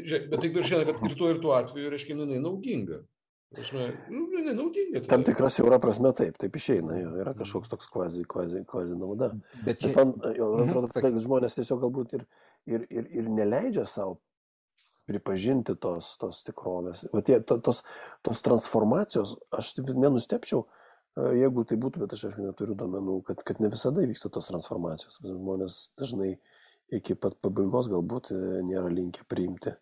Žiūrėk, 0.00 0.28
bet 0.32 0.44
tik 0.46 0.56
dar 0.56 0.66
šiandien, 0.66 0.96
kad 0.96 1.10
ir 1.10 1.16
tuo 1.18 1.32
ir 1.34 1.40
tuo 1.42 1.56
atveju, 1.58 1.92
reiškia, 1.92 2.16
jinai 2.16 2.40
naudinga. 2.42 3.02
Prasme, 3.50 3.88
nu, 4.14 4.28
nenaudinga. 4.30 5.00
Tai. 5.02 5.08
Tam 5.10 5.24
tikras 5.26 5.56
siaura 5.58 5.80
prasme 5.82 6.12
taip, 6.14 6.36
taip 6.38 6.54
išeina, 6.54 6.94
jo, 7.00 7.14
yra 7.18 7.32
kažkoks 7.34 7.72
toks 7.72 7.88
kvazi, 7.90 8.22
kvazi, 8.30 8.62
kvazi 8.70 8.94
nauda. 8.98 9.32
Bet 9.66 9.82
čia... 9.82 9.90
Bet 9.90 9.98
man, 9.98 10.12
jo, 10.38 10.52
atrodo, 10.62 10.90
kad 10.94 11.18
žmonės 11.24 11.58
tiesiog 11.58 11.82
galbūt 11.82 12.14
ir, 12.18 12.26
ir, 12.70 12.84
ir, 12.86 13.08
ir 13.10 13.30
neleidžia 13.34 13.88
savo 13.90 14.20
pripažinti 15.10 15.74
tos, 15.80 16.14
tos 16.20 16.44
tikrovės. 16.46 17.04
O 17.14 17.22
tie, 17.24 17.40
to, 17.42 17.58
tos, 17.64 17.82
tos 18.26 18.44
transformacijos, 18.46 19.34
aš 19.56 19.72
nenustepčiau, 19.90 20.64
e, 20.64 21.26
jeigu 21.40 21.66
tai 21.66 21.78
būtų, 21.82 22.04
bet 22.04 22.14
aš 22.16 22.28
aišku 22.30 22.46
neturiu 22.46 22.76
domenų, 22.78 23.18
kad, 23.26 23.42
kad 23.46 23.62
ne 23.62 23.70
visada 23.72 24.04
vyksta 24.06 24.30
tos 24.32 24.50
transformacijos. 24.50 25.18
Žmonės 25.26 25.82
dažnai 25.98 26.34
iki 26.94 27.16
pat 27.18 27.38
pabaigos 27.42 27.90
galbūt 27.92 28.32
e, 28.34 28.40
nėra 28.66 28.90
linkę 28.92 29.26
priimti 29.30 29.74
e, 29.74 29.78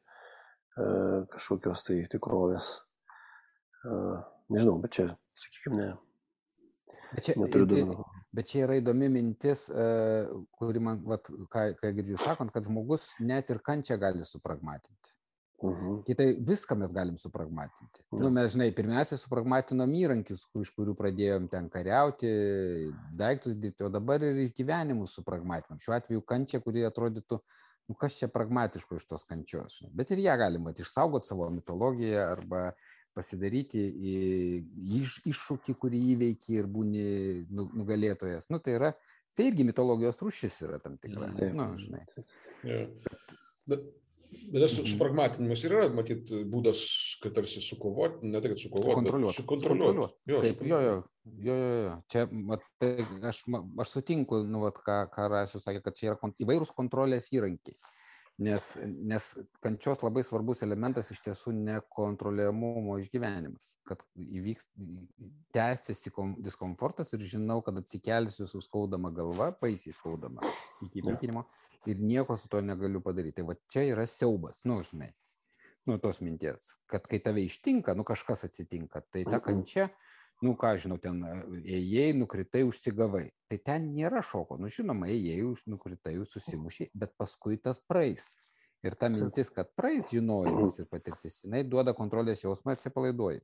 kažkokios 1.34 1.88
tai 1.88 2.03
tikrovės. 2.11 2.76
Nežinau, 4.48 4.80
bet 4.82 4.96
čia, 4.96 5.05
sakykime, 5.38 5.76
ne. 5.78 5.92
Bet 7.12 7.28
čia, 7.28 7.36
neturiu 7.38 7.68
duomenų. 7.68 8.07
Bet 8.36 8.50
čia 8.50 8.64
yra 8.66 8.74
įdomi 8.76 9.07
mintis, 9.12 9.62
kuri 10.61 10.82
man, 10.84 10.98
vat, 11.09 11.30
ką, 11.53 11.62
ką 11.78 11.92
girdžiu 11.96 12.18
sakant, 12.20 12.53
kad 12.53 12.66
žmogus 12.66 13.07
net 13.24 13.48
ir 13.55 13.62
kančią 13.64 13.96
gali 14.03 14.26
supragmatinti. 14.28 14.98
Mhm. 15.62 15.94
-huh. 16.06 16.16
Tai 16.16 16.26
viską 16.50 16.76
mes 16.76 16.92
galim 16.92 17.16
supragmatinti. 17.16 18.02
-huh. 18.11 18.20
nu, 18.20 18.30
mes, 18.30 18.52
žinai, 18.52 18.72
pirmiausia, 18.72 19.16
supragmatinom 19.16 19.94
įrankius, 19.94 20.46
iš 20.62 20.70
kurių 20.76 20.94
pradėjom 20.94 21.48
ten 21.48 21.68
kariauti, 21.68 22.28
daiktus 23.12 23.56
dirbti, 23.56 23.84
o 23.84 23.88
dabar 23.88 24.22
ir 24.22 24.52
gyvenimus 24.54 25.14
supragmatinam. 25.14 25.78
Šiuo 25.78 25.96
atveju 25.96 26.22
kančia, 26.22 26.61
kuri 26.61 26.84
atrodytų, 26.86 27.40
nu, 27.88 27.94
kas 27.94 28.18
čia 28.18 28.28
pragmatiško 28.28 28.96
iš 28.96 29.06
tos 29.06 29.24
kančios. 29.24 29.82
Bet 29.92 30.11
ir 30.11 30.18
ją 30.18 30.36
galima 30.38 30.70
išsaugoti 30.70 31.26
savo 31.26 31.50
mitologiją 31.50 32.28
arba 32.30 32.72
pasidaryti 33.18 33.82
iš, 34.98 35.20
iššūkį, 35.26 35.74
kurį 35.74 36.00
įveiki 36.14 36.59
ir 36.61 36.66
būni 36.66 37.46
nu, 37.50 37.66
nugalėtojas. 37.74 38.46
Nu, 38.52 38.61
tai 38.62 38.76
yra 38.78 38.92
tai 39.38 39.48
irgi 39.52 39.66
mitologijos 39.68 40.18
rūšis 40.24 40.62
yra 40.66 40.80
tam 40.82 40.98
tikra. 40.98 41.30
Mhm. 41.30 41.56
Na, 41.56 41.68
nu, 41.70 41.78
žinai. 41.78 42.04
Ja. 42.66 42.84
Bet, 43.68 43.82
bet 44.53 44.62
tas 44.62 44.79
Mhm. 44.79 44.87
supragmatinimas 44.93 45.62
yra, 45.64 45.89
matyt, 45.93 46.31
būdas, 46.51 46.81
kad 47.22 47.35
tarsi 47.35 47.61
sukovoti, 47.61 48.24
ne 48.26 48.41
tai, 48.41 48.51
kad 48.55 48.59
sukovoti, 48.59 48.91
Sukontroliuot. 48.93 49.33
bet 49.37 49.41
sukontroliuoti. 49.43 50.14
Jo, 50.26 50.41
Taip, 50.41 50.61
jo, 50.62 50.81
jo, 50.81 50.95
jo, 51.24 51.55
jo, 51.55 51.83
jo. 51.85 52.03
Čia, 52.09 52.26
mat, 52.33 52.62
tai 52.79 52.97
aš, 53.22 53.45
aš 53.79 53.89
sutinku, 53.89 54.45
nu, 54.45 54.61
vat, 54.61 54.74
ką, 54.85 54.99
ką 55.12 55.29
Rasius 55.31 55.64
sakė, 55.64 55.83
kad 55.83 55.95
čia 55.97 56.11
yra 56.12 56.16
kon- 56.20 56.35
įvairūs 56.41 56.72
kontrolės 56.76 57.29
įrankiai. 57.33 57.76
Nes, 58.39 58.76
nes 58.86 59.24
kančios 59.61 59.99
labai 60.07 60.22
svarbus 60.22 60.61
elementas 60.62 61.09
iš 61.11 61.18
tiesų 61.24 61.51
nekontroliuojamumo 61.59 62.95
išgyvenimas. 63.03 63.72
Kad 63.89 64.05
įvyks, 64.14 64.68
tęsiasi 65.57 66.12
kom- 66.14 66.36
diskomfortas 66.47 67.11
ir 67.16 67.24
žinau, 67.32 67.59
kad 67.66 67.80
atsikelsiu 67.80 68.47
su 68.47 68.61
skaudama 68.62 69.11
galva, 69.11 69.51
baisiai 69.61 69.93
skaudama 69.97 70.41
iki 70.86 71.03
Jo. 71.03 71.11
pykinimo 71.16 71.45
ir 71.91 71.99
nieko 71.99 72.36
su 72.39 72.49
to 72.49 72.61
negaliu 72.62 73.01
padaryti. 73.03 73.41
Tai 73.43 73.49
va 73.51 73.55
čia 73.66 73.82
yra 73.91 74.07
siaubas, 74.07 74.62
nu, 74.64 74.78
žinai, 74.86 75.11
nu, 75.86 75.99
tos 75.99 76.20
minties, 76.22 76.76
kad 76.86 77.07
kai 77.11 77.18
tave 77.18 77.43
ištinka, 77.43 77.95
nu, 77.97 78.05
kažkas 78.05 78.45
atsitinka, 78.45 79.03
tai 79.11 79.24
ta 79.24 79.39
Mhm. 79.39 79.45
kančia, 79.45 79.89
nu, 80.43 80.55
ką 80.59 80.74
žinau, 80.82 80.99
ten 81.03 81.22
e, 81.26 81.34
ėjai, 81.78 82.12
nukritai, 82.18 82.62
užsigavai. 82.68 83.26
Tai 83.51 83.59
ten 83.64 83.89
nėra 83.95 84.22
šoko, 84.24 84.59
nu, 84.61 84.70
žinoma, 84.72 85.09
ėjai, 85.11 85.41
nukritai, 85.70 86.14
susimušiai, 86.30 86.91
bet 86.95 87.14
paskui 87.18 87.59
tas 87.62 87.82
praeis. 87.82 88.30
Ir 88.86 88.95
ta 88.95 89.09
mintis, 89.11 89.51
kad 89.51 89.72
praeis 89.74 90.12
žinojimas 90.14 90.78
ir 90.78 90.86
patirtis, 90.86 91.41
jinai 91.43 91.64
duoda 91.66 91.97
kontrolės 91.99 92.45
jausmą 92.45 92.72
ir 92.72 92.78
atsipalaiduoji. 92.78 93.43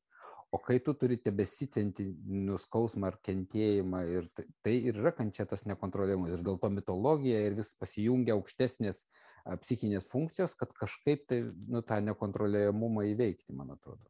O 0.54 0.60
kai 0.62 0.76
tu 0.78 0.92
turi 0.94 1.16
tebesitenti 1.18 2.04
nuskausmą 2.46 3.08
ar 3.10 3.16
kentėjimą, 3.26 4.04
ir 4.06 4.28
tai, 4.30 4.44
tai 4.62 4.74
ir 4.86 5.00
yra 5.00 5.10
kančia 5.16 5.48
tas 5.50 5.64
nekontroliuojamas. 5.66 6.36
Ir 6.36 6.44
dėl 6.46 6.60
to 6.62 6.70
mitologija 6.70 7.40
ir 7.48 7.56
vis 7.58 7.72
pasijungia 7.80 8.36
aukštesnės 8.36 9.02
a, 9.02 9.33
psichinės 9.60 10.08
funkcijos, 10.08 10.54
kad 10.56 10.72
kažkaip 10.76 11.26
tai 11.28 11.42
nu, 11.68 11.82
tą 11.84 12.00
nekontroliuojamumą 12.04 13.04
įveikti, 13.12 13.52
man 13.56 13.74
atrodo. 13.76 14.00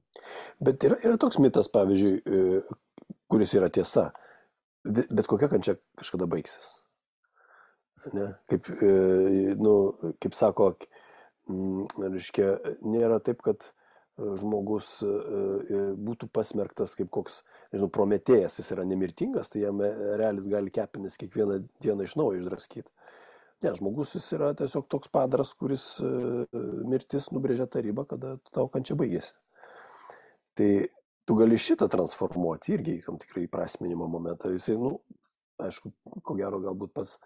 Bet 0.63 0.87
yra, 0.87 0.99
yra 1.03 1.19
toks 1.21 1.41
mitas, 1.43 1.69
pavyzdžiui, 1.75 2.15
e, 2.23 2.63
kuris 3.31 3.55
yra 3.59 3.71
tiesa. 3.73 4.13
Bet 4.85 5.27
kokia 5.31 5.49
kančia 5.51 5.79
kažkada 5.99 6.29
baigsis. 6.31 6.77
Ne? 8.13 8.35
Kaip, 8.53 8.69
e, 8.69 8.93
nu, 9.59 9.75
kaip 10.23 10.37
sako, 10.37 10.75
mm, 11.51 12.05
reiškia, 12.05 12.51
nėra 12.87 13.19
taip, 13.25 13.43
kad 13.43 13.65
e, 13.65 13.73
žmogus 14.39 15.01
būtų 15.03 16.29
pasmerktas 16.31 16.95
kaip 16.95 17.11
koks, 17.11 17.41
nežinau, 17.73 17.91
prometėjas, 17.91 18.61
jis 18.61 18.71
yra 18.77 18.85
nemirtingas, 18.87 19.51
tai 19.51 19.65
jam 19.65 19.83
realis 19.83 20.47
gali 20.53 20.71
kepinis 20.71 21.19
kiekvieną 21.19 21.65
dieną 21.83 22.07
iš 22.07 22.15
naujo 22.21 22.45
išdraskyti. 22.45 22.93
Ne, 23.65 23.73
žmogus 23.79 24.13
jis 24.19 24.27
yra 24.37 24.51
tiesiog 24.57 24.89
toks 24.93 25.09
padaras, 25.13 25.55
kuris 25.57 25.87
e, 26.05 26.09
mirtis 26.91 27.31
nubrėžia 27.33 27.67
tą 27.71 27.81
ribą, 27.85 28.05
kada 28.11 28.37
tau 28.53 28.69
kančia 28.73 28.97
baigėsi. 29.01 29.33
Tai 30.59 30.69
tu 31.25 31.37
gali 31.39 31.57
šitą 31.61 31.89
transformuoti 31.91 32.75
irgi 32.77 32.99
į 32.99 33.05
tam 33.07 33.21
tikrą 33.23 33.47
įprasminimo 33.47 34.09
momentą. 34.11 34.53
Jisai, 34.53 34.77
nu, 34.81 34.99
aišku, 35.65 35.95
ko 36.23 36.37
gero 36.39 36.61
galbūt 36.63 36.93
pats, 36.97 37.17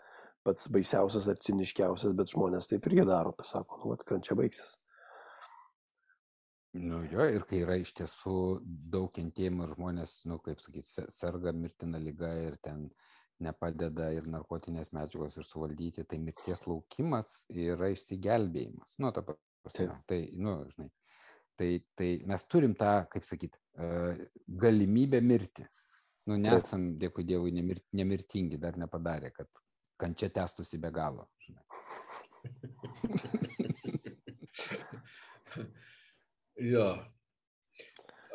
pats 0.47 0.69
baisiausias 0.73 1.27
ar 1.33 1.41
ciniškiausias, 1.43 2.15
bet 2.17 2.31
žmonės 2.31 2.71
taip 2.71 2.87
irgi 2.87 3.09
daro, 3.09 3.35
pasako, 3.37 3.83
nu, 3.83 3.97
kad 3.97 4.07
kančia 4.15 4.39
baigsis. 4.39 4.77
Nu 6.79 7.01
jo, 7.11 7.25
ir 7.25 7.43
kai 7.49 7.63
yra 7.65 7.79
iš 7.81 7.95
tiesų 7.99 8.39
daug 8.93 9.11
kentėjimo 9.17 9.67
žmonės, 9.73 10.21
nu 10.31 10.39
kaip 10.45 10.61
sakyti, 10.63 11.09
serga 11.11 11.51
mirtina 11.57 11.99
lyga 11.99 12.31
ir 12.45 12.59
ten 12.63 12.91
nepadeda 13.45 14.11
ir 14.15 14.29
narkotinės 14.31 14.93
medžiagos 14.97 15.39
ir 15.39 15.47
suvaldyti, 15.47 16.05
tai 16.09 16.19
mirties 16.23 16.67
laukimas 16.67 17.45
yra 17.53 17.89
išsigelbėjimas. 17.95 18.97
Nu, 19.03 19.13
ta 19.15 19.23
prasme, 19.25 19.89
tai, 20.11 20.21
nu, 20.41 20.53
žinai, 20.73 20.89
tai, 21.59 21.71
tai 21.99 22.09
mes 22.29 22.45
turim 22.51 22.75
tą, 22.79 22.93
kaip 23.13 23.25
sakyt, 23.27 23.59
galimybę 24.65 25.21
mirti. 25.25 25.67
Nu, 26.29 26.37
nesam, 26.37 26.91
dėkui 27.01 27.25
Dievui, 27.25 27.53
nemir, 27.57 27.79
nemirtingi, 27.97 28.59
dar 28.61 28.77
nepadarė, 28.81 29.31
kad 29.33 29.49
kančia 29.99 30.29
tęstųsi 30.35 30.79
be 30.83 30.91
galo. 30.93 31.25
Žinai. 31.47 31.65
jo. 36.73 36.89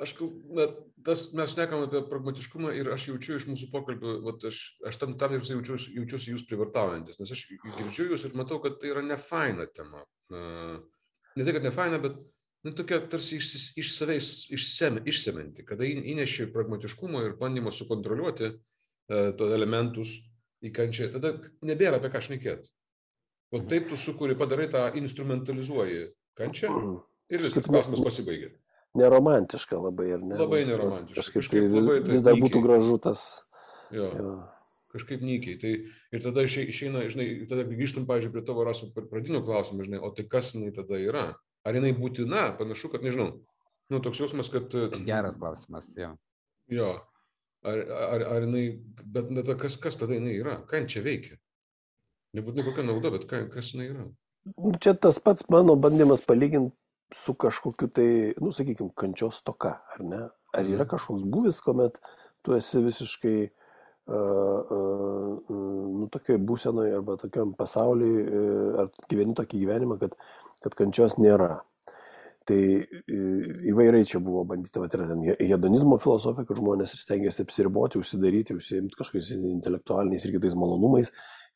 Aš, 0.04 0.14
na, 0.58 0.68
tas, 1.06 1.26
mes 1.38 1.54
šnekam 1.54 1.86
apie 1.86 2.02
pragmatiškumą 2.10 2.74
ir 2.76 2.90
aš 2.94 3.08
jaučiu 3.12 3.38
iš 3.38 3.48
mūsų 3.50 3.70
pokalbių, 3.72 4.18
vat, 4.26 4.44
aš, 4.50 4.60
aš 4.90 5.00
tam 5.02 5.16
tam 5.20 5.36
ir 5.38 5.46
jaučiuosi, 5.48 5.94
jaučiuosi 5.98 6.34
jūs 6.34 6.46
privartaujantis, 6.50 7.20
nes 7.22 7.34
aš 7.36 7.46
girdžiu 7.64 8.10
jūs 8.12 8.28
ir 8.28 8.36
matau, 8.38 8.60
kad 8.64 8.80
tai 8.82 8.92
yra 8.92 9.04
nefaina 9.06 9.68
tema. 9.72 10.04
Ne 10.34 11.46
tai, 11.46 11.56
kad 11.56 11.66
nefaina, 11.66 12.02
bet 12.04 12.20
nu, 12.64 12.76
tokia 12.76 13.00
tarsi 13.12 13.40
iš, 13.40 13.72
iš 13.80 13.96
savęs 13.98 14.30
išsem, 14.54 15.02
išseminti, 15.10 15.66
kada 15.68 15.88
įneši 15.88 16.52
pragmatiškumo 16.54 17.24
ir 17.26 17.38
bandymą 17.40 17.74
sukontroliuoti 17.74 18.52
uh, 18.52 19.32
to 19.40 19.50
elementus 19.56 20.18
į 20.64 20.72
kančią, 20.76 21.10
tada 21.18 21.36
nebėra 21.66 22.00
apie 22.00 22.12
ką 22.14 22.24
šnekėti. 22.24 22.72
O 23.54 23.62
taip 23.70 23.90
tu 23.92 23.98
sukūri, 24.00 24.38
padarai 24.40 24.70
tą, 24.72 24.88
instrumentalizuoji 24.98 26.08
kančią 26.40 26.70
ir 27.30 27.44
viskas, 27.44 27.68
klausimas 27.68 28.02
pasibaigė. 28.02 28.54
Neromantiška 28.94 29.78
labai, 29.82 30.12
ar 30.14 30.22
ne? 30.22 30.36
Labai 30.38 30.62
neromantiška. 30.70 31.18
Kažkaip, 31.18 31.42
kažkaip 31.42 31.64
tai 31.64 31.70
vis, 31.74 32.10
vis 32.12 32.26
dar 32.26 32.38
būtų 32.38 32.60
gražu 32.62 33.00
tas. 33.02 33.24
Jo. 33.94 34.10
jo. 34.14 34.34
Kažkaip 34.94 35.24
nykiai. 35.26 35.58
Tai 35.62 35.72
ir 36.14 36.22
tada 36.22 36.44
išeina, 36.46 37.02
žinai, 37.10 37.26
tada 37.50 37.66
grįžtum, 37.66 38.06
pavyzdžiui, 38.10 38.34
prie 38.36 38.44
tavo 38.46 38.66
rasų 38.68 38.92
pradinio 38.94 39.42
klausimo, 39.46 39.82
žinai, 39.86 39.98
o 39.98 40.12
tai 40.14 40.28
kas 40.30 40.52
jinai 40.54 40.70
tada 40.76 41.00
yra? 41.02 41.26
Ar 41.66 41.80
jinai 41.80 41.96
būtina? 41.98 42.52
Panašu, 42.60 42.92
kad 42.94 43.06
nežinau. 43.06 43.32
Nu, 43.90 44.02
toks 44.04 44.22
jausmas, 44.22 44.52
kad... 44.54 44.70
Geras 45.08 45.40
klausimas, 45.42 45.90
jo. 45.98 46.14
Jo. 46.70 46.92
Ar, 47.66 47.82
ar, 48.12 48.28
ar 48.36 48.46
jinai, 48.46 48.68
bet 49.02 49.34
tada 49.40 49.58
kas, 49.58 49.80
kas 49.82 49.98
tada 49.98 50.20
jinai 50.20 50.38
yra? 50.38 50.60
Ką 50.70 50.84
čia 50.86 51.02
veikia? 51.02 51.40
Nebūtinai 52.38 52.70
kokia 52.70 52.86
nauda, 52.86 53.10
bet 53.18 53.26
ką, 53.30 53.48
kas 53.56 53.74
jinai 53.74 53.90
yra? 53.90 54.06
Čia 54.84 54.94
tas 55.00 55.18
pats 55.24 55.48
mano 55.50 55.74
bandymas 55.80 56.22
palyginti 56.28 56.76
su 57.14 57.34
kažkokiu 57.34 57.90
tai, 57.94 58.08
nu, 58.42 58.52
sakykime, 58.52 58.94
kančios 58.98 59.42
toka, 59.46 59.78
ar 59.96 60.06
ne? 60.06 60.22
Ar 60.54 60.70
yra 60.70 60.86
kažkoks 60.90 61.26
būvis, 61.30 61.62
kuomet 61.66 62.00
tu 62.46 62.56
esi 62.58 62.82
visiškai, 62.84 63.36
uh, 64.14 64.74
uh, 64.78 65.52
nu, 66.00 66.08
tokioj 66.14 66.40
būsenoje 66.42 66.96
arba 66.98 67.18
tokiam 67.22 67.54
pasaulyje, 67.58 68.24
uh, 68.24 68.82
ar 68.84 68.92
gyveni 69.12 69.38
tokį 69.38 69.62
gyvenimą, 69.66 70.00
kad, 70.02 70.18
kad 70.66 70.78
kančios 70.80 71.18
nėra. 71.22 71.62
Tai 72.44 72.60
įvairiai 73.08 74.04
čia 74.04 74.20
buvo 74.20 74.42
bandyta, 74.48 74.82
va, 74.84 74.90
yra 74.92 75.06
ten 75.08 75.22
hedonizmo 75.48 75.96
filosofija, 76.02 76.44
kad 76.50 76.60
žmonės 76.60 76.98
stengiasi 77.00 77.46
apsiriboti, 77.46 78.02
užsidaryti, 78.02 78.58
užsiimti 78.60 79.00
kažkokiais 79.00 79.30
intelektualiniais 79.38 80.26
ir 80.28 80.34
kitais 80.36 80.58
malonumais, 80.60 81.14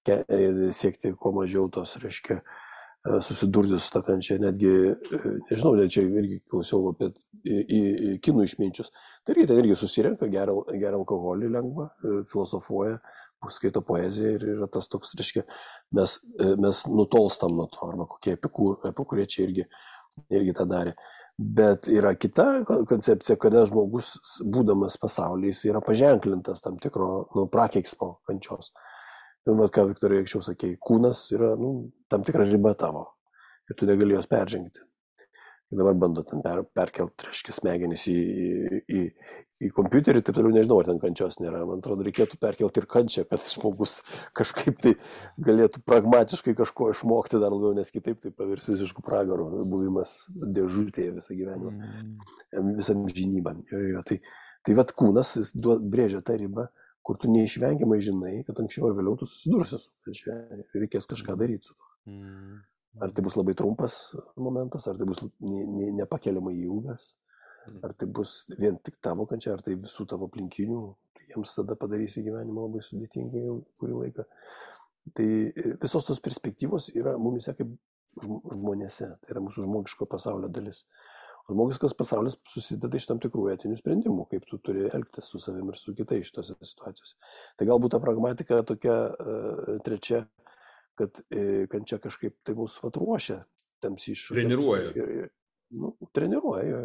siekti 0.08 1.12
kuo 1.20 1.34
mažiau 1.36 1.68
tos, 1.76 1.98
reiškia, 2.00 2.40
susidurti 3.22 3.80
su 3.80 3.92
ta 3.94 4.02
kančia, 4.06 4.40
netgi, 4.42 4.72
nežinau, 5.50 5.76
net 5.78 5.94
čia 5.94 6.04
irgi 6.08 6.40
klausiau 6.50 6.92
apie 6.92 7.12
į, 7.44 7.58
į, 7.58 7.80
į 7.80 8.16
kinų 8.26 8.48
išminčius. 8.48 8.92
Tai 9.26 9.36
irgi 9.36 9.48
ten 9.50 9.62
irgi 9.62 9.78
susirenka, 9.80 10.30
geria, 10.32 10.56
geria 10.74 10.96
alkoholį 11.00 11.52
lengva, 11.54 11.90
filosofuoja, 12.32 12.98
skaito 13.54 13.84
poeziją 13.86 14.34
ir 14.36 14.48
yra 14.56 14.68
tas 14.72 14.90
toks, 14.92 15.14
reiškia, 15.18 15.44
mes, 15.96 16.18
mes 16.60 16.82
nutolstam 16.90 17.54
nuo 17.56 17.68
to, 17.72 17.84
arba 17.86 18.08
kokie 18.10 18.36
epikurie 18.38 19.28
čia 19.30 19.46
irgi, 19.46 19.68
irgi 20.34 20.56
tą 20.58 20.66
darė. 20.70 20.96
Bet 21.38 21.86
yra 21.94 22.16
kita 22.18 22.64
koncepcija, 22.90 23.38
kada 23.38 23.62
žmogus, 23.70 24.16
būdamas 24.42 24.98
pasaulyje, 24.98 25.54
jis 25.54 25.68
yra 25.70 25.84
paženklintas 25.86 26.64
tam 26.66 26.80
tikro 26.82 27.28
nu, 27.38 27.46
prakeiksmo 27.54 28.16
kančios. 28.26 28.72
Ir, 29.48 29.56
mat, 29.56 29.72
ką 29.72 29.86
Viktorija 29.88 30.26
anksčiau 30.26 30.44
sakė, 30.44 30.74
kūnas 30.84 31.30
yra 31.32 31.54
nu, 31.60 31.72
tam 32.12 32.26
tikra 32.28 32.44
riba 32.48 32.74
tavo 32.76 33.06
ir 33.70 33.78
tu 33.80 33.88
negali 33.88 34.16
jos 34.16 34.28
peržengti. 34.28 34.84
Ir 35.72 35.82
dabar 35.82 35.98
bando 36.00 36.24
ten 36.24 36.40
per, 36.44 36.62
perkelti, 36.76 37.26
reiškia, 37.28 37.54
smegenis 37.58 38.06
į, 38.08 38.16
į, 38.16 38.60
į, 38.88 39.02
į 39.68 39.70
kompiuterį, 39.76 40.22
taip 40.24 40.38
toliau 40.38 40.54
nežinau, 40.56 40.78
ar 40.80 40.88
ten 40.88 41.00
kančios 41.02 41.40
nėra. 41.44 41.66
Man 41.68 41.82
atrodo, 41.82 42.06
reikėtų 42.08 42.40
perkelti 42.40 42.80
ir 42.80 42.88
kančią, 42.92 43.26
kad 43.28 43.44
žmogus 43.44 43.98
kažkaip 44.40 44.80
tai 44.84 44.94
galėtų 45.44 45.84
pragmatiškai 45.88 46.56
kažko 46.60 46.92
išmokti 46.94 47.42
dar 47.44 47.52
labiau, 47.52 47.74
nes 47.76 47.92
kitaip 47.92 48.20
tai 48.24 48.32
pavirs 48.32 48.70
visiškų 48.72 49.04
pragarų, 49.08 49.50
buvimas 49.68 50.16
dėžutėje 50.56 51.18
visą 51.20 51.36
gyvenimą, 51.36 51.76
mm. 51.76 52.74
visam 52.80 53.04
žinybą. 53.12 53.58
Jo, 53.72 53.84
jo, 53.92 54.08
tai, 54.08 54.22
tai 54.64 54.80
vad 54.80 54.96
kūnas, 54.96 55.36
jis 55.42 55.52
duod, 55.56 55.84
brėžia 55.92 56.24
tą 56.24 56.40
ribą 56.40 56.70
kur 57.08 57.20
tu 57.22 57.30
neišvengiamai 57.32 58.02
žinai, 58.04 58.34
kad 58.48 58.58
anksčiau 58.60 58.90
ar 58.90 58.98
vėliau 58.98 59.16
tu 59.20 59.28
susidursi 59.30 59.80
su 59.80 60.18
ir 60.28 60.82
reikės 60.82 61.08
kažką 61.08 61.38
daryti 61.40 61.70
su 61.70 61.78
tuo. 61.78 61.94
Mm. 62.12 62.58
Ar 63.06 63.14
tai 63.14 63.24
bus 63.24 63.38
labai 63.38 63.54
trumpas 63.56 63.96
momentas, 64.36 64.88
ar 64.90 64.98
tai 65.00 65.06
bus 65.08 65.22
nepakeliamai 65.40 66.56
ilgas, 66.66 67.12
ar 67.86 67.94
tai 67.94 68.08
bus 68.20 68.40
vien 68.58 68.80
tik 68.84 68.98
tavo 69.04 69.28
kančia, 69.30 69.54
ar 69.54 69.64
tai 69.64 69.78
visų 69.78 70.08
tavo 70.10 70.28
aplinkinių, 70.28 70.82
jiems 71.30 71.54
tada 71.60 71.78
padarysi 71.80 72.24
gyvenimą 72.26 72.66
labai 72.68 72.82
sudėtingai 72.86 73.44
jau 73.46 73.60
kurį 73.82 74.00
laiką. 74.02 74.26
Tai 75.16 75.28
e, 75.28 75.76
visos 75.80 76.08
tos 76.08 76.20
perspektyvos 76.24 76.90
yra 76.98 77.16
mumise 77.22 77.54
kaip 77.56 77.72
žmonėse, 78.18 79.12
tai 79.22 79.36
yra 79.36 79.44
mūsų 79.46 79.64
žmogiško 79.68 80.08
pasaulio 80.10 80.50
dalis. 80.52 80.84
Žmogiškas 81.48 81.94
pasaulis 81.96 82.36
susideda 82.50 83.00
iš 83.00 83.06
tam 83.08 83.22
tikrų 83.24 83.46
etinių 83.54 83.78
sprendimų, 83.80 84.26
kaip 84.34 84.48
tu 84.50 84.60
turi 84.60 84.90
elgtis 84.92 85.30
su 85.32 85.40
savimi 85.40 85.72
ir 85.72 85.80
su 85.80 85.94
kitais 85.96 86.28
šitose 86.28 86.58
situacijose. 86.60 87.16
Tai 87.56 87.68
galbūt 87.70 87.96
ta 87.96 88.02
pragmatika 88.04 88.60
tokia 88.68 88.98
uh, 89.08 89.78
trečia, 89.86 90.26
kad 91.00 91.22
uh, 91.24 91.64
kančia 91.72 92.02
kažkaip 92.04 92.36
tai 92.44 92.58
mūsų 92.58 92.90
vatruošia 92.90 93.46
tams 93.84 94.10
iššūkiams. 94.12 94.42
Treniruoja. 94.42 94.92
Ir, 94.92 95.14
ir, 95.22 95.32
nu, 95.80 95.94
treniruoja. 96.16 96.82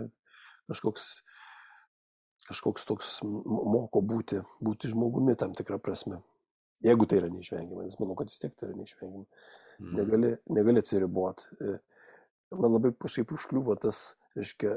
Kažkoks, 0.71 1.09
kažkoks 2.49 2.87
toks 2.89 3.15
moko 3.27 4.03
būti, 4.05 4.41
būti 4.63 4.93
žmogumi 4.93 5.35
tam 5.41 5.57
tikrą 5.59 5.81
prasme. 5.83 6.23
Jeigu 6.83 7.07
tai 7.07 7.21
yra 7.21 7.31
neišvengiama, 7.31 7.87
nes 7.87 7.99
manau, 8.01 8.17
kad 8.19 8.31
vis 8.31 8.43
tiek 8.43 8.55
tai 8.59 8.69
yra 8.69 8.79
neišvengiama. 8.79 9.27
Mm. 9.83 9.93
Negali, 9.99 10.33
negali 10.55 10.83
atsiriboti. 10.83 11.47
E, 11.63 11.77
man 12.59 12.75
labai 12.75 12.93
kažkaip 12.99 13.35
užkliuvo 13.37 13.77
tas, 13.83 14.13
reiškia, 14.39 14.77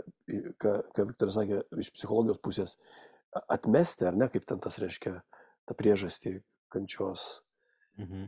ką, 0.62 0.74
ką 0.96 1.08
Viktoras 1.12 1.38
sakė, 1.38 1.62
iš 1.82 1.92
psichologijos 1.96 2.42
pusės, 2.44 2.78
atmesti, 3.52 4.08
ar 4.08 4.18
ne, 4.18 4.30
kaip 4.32 4.48
ten 4.50 4.62
tas 4.64 4.80
reiškia, 4.82 5.18
tą 5.68 5.78
priežastį 5.78 6.40
kančios. 6.74 7.28
Mhm. 8.02 8.28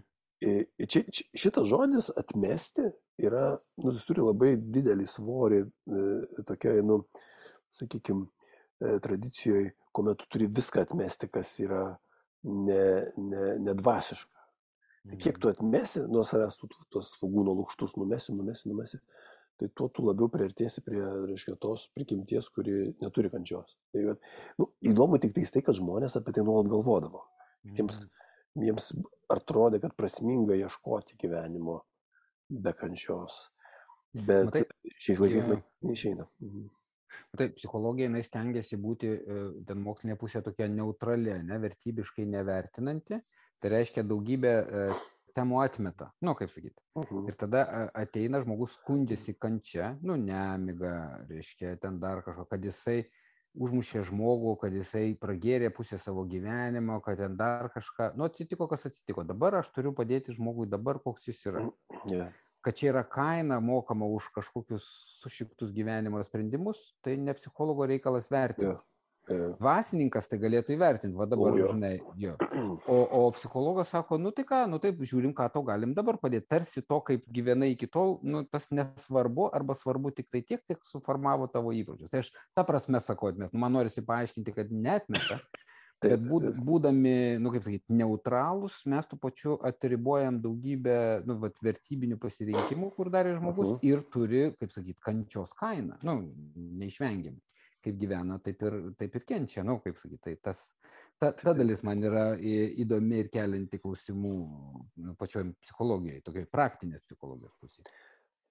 Čia, 0.86 1.02
šitas 1.34 1.66
žodis 1.66 2.12
atmesti 2.14 2.92
yra, 3.26 3.56
nu, 3.82 3.94
jis 3.96 4.06
turi 4.06 4.22
labai 4.22 4.52
didelį 4.62 5.08
svorį 5.10 5.62
e, 5.66 5.70
tokiai, 6.46 6.84
nu, 6.86 7.00
sakykime, 7.74 8.28
tradicijoje, 9.02 9.72
kuomet 9.92 10.20
tu 10.22 10.28
turi 10.30 10.46
viską 10.54 10.84
atmesti, 10.86 11.30
kas 11.34 11.56
yra 11.64 11.84
nedvasiška. 12.44 14.30
Ne, 14.30 14.36
ne 14.36 14.38
tai 15.08 15.18
kiek 15.24 15.40
tu 15.40 15.50
atmesi 15.50 16.04
nuo 16.12 16.24
savęs 16.28 16.60
tu, 16.60 16.68
tos 16.92 17.14
svagūno 17.16 17.54
lūkštus, 17.58 17.96
numesi, 18.00 18.34
numesi, 18.36 18.68
numesi, 18.70 19.00
tai 19.58 19.70
tuo 19.76 19.90
tu 19.94 20.06
labiau 20.06 20.30
priartėsi 20.32 20.84
prie, 20.86 21.02
reiškia, 21.32 21.56
tos 21.62 21.88
prigimties, 21.96 22.50
kuri 22.54 22.94
neturi 23.02 23.32
kančios. 23.34 23.76
Tai, 23.94 24.16
nu, 24.62 24.70
įdomu 24.86 25.20
tik 25.22 25.34
tai, 25.36 25.64
kad 25.66 25.78
žmonės 25.78 26.20
apie 26.20 26.36
tai 26.36 26.46
nuolat 26.46 26.70
galvodavo. 26.72 27.26
Tiems, 27.76 28.04
mhm. 28.06 28.66
jiems 28.70 28.92
atrodė, 29.34 29.82
kad 29.84 29.96
prasminga 29.98 30.56
ieškoti 30.60 31.18
gyvenimo 31.20 31.82
be 32.50 32.74
kančios. 32.78 33.48
Bet 34.14 34.48
Matai, 34.48 34.64
šiais 35.04 35.20
laikais 35.22 35.50
ja. 35.52 35.62
neišeina. 35.86 36.28
Mhm. 36.44 36.68
Taip, 37.38 37.58
psichologija, 37.58 38.08
jinai 38.08 38.24
stengiasi 38.26 38.78
būti, 38.82 39.10
e, 39.10 39.42
ten 39.68 39.82
mokslinė 39.84 40.16
pusė 40.18 40.42
tokia 40.46 40.70
neutrali, 40.72 41.34
ne, 41.46 41.60
vertybiškai 41.62 42.26
nevertinanti. 42.30 43.20
Tai 43.62 43.72
reiškia 43.74 44.04
daugybę 44.08 44.54
e, 44.54 44.86
temų 45.38 45.62
atmeta, 45.64 46.10
nu, 46.26 46.34
kaip 46.38 46.52
sakyti. 46.54 46.76
Uh 46.96 47.04
mhm. 47.04 47.14
-huh. 47.14 47.30
Ir 47.30 47.38
tada 47.44 47.64
ateina 47.94 48.42
žmogus 48.42 48.76
skundžiasi 48.80 49.38
kančia, 49.40 49.94
nu, 50.02 50.18
nemiga, 50.18 51.24
reiškia, 51.30 51.78
ten 51.82 52.00
dar 52.00 52.24
kažko, 52.26 52.46
kad 52.50 52.66
jisai 52.66 53.06
užmušė 53.58 54.04
žmogų, 54.10 54.58
kad 54.62 54.74
jisai 54.74 55.16
pragėrė 55.22 55.70
pusę 55.74 55.98
savo 55.98 56.26
gyvenimo, 56.26 57.00
kad 57.02 57.18
ten 57.18 57.38
dar 57.38 57.72
kažką, 57.74 58.12
nu, 58.16 58.26
atsitiko, 58.26 58.68
kas 58.68 58.86
atsitiko. 58.86 59.24
Dabar 59.24 59.56
aš 59.62 59.72
turiu 59.74 59.94
padėti 59.94 60.36
žmogui 60.36 60.68
dabar, 60.70 61.00
koks 61.00 61.28
jis 61.28 61.46
yra. 61.46 61.70
Yeah 62.06 62.34
kad 62.68 62.76
čia 62.76 62.90
yra 62.92 63.04
kaina 63.08 63.62
mokama 63.64 64.06
už 64.12 64.26
kažkokius 64.36 64.84
sušiktus 65.22 65.72
gyvenimo 65.72 66.20
sprendimus, 66.24 66.82
tai 67.00 67.16
ne 67.16 67.32
psichologo 67.38 67.86
reikalas 67.88 68.28
vertinti. 68.32 68.74
Yeah. 68.74 68.97
Vasininkas 69.60 70.30
tai 70.32 70.40
galėtų 70.40 70.76
įvertinti, 70.78 71.18
va 71.20 71.26
dabar, 71.28 71.52
o, 71.52 71.70
žinai, 71.74 71.98
jo. 72.20 72.36
O, 72.88 72.98
o 73.18 73.22
psichologas 73.36 73.92
sako, 73.92 74.20
nu 74.22 74.32
tai 74.36 74.46
ką, 74.48 74.62
nu 74.72 74.80
taip, 74.84 75.02
žiūrim, 75.04 75.34
ką 75.36 75.50
tau 75.52 75.66
galim 75.68 75.92
dabar 75.98 76.20
padėti. 76.22 76.48
Tarsi 76.48 76.84
to, 76.86 77.02
kaip 77.10 77.26
gyvenai 77.36 77.74
iki 77.74 77.90
tol, 77.92 78.18
nu 78.24 78.46
tas 78.48 78.70
nesvarbu, 78.72 79.50
arba 79.58 79.76
svarbu 79.76 80.14
tik 80.16 80.32
tai 80.32 80.46
tiek, 80.48 80.64
kiek 80.64 80.80
suformavo 80.88 81.50
tavo 81.52 81.76
įpročius. 81.76 82.14
Tai 82.14 82.24
aš 82.24 82.32
tą 82.56 82.64
prasme 82.68 83.04
sakau, 83.04 83.34
atmes, 83.34 83.52
nu, 83.52 83.64
man 83.64 83.76
norisi 83.76 84.06
paaiškinti, 84.08 84.56
kad 84.56 84.72
netmeta, 84.72 85.42
Taip, 85.98 86.14
Bet 86.14 86.26
būd, 86.30 86.44
būdami, 86.62 87.12
nu 87.42 87.50
kaip 87.50 87.64
sakyti, 87.66 87.96
neutralūs, 87.98 88.84
mes 88.92 89.08
tų 89.10 89.18
pačių 89.18 89.56
atribojam 89.66 90.38
daugybę, 90.44 90.98
nu, 91.26 91.40
vat, 91.42 91.58
vertybinių 91.66 92.20
pasirinkimų, 92.22 92.92
kur 92.94 93.10
darė 93.14 93.34
žmogus 93.40 93.72
uh 93.72 93.72
-huh. 93.80 93.88
ir 93.90 94.04
turi, 94.14 94.44
kaip 94.60 94.76
sakyti, 94.76 95.00
kančios 95.02 95.56
kainą, 95.58 95.98
nu, 96.06 96.20
neišvengiamai. 96.84 97.42
Kaip 97.86 97.98
gyvena, 98.02 98.40
taip 98.44 98.64
ir, 98.66 98.76
taip 99.00 99.16
ir 99.20 99.24
kenčia, 99.30 99.64
nu, 99.68 99.78
kaip 99.84 100.00
sakyti, 100.02 100.22
tai 100.24 100.36
tas, 100.50 100.64
ta, 101.22 101.30
ta 101.38 101.54
dalis 101.56 101.84
man 101.86 102.02
yra 102.04 102.26
įdomi 102.42 103.22
ir 103.22 103.30
kelinti 103.34 103.80
klausimų 103.84 104.36
nu, 105.06 105.16
pačioj 105.20 105.46
psichologijoje, 105.62 106.24
tokiai 106.26 106.50
praktinės 106.52 107.06
psichologijos 107.06 107.54
pusėje. 107.62 107.94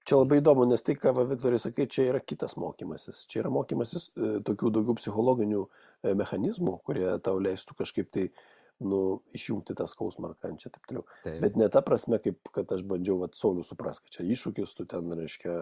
Čia 0.06 0.20
labai 0.20 0.38
įdomu, 0.38 0.68
nes 0.70 0.84
tai, 0.86 0.94
ką 0.94 1.10
Viktorai 1.26 1.58
sakai, 1.58 1.88
čia 1.90 2.04
yra 2.12 2.20
kitas 2.22 2.54
mokymasis. 2.62 3.24
Čia 3.26 3.40
yra 3.42 3.50
mokymasis 3.50 4.12
e, 4.14 4.28
tokių 4.46 4.70
daugiau 4.76 4.94
psichologinių 5.00 5.64
e, 5.66 6.12
mechanizmų, 6.14 6.76
kurie 6.86 7.08
tau 7.26 7.40
leistų 7.42 7.74
kažkaip 7.80 8.12
tai 8.14 8.28
nu, 8.86 9.00
išjungti 9.34 9.74
tą 9.74 9.88
skausmą 9.90 10.30
ar 10.30 10.36
kančią, 10.44 10.70
taip 10.70 10.86
toliau. 10.86 11.02
Taip. 11.24 11.40
Bet 11.42 11.58
ne 11.58 11.66
ta 11.74 11.82
prasme, 11.82 12.20
kaip 12.22 12.52
kad 12.54 12.70
aš 12.76 12.84
bandžiau, 12.86 13.18
vad, 13.24 13.34
Saulių 13.34 13.64
supras, 13.66 13.98
kad 14.04 14.14
čia 14.14 14.28
iššūkis, 14.30 14.76
tu 14.78 14.86
ten, 14.86 15.10
reiškia, 15.18 15.56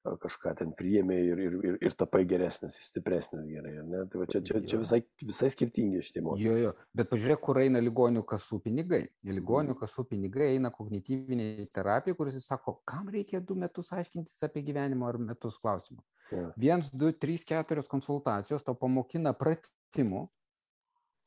kažką 0.00 0.54
ten 0.56 0.70
priėmė 0.76 1.16
ir, 1.28 1.40
ir, 1.44 1.56
ir, 1.64 1.74
ir 1.84 1.94
tapai 1.98 2.22
geresnis, 2.28 2.78
stipresnis 2.88 3.44
gerai. 3.44 3.74
Ne? 3.84 4.04
Tai 4.08 4.22
va, 4.22 4.26
čia, 4.30 4.40
čia, 4.46 4.62
čia 4.64 4.80
visai, 4.80 5.00
visai 5.20 5.50
skirtingi 5.52 6.00
šitie 6.04 6.22
mokymai. 6.24 6.46
Jo, 6.46 6.54
jo, 6.56 6.70
bet 6.96 7.10
pažiūrėk, 7.10 7.42
kur 7.44 7.60
eina 7.60 7.82
ligonių 7.84 8.22
kasų 8.28 8.62
pinigai. 8.64 9.02
Ligonių 9.28 9.74
mhm. 9.74 9.80
kasų 9.82 10.06
pinigai 10.08 10.54
eina 10.54 10.72
kognityviniai 10.72 11.68
terapijai, 11.74 12.16
kuris 12.16 12.40
sako, 12.46 12.78
kam 12.88 13.12
reikia 13.12 13.42
du 13.44 13.58
metus 13.60 13.92
aiškintis 13.96 14.40
apie 14.48 14.64
gyvenimo 14.64 15.08
ar 15.10 15.20
metus 15.20 15.60
klausimų. 15.60 16.00
Ja. 16.32 16.48
Viens, 16.56 16.92
du, 16.94 17.12
trys, 17.12 17.44
keturios 17.44 17.90
konsultacijos 17.90 18.64
to 18.64 18.76
pamokina 18.78 19.34
pratimų. 19.36 20.28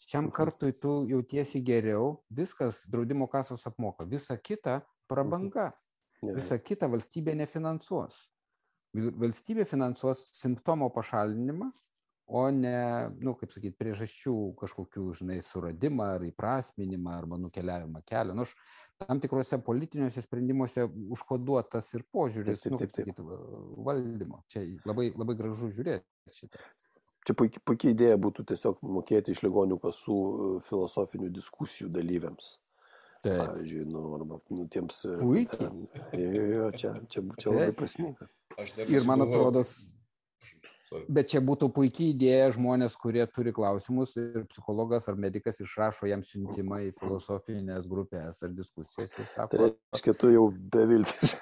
Šiam 0.03 0.26
mhm. 0.26 0.34
kartui 0.34 0.74
tu 0.74 1.03
jautiesi 1.07 1.61
geriau, 1.63 2.17
viskas 2.34 2.82
draudimo 2.89 3.30
kasos 3.30 3.69
apmoka, 3.69 4.09
visa 4.09 4.36
kita 4.41 4.82
prabanga. 5.07 5.69
Mhm. 6.24 6.39
Visa 6.39 6.57
kita 6.57 6.88
valstybė 6.89 7.36
nefinansuos 7.38 8.32
valstybė 8.94 9.66
finansuos 9.70 10.28
simptomo 10.38 10.89
pašalinimą, 10.94 11.70
o 12.34 12.44
ne, 12.56 13.10
nu, 13.20 13.34
kaip 13.39 13.52
sakyti, 13.52 13.76
priežasčių 13.78 14.36
kažkokių, 14.62 15.08
žinai, 15.20 15.39
suradimą 15.44 16.14
ar 16.16 16.26
įprasminimą 16.28 17.18
arba 17.18 17.39
nukeliavimą 17.41 18.04
kelią. 18.08 18.36
Nu, 18.38 18.46
aš 18.48 18.54
tam 19.04 19.20
tikruose 19.24 19.60
politiniuose 19.66 20.24
sprendimuose 20.24 20.88
užkoduotas 21.18 21.91
ir 21.98 22.06
požiūris, 22.16 22.64
taip, 22.64 22.78
taip, 22.80 22.94
taip, 22.96 23.12
taip. 23.12 23.20
nu, 23.20 23.28
kaip 23.28 23.41
sakyti, 23.41 23.84
valdymo. 23.89 24.41
Čia 24.48 24.64
labai, 24.88 25.10
labai 25.20 25.38
gražu 25.41 25.70
žiūrėti 25.74 26.39
šitą. 26.39 26.64
Čia 27.24 27.36
puikia, 27.39 27.62
puikia 27.64 27.91
idėja 27.94 28.20
būtų 28.20 28.44
tiesiog 28.52 28.82
mokėti 28.84 29.32
iš 29.32 29.46
ligonių 29.46 29.78
kasų 29.80 30.18
filosofinių 30.66 31.30
diskusijų 31.32 31.91
dalyviams. 31.94 32.58
Taip. 33.24 33.39
Pavyzdžiui, 33.39 33.86
nu, 33.88 34.03
arba 34.17 34.38
nu, 34.51 34.65
tiems. 34.67 34.97
Puikiai. 35.21 35.88
Jo, 36.11 36.30
jo, 36.34 36.45
jo, 36.51 36.71
čia, 36.76 36.89
čia, 37.07 37.21
čia 37.39 37.53
labai 37.53 37.76
prasminga. 37.80 38.28
Ir 38.84 39.05
man 39.07 39.24
atrodo, 39.24 39.63
Bet 41.14 41.32
čia 41.32 41.41
būtų 41.44 41.70
puikiai 41.74 42.12
idėja 42.14 42.52
žmonės, 42.56 42.96
kurie 43.00 43.24
turi 43.32 43.54
klausimus 43.56 44.16
ir 44.20 44.46
psichologas 44.52 45.08
ar 45.12 45.18
medicas 45.20 45.60
išrašo 45.64 46.10
jam 46.10 46.24
siuntimą 46.26 46.80
į 46.88 46.91
filosofinės 46.98 47.88
grupės 47.89 48.44
ar 48.46 48.54
diskusijas 48.56 49.16
ir 49.20 49.30
sako. 49.32 49.50
Tai 49.54 49.70
reiškia, 49.70 50.16
tu 50.20 50.32
jau 50.34 50.46
beviltis. 50.76 51.36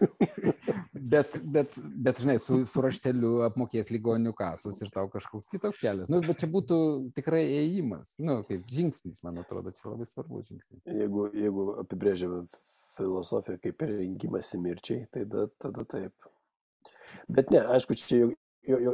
bet, 1.14 1.40
bet, 1.44 1.78
bet, 1.80 2.24
žinai, 2.24 2.38
su, 2.44 2.62
su 2.70 2.86
rašteliu 2.86 3.34
apmokės 3.48 3.92
ligonių 3.94 4.34
kasus 4.38 4.82
ir 4.84 4.92
tau 4.94 5.08
kažkoks 5.12 5.52
kitoks 5.54 5.82
kelias. 5.82 6.12
Nu, 6.12 6.22
bet 6.26 6.44
čia 6.44 6.52
būtų 6.52 6.82
tikrai 7.18 7.44
ėjimas, 7.62 8.14
nu, 8.22 8.42
kaip 8.48 8.66
žingsnis, 8.70 9.24
man 9.26 9.42
atrodo, 9.44 9.74
čia 9.76 9.92
labai 9.94 10.08
svarbus 10.10 10.48
žingsnis. 10.50 10.84
Jeigu, 10.88 11.28
jeigu 11.38 11.68
apibrėžiame 11.84 12.44
filosofiją 12.96 13.60
kaip 13.64 13.88
rengimąsi 13.88 14.60
mirčiai, 14.62 15.08
tai 15.12 15.26
tada, 15.26 15.48
tada 15.62 15.88
taip. 15.96 16.32
Bet 17.32 17.52
ne, 17.52 17.62
aišku, 17.76 17.96
čia 18.00 18.30
jo, 18.68 18.80
jo, 18.86 18.94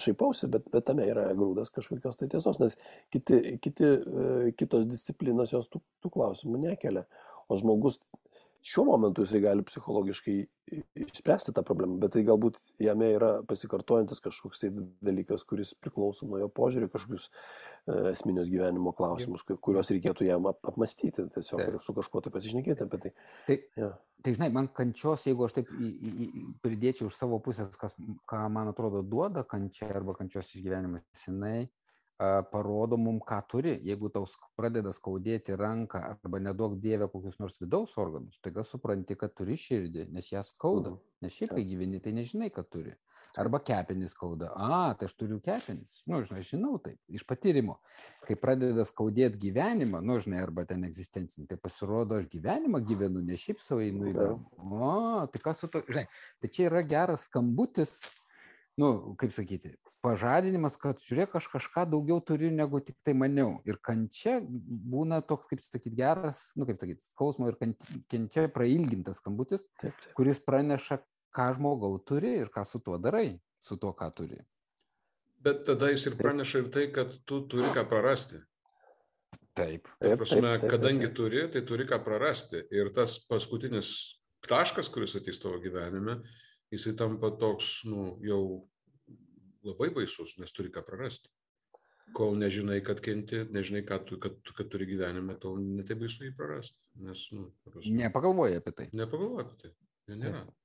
šaipausi, 0.00 0.48
bet, 0.52 0.68
bet 0.72 0.86
tame 0.86 1.06
yra 1.10 1.28
grūdas 1.36 1.72
kažkokios 1.74 2.20
tai 2.20 2.28
tiesos, 2.32 2.60
nes 2.62 2.76
kiti, 3.14 3.56
kiti, 3.62 3.86
e, 3.86 4.52
kitos 4.58 4.86
disciplinos 4.90 5.54
jos 5.54 5.70
tų, 5.72 5.82
tų 6.02 6.12
klausimų 6.14 6.62
nekelia. 6.68 7.06
O 7.50 7.58
žmogus 7.58 7.98
šiuo 8.62 8.84
momentu 8.84 9.24
jisai 9.24 9.40
gali 9.40 9.64
psichologiškai 9.66 10.36
išspręsti 10.94 11.54
tą 11.56 11.64
problemą, 11.66 11.96
bet 12.02 12.14
tai 12.14 12.22
galbūt 12.26 12.58
jame 12.82 13.08
yra 13.16 13.30
pasikartojantis 13.48 14.20
kažkoks 14.22 14.62
tai 14.62 14.70
dalykas, 15.04 15.42
kuris 15.48 15.72
priklauso 15.80 16.28
nuo 16.28 16.38
jo 16.42 16.48
požiūrį, 16.54 16.90
kažkokius 16.92 17.26
uh, 17.30 18.10
esminius 18.12 18.50
gyvenimo 18.52 18.92
klausimus, 18.96 19.42
kuriuos 19.48 19.90
reikėtų 19.90 20.28
jam 20.28 20.46
ap 20.50 20.60
apmastyti, 20.70 21.26
tiesiog 21.34 21.64
tai. 21.64 21.82
su 21.82 21.96
kažkuo 21.96 22.22
tai 22.24 22.34
pasišnekėti 22.36 22.86
apie 22.86 23.02
tai. 23.06 23.12
Tai, 23.48 23.58
ja. 23.80 23.90
tai 24.22 24.36
žinai, 24.36 24.52
man 24.54 24.70
kančios, 24.76 25.26
jeigu 25.26 25.48
aš 25.48 25.58
taip 25.58 25.74
į, 25.74 25.90
į, 25.90 26.12
į, 26.12 26.46
pridėčiau 26.62 27.10
iš 27.10 27.18
savo 27.18 27.40
pusės, 27.42 27.72
kas, 27.80 27.96
ką 28.30 28.44
man 28.52 28.70
atrodo 28.70 29.02
duoda 29.02 29.46
kančia 29.48 29.90
arba 29.90 30.14
kančios 30.20 30.54
išgyvenimas, 30.54 31.06
jinai 31.26 31.66
parodo 32.52 32.98
mum, 33.00 33.20
ką 33.24 33.40
turi. 33.48 33.74
Jeigu 33.86 34.10
tau 34.12 34.26
pradeda 34.58 34.92
skaudėti 34.92 35.56
ranką 35.56 36.02
arba 36.12 36.40
nedaug 36.42 36.76
dievę 36.80 37.08
kokius 37.12 37.38
nors 37.40 37.60
vidaus 37.62 37.96
organus, 37.98 38.40
taiga 38.44 38.64
supranti, 38.66 39.16
kad 39.16 39.32
turi 39.36 39.56
širdį, 39.60 40.10
nes 40.12 40.32
ją 40.32 40.42
skauda. 40.44 40.92
Mhm. 40.96 41.06
Nes 41.24 41.36
šiaip, 41.36 41.54
kai 41.56 41.64
gyveni, 41.68 42.00
tai 42.00 42.12
nežinai, 42.16 42.50
kad 42.52 42.68
turi. 42.72 42.94
Arba 43.38 43.60
kepenis 43.62 44.10
skauda. 44.10 44.48
A, 44.58 44.94
tai 44.98 45.06
aš 45.06 45.14
turiu 45.14 45.38
kepenis. 45.44 46.00
Nu, 46.10 46.18
žinai, 46.26 46.40
žinau 46.46 46.80
taip, 46.82 46.98
iš 47.14 47.22
patyrimo. 47.28 47.76
Kai 48.26 48.34
pradeda 48.40 48.82
skaudėti 48.88 49.38
gyvenimą, 49.44 50.00
nu, 50.02 50.16
žinai, 50.22 50.40
arba 50.42 50.64
ten 50.66 50.82
egzistencinį, 50.88 51.46
tai 51.52 51.60
pasirodo, 51.62 52.18
aš 52.18 52.26
gyvenimą 52.32 52.80
gyvenu, 52.88 53.22
ne 53.22 53.38
šiaip 53.38 53.62
savo 53.62 53.84
einu 53.84 54.10
į 54.10 54.16
darbą. 54.16 54.66
O, 54.66 54.94
tai 55.30 55.44
kas 55.44 55.62
su 55.62 55.70
to, 55.70 55.84
žinai, 55.86 56.08
tai 56.42 56.50
čia 56.50 56.66
yra 56.72 56.82
geras 56.82 57.28
skambutis 57.30 57.94
nu, 58.80 58.90
kaip 59.20 59.34
sakyti, 59.36 59.74
pažadinimas, 60.04 60.76
kad 60.80 61.00
žiūrėk, 61.04 61.34
aš 61.36 61.48
kažką 61.52 61.84
daugiau 61.92 62.20
turiu 62.24 62.50
negu 62.54 62.80
tik 62.84 62.96
tai 63.04 63.14
maniau. 63.18 63.58
Ir 63.68 63.80
kančia 63.84 64.38
būna 64.40 65.20
toks, 65.26 65.50
kaip 65.50 65.64
sakyti, 65.64 65.92
geras, 66.00 66.42
nu, 66.56 66.68
kaip 66.68 66.80
sakyti, 66.80 67.04
skausmo 67.12 67.50
ir 67.50 67.58
kančia 67.60 68.46
prailgintas 68.54 69.20
skambutis, 69.20 69.66
taip, 69.82 69.92
taip. 69.92 70.14
kuris 70.16 70.40
praneša, 70.44 71.00
ką 71.36 71.50
žmogau 71.58 71.98
turi 72.06 72.38
ir 72.40 72.52
ką 72.52 72.64
su 72.66 72.80
tuo 72.84 72.98
darai, 72.98 73.34
su 73.62 73.76
tuo, 73.80 73.92
ką 73.96 74.08
turi. 74.16 74.40
Bet 75.44 75.64
tada 75.68 75.88
jis 75.92 76.08
ir 76.10 76.16
praneša 76.20 76.64
ir 76.64 76.70
tai, 76.72 76.86
kad 76.94 77.12
tu 77.28 77.44
turi 77.48 77.68
ką 77.76 77.86
prarasti. 77.88 78.40
Taip. 79.56 79.88
Tai 80.00 80.16
prasme, 80.16 80.40
taip, 80.46 80.64
taip, 80.64 80.70
kadangi 80.72 81.06
taip, 81.06 81.12
taip. 81.12 81.18
turi, 81.20 81.44
tai 81.52 81.62
turi 81.68 81.86
ką 81.88 82.00
prarasti. 82.04 82.64
Ir 82.74 82.90
tas 82.96 83.18
paskutinis 83.28 83.92
taškas, 84.48 84.88
kuris 84.92 85.16
ateis 85.18 85.40
tavo 85.40 85.60
gyvenime, 85.62 86.20
jisai 86.72 86.94
tampa 86.98 87.32
toks, 87.40 87.80
nu, 87.88 88.14
jau 88.24 88.42
labai 89.66 89.90
baisus, 89.94 90.36
nes 90.40 90.52
turi 90.56 90.72
ką 90.74 90.84
prarasti. 90.86 91.32
Kol 92.16 92.34
nežinai, 92.40 92.80
kad 92.82 92.98
kenti, 93.04 93.44
nežinai, 93.54 93.84
kad, 93.86 94.08
kad, 94.22 94.40
kad 94.56 94.70
turi 94.72 94.88
gyvenime, 94.90 95.36
tol 95.42 95.60
netai 95.62 95.94
baisu 96.00 96.26
jį 96.26 96.32
prarasti. 96.38 96.78
Nes, 97.06 97.22
nu, 97.36 97.50
Nepagalvoji 97.86 98.58
apie 98.58 98.72
tai. 98.74 98.88
Nepagalvoji 98.98 99.46
apie 99.46 99.60
tai. 99.62 99.70
Ne, 100.10 100.18
nėra. 100.24 100.40
Taip. 100.42 100.56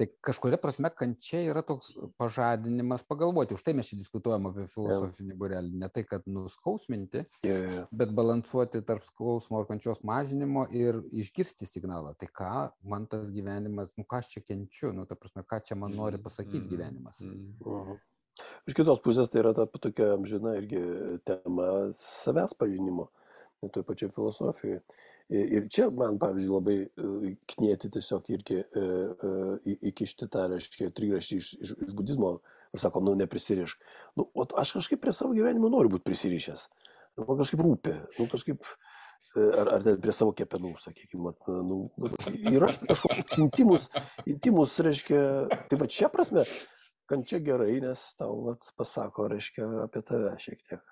Tai 0.00 0.06
kažkuria 0.24 0.58
prasme 0.60 0.90
kančia 0.96 1.42
yra 1.50 1.62
toks 1.66 1.92
pažadinimas 2.20 3.04
pagalvoti. 3.08 3.56
Už 3.56 3.64
tai 3.66 3.74
mes 3.76 3.88
čia 3.90 3.98
diskutuojam 4.00 4.50
apie 4.50 4.66
filosofinį 4.70 5.36
burelį. 5.40 5.72
Ne 5.82 5.90
tai, 5.92 6.04
kad 6.08 6.26
nuskausminti, 6.30 7.24
yeah, 7.46 7.64
yeah. 7.64 7.88
bet 7.94 8.14
balansuoti 8.16 8.82
tarp 8.86 9.04
skausmo 9.06 9.62
ir 9.62 9.68
kančios 9.70 10.02
mažinimo 10.06 10.66
ir 10.76 11.02
išgirsti 11.24 11.68
signalą. 11.68 12.14
Tai 12.20 12.30
ką 12.40 12.52
man 12.92 13.08
tas 13.10 13.32
gyvenimas, 13.34 13.96
nu 13.98 14.06
ką 14.08 14.22
aš 14.22 14.32
čia 14.34 14.44
kenčiu, 14.46 14.94
nu 14.96 15.06
ta 15.08 15.18
prasme, 15.18 15.44
ką 15.46 15.62
čia 15.64 15.78
man 15.78 15.96
nori 15.96 16.20
pasakyti 16.22 16.64
mm, 16.64 16.70
gyvenimas. 16.72 17.20
Mm. 17.20 17.52
Uh 17.64 17.82
-huh. 17.88 18.00
Iš 18.68 18.76
kitos 18.78 19.00
pusės 19.04 19.30
tai 19.30 19.42
yra 19.42 19.52
ta 19.56 19.66
tokia 19.66 20.14
amžina 20.14 20.54
irgi 20.60 20.80
tema 21.28 21.90
savęs 21.96 22.54
pažinimo, 22.58 23.08
toj 23.72 23.84
pačioj 23.88 24.12
filosofijoje. 24.14 24.82
Ir 25.30 25.68
čia 25.70 25.86
man, 25.94 26.16
pavyzdžiui, 26.18 26.50
labai 26.50 26.76
e, 26.82 27.34
knieti 27.52 27.90
tiesiog 27.94 28.30
irgi 28.34 28.56
e, 28.58 28.80
e, 28.82 29.74
įkišti 29.92 30.26
tą, 30.26 30.48
reiškia, 30.50 30.88
trigraštį 30.96 31.38
iš, 31.38 31.50
iš, 31.54 31.74
iš 31.86 31.92
budizmo 31.94 32.32
ir 32.74 32.82
sako, 32.82 33.02
nu, 33.06 33.14
neprisirišk. 33.20 33.84
Nu, 34.18 34.26
o 34.34 34.46
aš 34.58 34.74
kažkaip 34.80 35.02
prie 35.04 35.14
savo 35.14 35.36
gyvenimo 35.36 35.70
noriu 35.70 35.92
būti 35.94 36.08
prisirišęs. 36.10 36.66
Nu, 37.14 37.28
man 37.28 37.38
kažkaip 37.44 37.62
rūpi. 37.62 37.94
Nu, 38.18 38.26
kažkaip, 38.32 38.66
ar, 39.38 39.72
ar 39.76 39.88
prie 40.02 40.16
savo 40.18 40.34
kepenų, 40.34 40.74
sakykime, 40.82 41.36
nu, 41.68 41.80
yra 42.50 42.72
kažkoks 42.90 43.38
intimus, 43.38 43.86
intimus, 44.26 44.74
reiškia, 44.82 45.24
tai 45.70 45.78
va 45.78 45.90
čia 45.94 46.10
prasme, 46.10 46.42
kančia 47.10 47.38
gerai, 47.46 47.76
nes 47.86 48.08
tau 48.18 48.48
vat, 48.48 48.72
pasako, 48.78 49.30
reiškia, 49.30 49.76
apie 49.86 50.02
tave 50.10 50.34
šiek 50.42 50.66
tiek. 50.66 50.89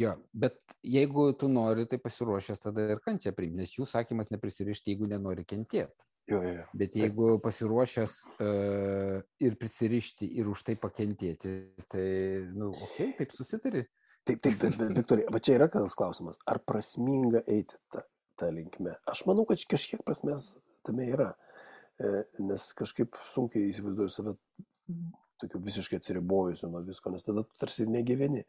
Jo, 0.00 0.14
bet 0.32 0.56
jeigu 0.88 1.26
tu 1.38 1.50
nori, 1.52 1.84
tai 1.90 1.98
pasiruošęs 2.00 2.62
tada 2.62 2.86
ir 2.94 3.02
kančią 3.04 3.34
priimti, 3.36 3.60
nes 3.60 3.74
jų 3.74 3.86
sakymas 3.88 4.32
neprisirišti, 4.32 4.94
jeigu 4.94 5.08
nenori 5.10 5.44
kentėti. 5.48 6.08
Jo, 6.30 6.38
jo, 6.38 6.52
jo. 6.56 6.64
Bet 6.78 6.96
jeigu 6.96 7.28
Taip. 7.34 7.42
pasiruošęs 7.44 8.14
uh, 8.30 9.18
ir 9.42 9.58
prisirišti 9.60 10.28
ir 10.38 10.48
už 10.48 10.62
tai 10.68 10.76
pakentėti, 10.80 11.56
tai, 11.90 12.06
na, 12.46 12.64
nu, 12.64 12.70
okei, 12.70 13.10
okay, 13.10 13.16
taip 13.18 13.34
susitari. 13.36 13.84
Taip, 14.22 14.38
taip, 14.38 14.58
bet, 14.62 14.78
bet 14.78 14.94
Viktorija, 14.96 15.32
va 15.34 15.40
čia 15.42 15.56
yra 15.58 15.66
kitas 15.68 15.96
klausimas. 15.98 16.38
Ar 16.48 16.62
prasminga 16.62 17.42
eiti 17.50 17.76
tą, 17.90 18.04
tą 18.38 18.52
linkmę? 18.54 18.94
Aš 19.10 19.24
manau, 19.26 19.44
kad 19.48 19.60
kažkiek 19.74 20.04
prasmės 20.06 20.52
tame 20.86 21.08
yra. 21.10 21.32
E, 21.98 22.22
nes 22.40 22.68
kažkaip 22.78 23.18
sunkiai 23.34 23.66
įsivaizduoju 23.72 24.14
save 24.14 24.36
tokiu 25.42 25.60
visiškai 25.66 25.98
atsiribojusiu 25.98 26.70
nuo 26.70 26.84
visko, 26.86 27.10
nes 27.10 27.26
tada 27.26 27.42
tu 27.42 27.58
tarsi 27.58 27.88
negyveni. 27.90 28.44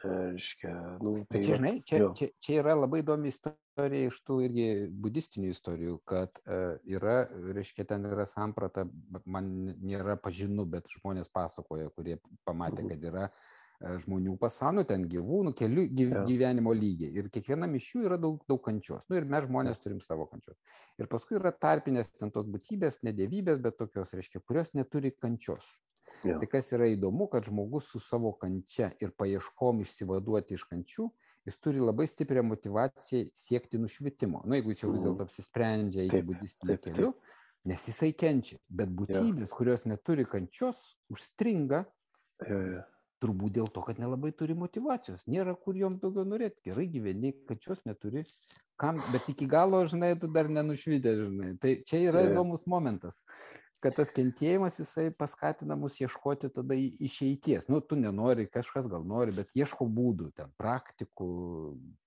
Reiškia, 0.00 0.72
nu, 1.04 1.12
tai 1.28 1.42
čia, 1.44 1.58
žinai, 1.58 1.74
čia, 1.84 1.98
čia, 2.16 2.30
čia 2.40 2.54
yra 2.62 2.72
labai 2.78 3.02
įdomi 3.02 3.28
istorija 3.28 4.08
iš 4.08 4.20
tų 4.24 4.38
irgi 4.46 4.66
budistinių 5.04 5.50
istorijų, 5.52 5.98
kad 6.08 6.40
uh, 6.46 6.78
yra, 6.88 7.18
reiškia, 7.56 7.84
ten 7.90 8.08
yra 8.08 8.24
samprata, 8.28 8.86
man 9.28 9.50
nėra 9.76 10.16
pažinu, 10.16 10.64
bet 10.64 10.88
žmonės 10.96 11.28
pasakoja, 11.28 11.92
kurie 11.92 12.16
pamatė, 12.48 12.86
mhm. 12.86 12.94
kad 12.94 13.08
yra 13.12 13.26
uh, 13.28 13.44
žmonių 13.80 14.34
pasaulio, 14.40 14.84
ten 14.88 15.06
gyvūnų, 15.08 15.54
kelių 15.56 15.84
gyv, 15.96 16.14
gyvenimo 16.28 16.72
lygiai. 16.76 17.14
Ir 17.16 17.30
kiekvienam 17.32 17.74
iš 17.78 17.86
jų 17.94 18.06
yra 18.10 18.18
daug, 18.20 18.42
daug 18.48 18.60
kančios. 18.64 19.06
Nu, 19.08 19.16
ir 19.16 19.28
mes 19.28 19.46
žmonės 19.46 19.80
turim 19.80 20.02
savo 20.04 20.26
kančios. 20.28 20.58
Ir 21.00 21.08
paskui 21.10 21.38
yra 21.38 21.52
tarpinės 21.56 22.12
ten 22.12 22.32
tos 22.34 22.48
būtybės, 22.50 23.00
nedėvybės, 23.08 23.62
bet 23.64 23.78
tokios, 23.80 24.12
reiškia, 24.16 24.42
kurios 24.44 24.74
neturi 24.76 25.14
kančios. 25.16 25.64
Ja. 26.24 26.36
Tai 26.40 26.48
kas 26.52 26.68
yra 26.76 26.90
įdomu, 26.92 27.28
kad 27.32 27.46
žmogus 27.48 27.88
su 27.92 28.00
savo 28.02 28.32
kančia 28.40 28.90
ir 29.00 29.12
paieškom 29.16 29.80
išsivaduoti 29.84 30.56
iš 30.58 30.66
kančių, 30.68 31.06
jis 31.48 31.58
turi 31.64 31.80
labai 31.80 32.06
stiprią 32.10 32.44
motivaciją 32.44 33.30
siekti 33.36 33.80
nušvitimo. 33.80 34.42
Na, 34.44 34.50
nu, 34.50 34.58
jeigu 34.58 34.74
jis 34.74 34.84
jau 34.84 34.92
vis 34.92 35.04
dėlto 35.06 35.26
apsisprendžia 35.26 36.04
eiti 36.04 36.22
budistiniu 36.28 36.78
keliu, 36.84 37.10
nes 37.70 37.88
jisai 37.88 38.12
kenčia. 38.12 38.60
Bet 38.68 38.92
būtybės, 38.92 39.48
ja. 39.48 39.56
kurios 39.56 39.86
neturi 39.88 40.28
kančios, 40.28 40.90
užstringa. 41.12 41.84
Ja, 42.46 42.64
ja. 42.76 42.88
Turbūt 43.20 43.52
dėl 43.52 43.66
to, 43.68 43.82
kad 43.84 43.98
nelabai 44.00 44.30
turi 44.32 44.54
motivacijos. 44.56 45.26
Nėra 45.28 45.52
kur 45.52 45.76
jom 45.76 45.98
daugiau 46.00 46.24
norėti. 46.24 46.62
Gerai 46.70 46.86
gyveni, 46.88 47.34
kančios 47.44 47.82
neturi. 47.84 48.22
Kam, 48.80 48.96
bet 49.12 49.26
iki 49.28 49.44
galo, 49.44 49.82
žinai, 49.84 50.14
tu 50.16 50.30
dar 50.32 50.48
nenušvidė, 50.48 51.12
žinai. 51.18 51.50
Tai 51.60 51.74
čia 51.84 52.00
yra 52.06 52.22
įdomus 52.30 52.64
momentas 52.64 53.20
kad 53.84 53.96
tas 53.96 54.12
kentėjimas 54.14 54.78
jisai 54.80 55.08
paskatina 55.16 55.76
mus 55.80 55.96
ieškoti 56.00 56.50
tada 56.54 56.76
išeities. 56.76 57.66
Nu, 57.72 57.80
tu 57.80 57.96
nenori, 57.96 58.46
kažkas 58.52 58.88
gal 58.92 59.04
nori, 59.08 59.34
bet 59.36 59.56
ieško 59.56 59.88
būdų, 59.88 60.30
ten 60.36 60.52
praktikų, 60.60 61.30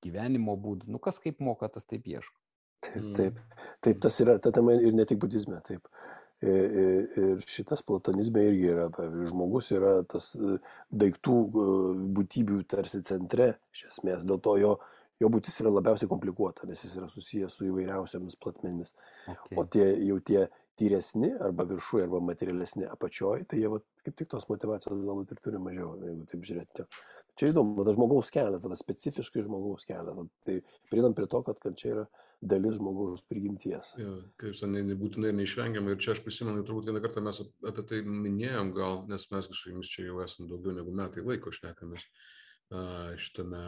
gyvenimo 0.05 0.55
būdų. 0.59 0.91
Nu, 0.93 1.01
kas 1.03 1.19
kaip 1.23 1.41
moka, 1.43 1.69
tas 1.73 1.89
taip 1.89 2.07
ieško. 2.09 2.37
Taip, 2.83 2.99
mm. 2.99 3.13
taip. 3.17 3.39
Taip, 3.83 3.99
tas 4.03 4.19
yra 4.23 4.37
ta 4.43 4.51
tema 4.55 4.75
ir 4.75 4.95
ne 4.95 5.05
tik 5.09 5.21
budizme, 5.23 5.59
taip. 5.65 5.87
Ir 6.43 7.39
šitas 7.47 7.85
platonizme 7.87 8.41
irgi 8.49 8.67
yra, 8.73 8.89
pavyzdžiui, 8.91 9.29
žmogus 9.31 9.69
yra 9.71 9.93
tas 10.11 10.33
e, 10.35 10.57
daiktų 10.91 11.35
e, 11.39 11.67
būtybių 12.17 12.57
tarsi 12.67 12.99
centre, 13.07 13.53
iš 13.71 13.85
esmės, 13.93 14.25
dėl 14.27 14.41
to 14.43 14.57
jo, 14.59 14.73
jo 15.23 15.29
būtis 15.31 15.61
yra 15.63 15.71
labiausiai 15.71 16.11
komplikuota, 16.11 16.67
nes 16.67 16.83
jis 16.83 16.97
yra 16.99 17.07
susijęs 17.11 17.55
su 17.55 17.69
įvairiausiamis 17.69 18.35
platmenimis. 18.43 18.91
Okay. 19.23 19.55
O 19.55 19.63
tie 19.63 19.87
jau 20.03 20.19
tie 20.19 20.43
tyresni 20.79 21.31
arba 21.39 21.65
viršuje, 21.69 22.07
arba 22.07 22.21
materialesni 22.23 22.87
apačioje, 22.89 23.47
tai 23.49 23.61
jie 23.61 23.71
vat, 23.73 23.85
kaip 24.05 24.15
tik 24.19 24.31
tos 24.31 24.47
motivacijos 24.49 25.03
galbūt 25.05 25.33
ir 25.35 25.41
turi 25.43 25.61
mažiau, 25.61 25.95
jeigu 26.01 26.27
taip 26.31 26.47
žiūrėti. 26.49 26.87
Čia 27.33 27.49
įdomu, 27.49 27.81
tas 27.85 27.95
žmogaus 27.97 28.29
kelias, 28.33 28.61
tada 28.61 28.77
specifiškai 28.77 29.41
žmogaus 29.47 29.87
kelias. 29.89 30.27
Tai 30.45 30.59
prieinam 30.91 31.15
prie 31.17 31.25
to, 31.29 31.39
kad, 31.47 31.57
kad 31.61 31.77
čia 31.79 31.89
yra 31.95 32.03
dalis 32.45 32.77
žmogaus 32.77 33.23
prigimties. 33.25 33.89
Ja, 33.97 34.11
kaip 34.41 34.53
sakė, 34.59 34.83
nebūtinai 34.91 35.31
ir 35.31 35.39
neišvengiamai. 35.39 35.95
Ir 35.95 36.03
čia 36.03 36.13
aš 36.13 36.21
prisimenu, 36.25 36.61
turbūt 36.67 36.91
vieną 36.91 37.01
kartą 37.01 37.23
mes 37.25 37.41
apie 37.41 37.87
tai 37.89 38.03
minėjom, 38.05 38.69
gal, 38.77 39.01
nes 39.09 39.25
mes 39.33 39.49
su 39.49 39.71
jumis 39.71 39.89
čia 39.89 40.05
jau 40.11 40.21
esame 40.21 40.49
daugiau 40.51 40.77
negu 40.77 40.93
metai 40.93 41.25
laiko 41.25 41.53
šnekamės 41.55 42.05
šitame 43.23 43.63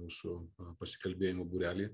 mūsų 0.00 0.38
pasikalbėjimo 0.80 1.44
būrelį. 1.48 1.90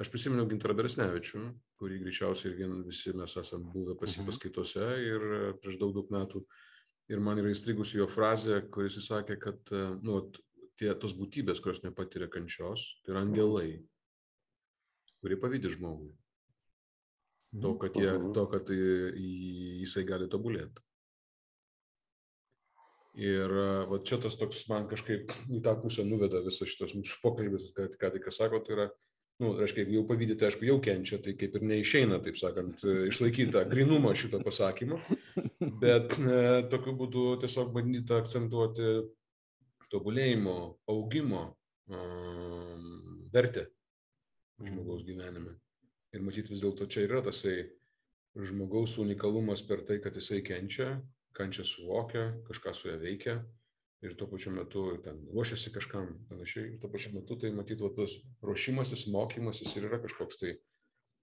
Aš 0.00 0.08
prisimenu 0.08 0.46
Gintarą 0.48 0.74
Beresnevičių, 0.78 1.42
kurį 1.80 1.98
greičiausiai 2.02 2.54
ir 2.64 2.70
visi 2.86 3.12
mes 3.16 3.34
esame 3.36 3.68
buvę 3.74 3.96
pas 4.00 4.12
jį 4.14 4.22
mhm. 4.22 4.30
paskaitose 4.30 4.86
ir 5.04 5.26
e, 5.36 5.40
prieš 5.60 5.76
daug 5.82 5.92
daug 5.96 6.08
metų. 6.14 6.44
Ir 7.12 7.20
man 7.20 7.40
yra 7.42 7.50
įstrigusi 7.52 7.98
jo 7.98 8.06
frazė, 8.08 8.62
kuris 8.72 8.96
įsakė, 9.02 9.36
kad 9.42 9.72
e, 9.74 9.82
nu, 10.06 10.22
tie, 10.80 10.88
tos 10.98 11.12
būtybės, 11.18 11.60
kurios 11.60 11.82
nepatiria 11.84 12.30
kančios, 12.32 12.86
tai 13.02 13.12
yra 13.12 13.24
angelai, 13.26 13.82
kurie 15.20 15.38
pavydė 15.42 15.74
žmogui. 15.76 16.12
To, 17.52 17.74
mhm. 17.74 17.78
kad, 17.84 18.00
jie, 18.00 18.08
mhm. 18.16 18.32
to, 18.38 18.46
kad 18.54 18.72
jisai 18.72 20.06
gali 20.08 20.30
tobulėti. 20.32 20.86
Ir 23.20 23.44
e, 23.44 23.70
va, 23.92 24.00
čia 24.08 24.16
tas 24.24 24.38
toks 24.40 24.64
man 24.72 24.88
kažkaip 24.88 25.34
į 25.52 25.60
tą 25.64 25.76
pusę 25.82 26.04
nuveda 26.08 26.40
visas 26.46 26.70
šitas 26.72 26.96
mūsų 26.96 27.18
pokalbis, 27.20 27.68
kad 27.76 28.00
ką 28.00 28.14
tik 28.14 28.32
sako, 28.32 28.62
tai 28.64 28.78
yra 28.78 28.86
nu, 29.40 29.54
reiškia, 29.58 29.86
jau 29.94 30.04
pavydite, 30.08 30.46
aišku, 30.46 30.66
jau 30.68 30.76
kenčia, 30.84 31.18
tai 31.22 31.34
kaip 31.38 31.56
ir 31.56 31.64
neišeina, 31.70 32.20
taip 32.24 32.36
sakant, 32.38 32.84
išlaikyti 33.08 33.54
tą 33.54 33.64
grinumą 33.70 34.12
šito 34.18 34.42
pasakymo, 34.44 35.00
bet 35.82 36.18
e, 36.20 36.38
tokiu 36.72 36.94
būdu 36.98 37.24
tiesiog 37.42 37.72
bandyta 37.74 38.20
akcentuoti 38.22 38.92
tobulėjimo, 39.92 40.56
augimo 40.88 41.42
um, 41.92 43.26
vertę 43.34 43.66
žmogaus 44.62 45.04
gyvenime. 45.04 45.56
Ir 46.12 46.22
matyt 46.24 46.50
vis 46.52 46.62
dėlto 46.62 46.86
čia 46.92 47.06
yra 47.06 47.22
tasai 47.24 47.58
žmogaus 48.36 48.96
unikalumas 49.02 49.64
per 49.68 49.82
tai, 49.88 49.98
kad 50.04 50.16
jisai 50.16 50.40
kenčia, 50.46 50.94
kančia 51.36 51.64
suvokia, 51.68 52.30
kažką 52.48 52.74
su 52.76 52.88
ją 52.88 52.96
veikia 53.02 53.40
ir 54.02 54.16
tuo 54.18 54.26
pačiu 54.30 54.52
metu 54.54 54.84
ten 55.04 55.20
ruošiasi 55.30 55.72
kažkam 55.74 56.10
panašiai. 56.28 56.74
Ir 56.74 56.80
tuo 56.82 56.90
pačiu 56.90 57.14
metu 57.14 57.38
tai 57.38 57.52
matyt, 57.54 57.80
va, 57.84 57.92
tas 57.96 58.16
ruošimasis, 58.42 59.06
mokymasis 59.14 59.76
ir 59.76 59.88
yra 59.90 60.00
kažkoks 60.02 60.40
tai 60.42 60.56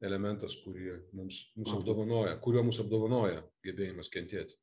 elementas, 0.05 0.55
kurį 0.63 0.93
mums, 1.17 1.41
mums 1.59 1.73
apdovanoja, 1.75 2.38
kurio 2.43 2.63
mums 2.63 2.80
apdovanoja 2.80 3.43
gebėjimas 3.67 4.11
kentėti. 4.13 4.55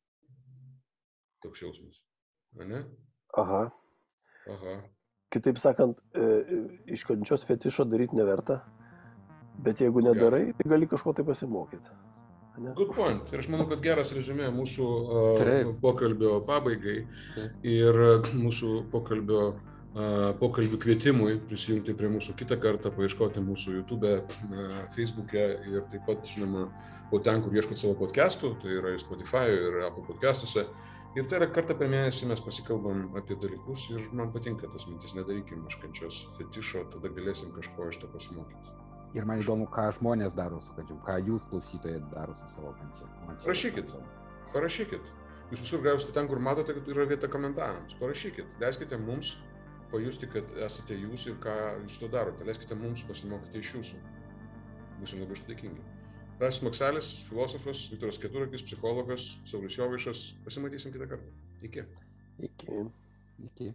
Toks 1.44 1.62
jausmas. 1.66 2.00
A 2.56 2.64
Ne? 2.64 2.84
Aha. 3.36 3.66
Aha. 4.48 4.74
Kitaip 5.28 5.58
sakant, 5.60 6.00
e, 6.14 6.22
e, 6.22 6.60
iš 6.96 7.04
kančios 7.04 7.44
fetišo 7.44 7.84
daryti 7.84 8.16
neverta, 8.16 8.62
bet 9.60 9.82
jeigu 9.82 10.00
nedarai, 10.00 10.54
tai 10.56 10.70
gali 10.70 10.88
kažko 10.88 11.12
tai 11.12 11.26
pasimokyti. 11.26 11.92
Ne? 12.59 12.72
Good 12.74 12.94
point. 12.96 13.32
Ir 13.32 13.42
aš 13.42 13.48
manau, 13.52 13.66
kad 13.68 13.82
geras 13.84 14.12
rezumė 14.16 14.48
mūsų 14.54 14.86
uh, 14.88 15.72
pokalbio 15.82 16.38
pabaigai 16.46 16.98
Taip. 17.34 17.66
ir 17.68 17.98
mūsų 18.32 18.70
pokalbio, 18.92 19.42
uh, 19.52 20.30
pokalbių 20.40 20.80
kvietimui 20.80 21.36
prisijungti 21.50 21.96
prie 21.98 22.09
mūsų 22.14 22.36
kitą 22.40 22.57
kartą, 22.62 22.92
paieškoti 22.96 23.44
mūsų 23.44 23.76
YouTube, 23.80 24.14
uh, 24.16 24.76
Facebook'e 24.96 25.46
ir 25.68 25.84
taip 25.92 26.09
pat, 26.09 26.24
žinoma, 26.32 26.70
po 27.11 27.20
ten, 27.20 27.44
kur 27.44 27.54
ieškot 27.57 27.82
savo 27.82 27.96
podcastų, 28.00 28.54
tai 28.62 28.78
yra 28.78 28.94
ir 28.94 29.04
Spotify 29.04 29.52
ir 29.52 29.82
Apple 29.90 30.07
podcastuose. 30.09 30.64
Ir 31.16 31.28
tai 31.28 31.38
yra 31.40 31.48
kartą 31.48 31.76
per 31.76 31.88
mėnesį 31.92 32.26
mes 32.28 32.40
pasikalbam 32.44 33.07
apie 33.16 33.36
dalykus 33.40 33.86
ir 33.92 34.09
man 34.16 34.32
patinka 34.32 34.68
tas 34.72 34.84
mintis, 34.88 35.16
nedarykim 35.16 35.64
iš 35.68 35.78
kančios 35.80 36.24
fetišo, 36.40 36.88
tada 36.92 37.12
galėsim 37.12 37.52
kažko 37.57 37.88
iš 37.92 38.02
to 38.02 38.11
pasimokyti. 38.12 38.86
Ir 39.16 39.24
man 39.24 39.40
įdomu, 39.40 39.64
ką 39.72 39.86
žmonės 39.96 40.34
daro 40.36 40.58
su 40.60 40.74
kančiom, 40.76 40.98
ką 41.06 41.16
jūs 41.24 41.46
klausytojai 41.48 42.02
daro 42.12 42.34
su 42.36 42.48
savo 42.52 42.74
kančia. 42.76 43.08
Rašykit. 43.48 43.94
Parašykit. 44.52 45.12
Jūs 45.52 45.62
visur 45.62 45.82
gausite 45.84 46.12
ten, 46.12 46.28
kur 46.28 46.42
matote, 46.42 46.74
kad 46.76 46.88
yra 46.92 47.06
vieta 47.08 47.30
komentarams. 47.30 47.94
Parašykit. 48.00 48.58
Leiskite 48.60 48.98
mums 49.00 49.36
pajusti, 49.92 50.28
kad 50.28 50.52
esate 50.66 50.98
jūs 50.98 51.28
ir 51.30 51.38
ką 51.42 51.54
jūs 51.84 52.00
to 52.02 52.10
darote. 52.12 52.44
Leiskite 52.44 52.76
mums 52.76 53.06
pasimokyti 53.08 53.62
iš 53.62 53.72
jūsų. 53.78 54.02
Būsim 55.00 55.22
labai 55.22 55.38
dėkingi. 55.48 55.86
Rasis 56.40 56.60
Makselis, 56.66 57.10
filosofas, 57.30 57.86
Viktoras 57.88 58.20
Keturakis, 58.20 58.64
psichologas, 58.66 59.30
Saulis 59.48 59.78
Jovaišas. 59.78 60.26
Pasimatysim 60.44 60.92
kitą 60.92 61.08
kartą. 61.08 61.32
Iki. 61.64 61.86
Iki. 62.50 62.80
Iki. 63.48 63.72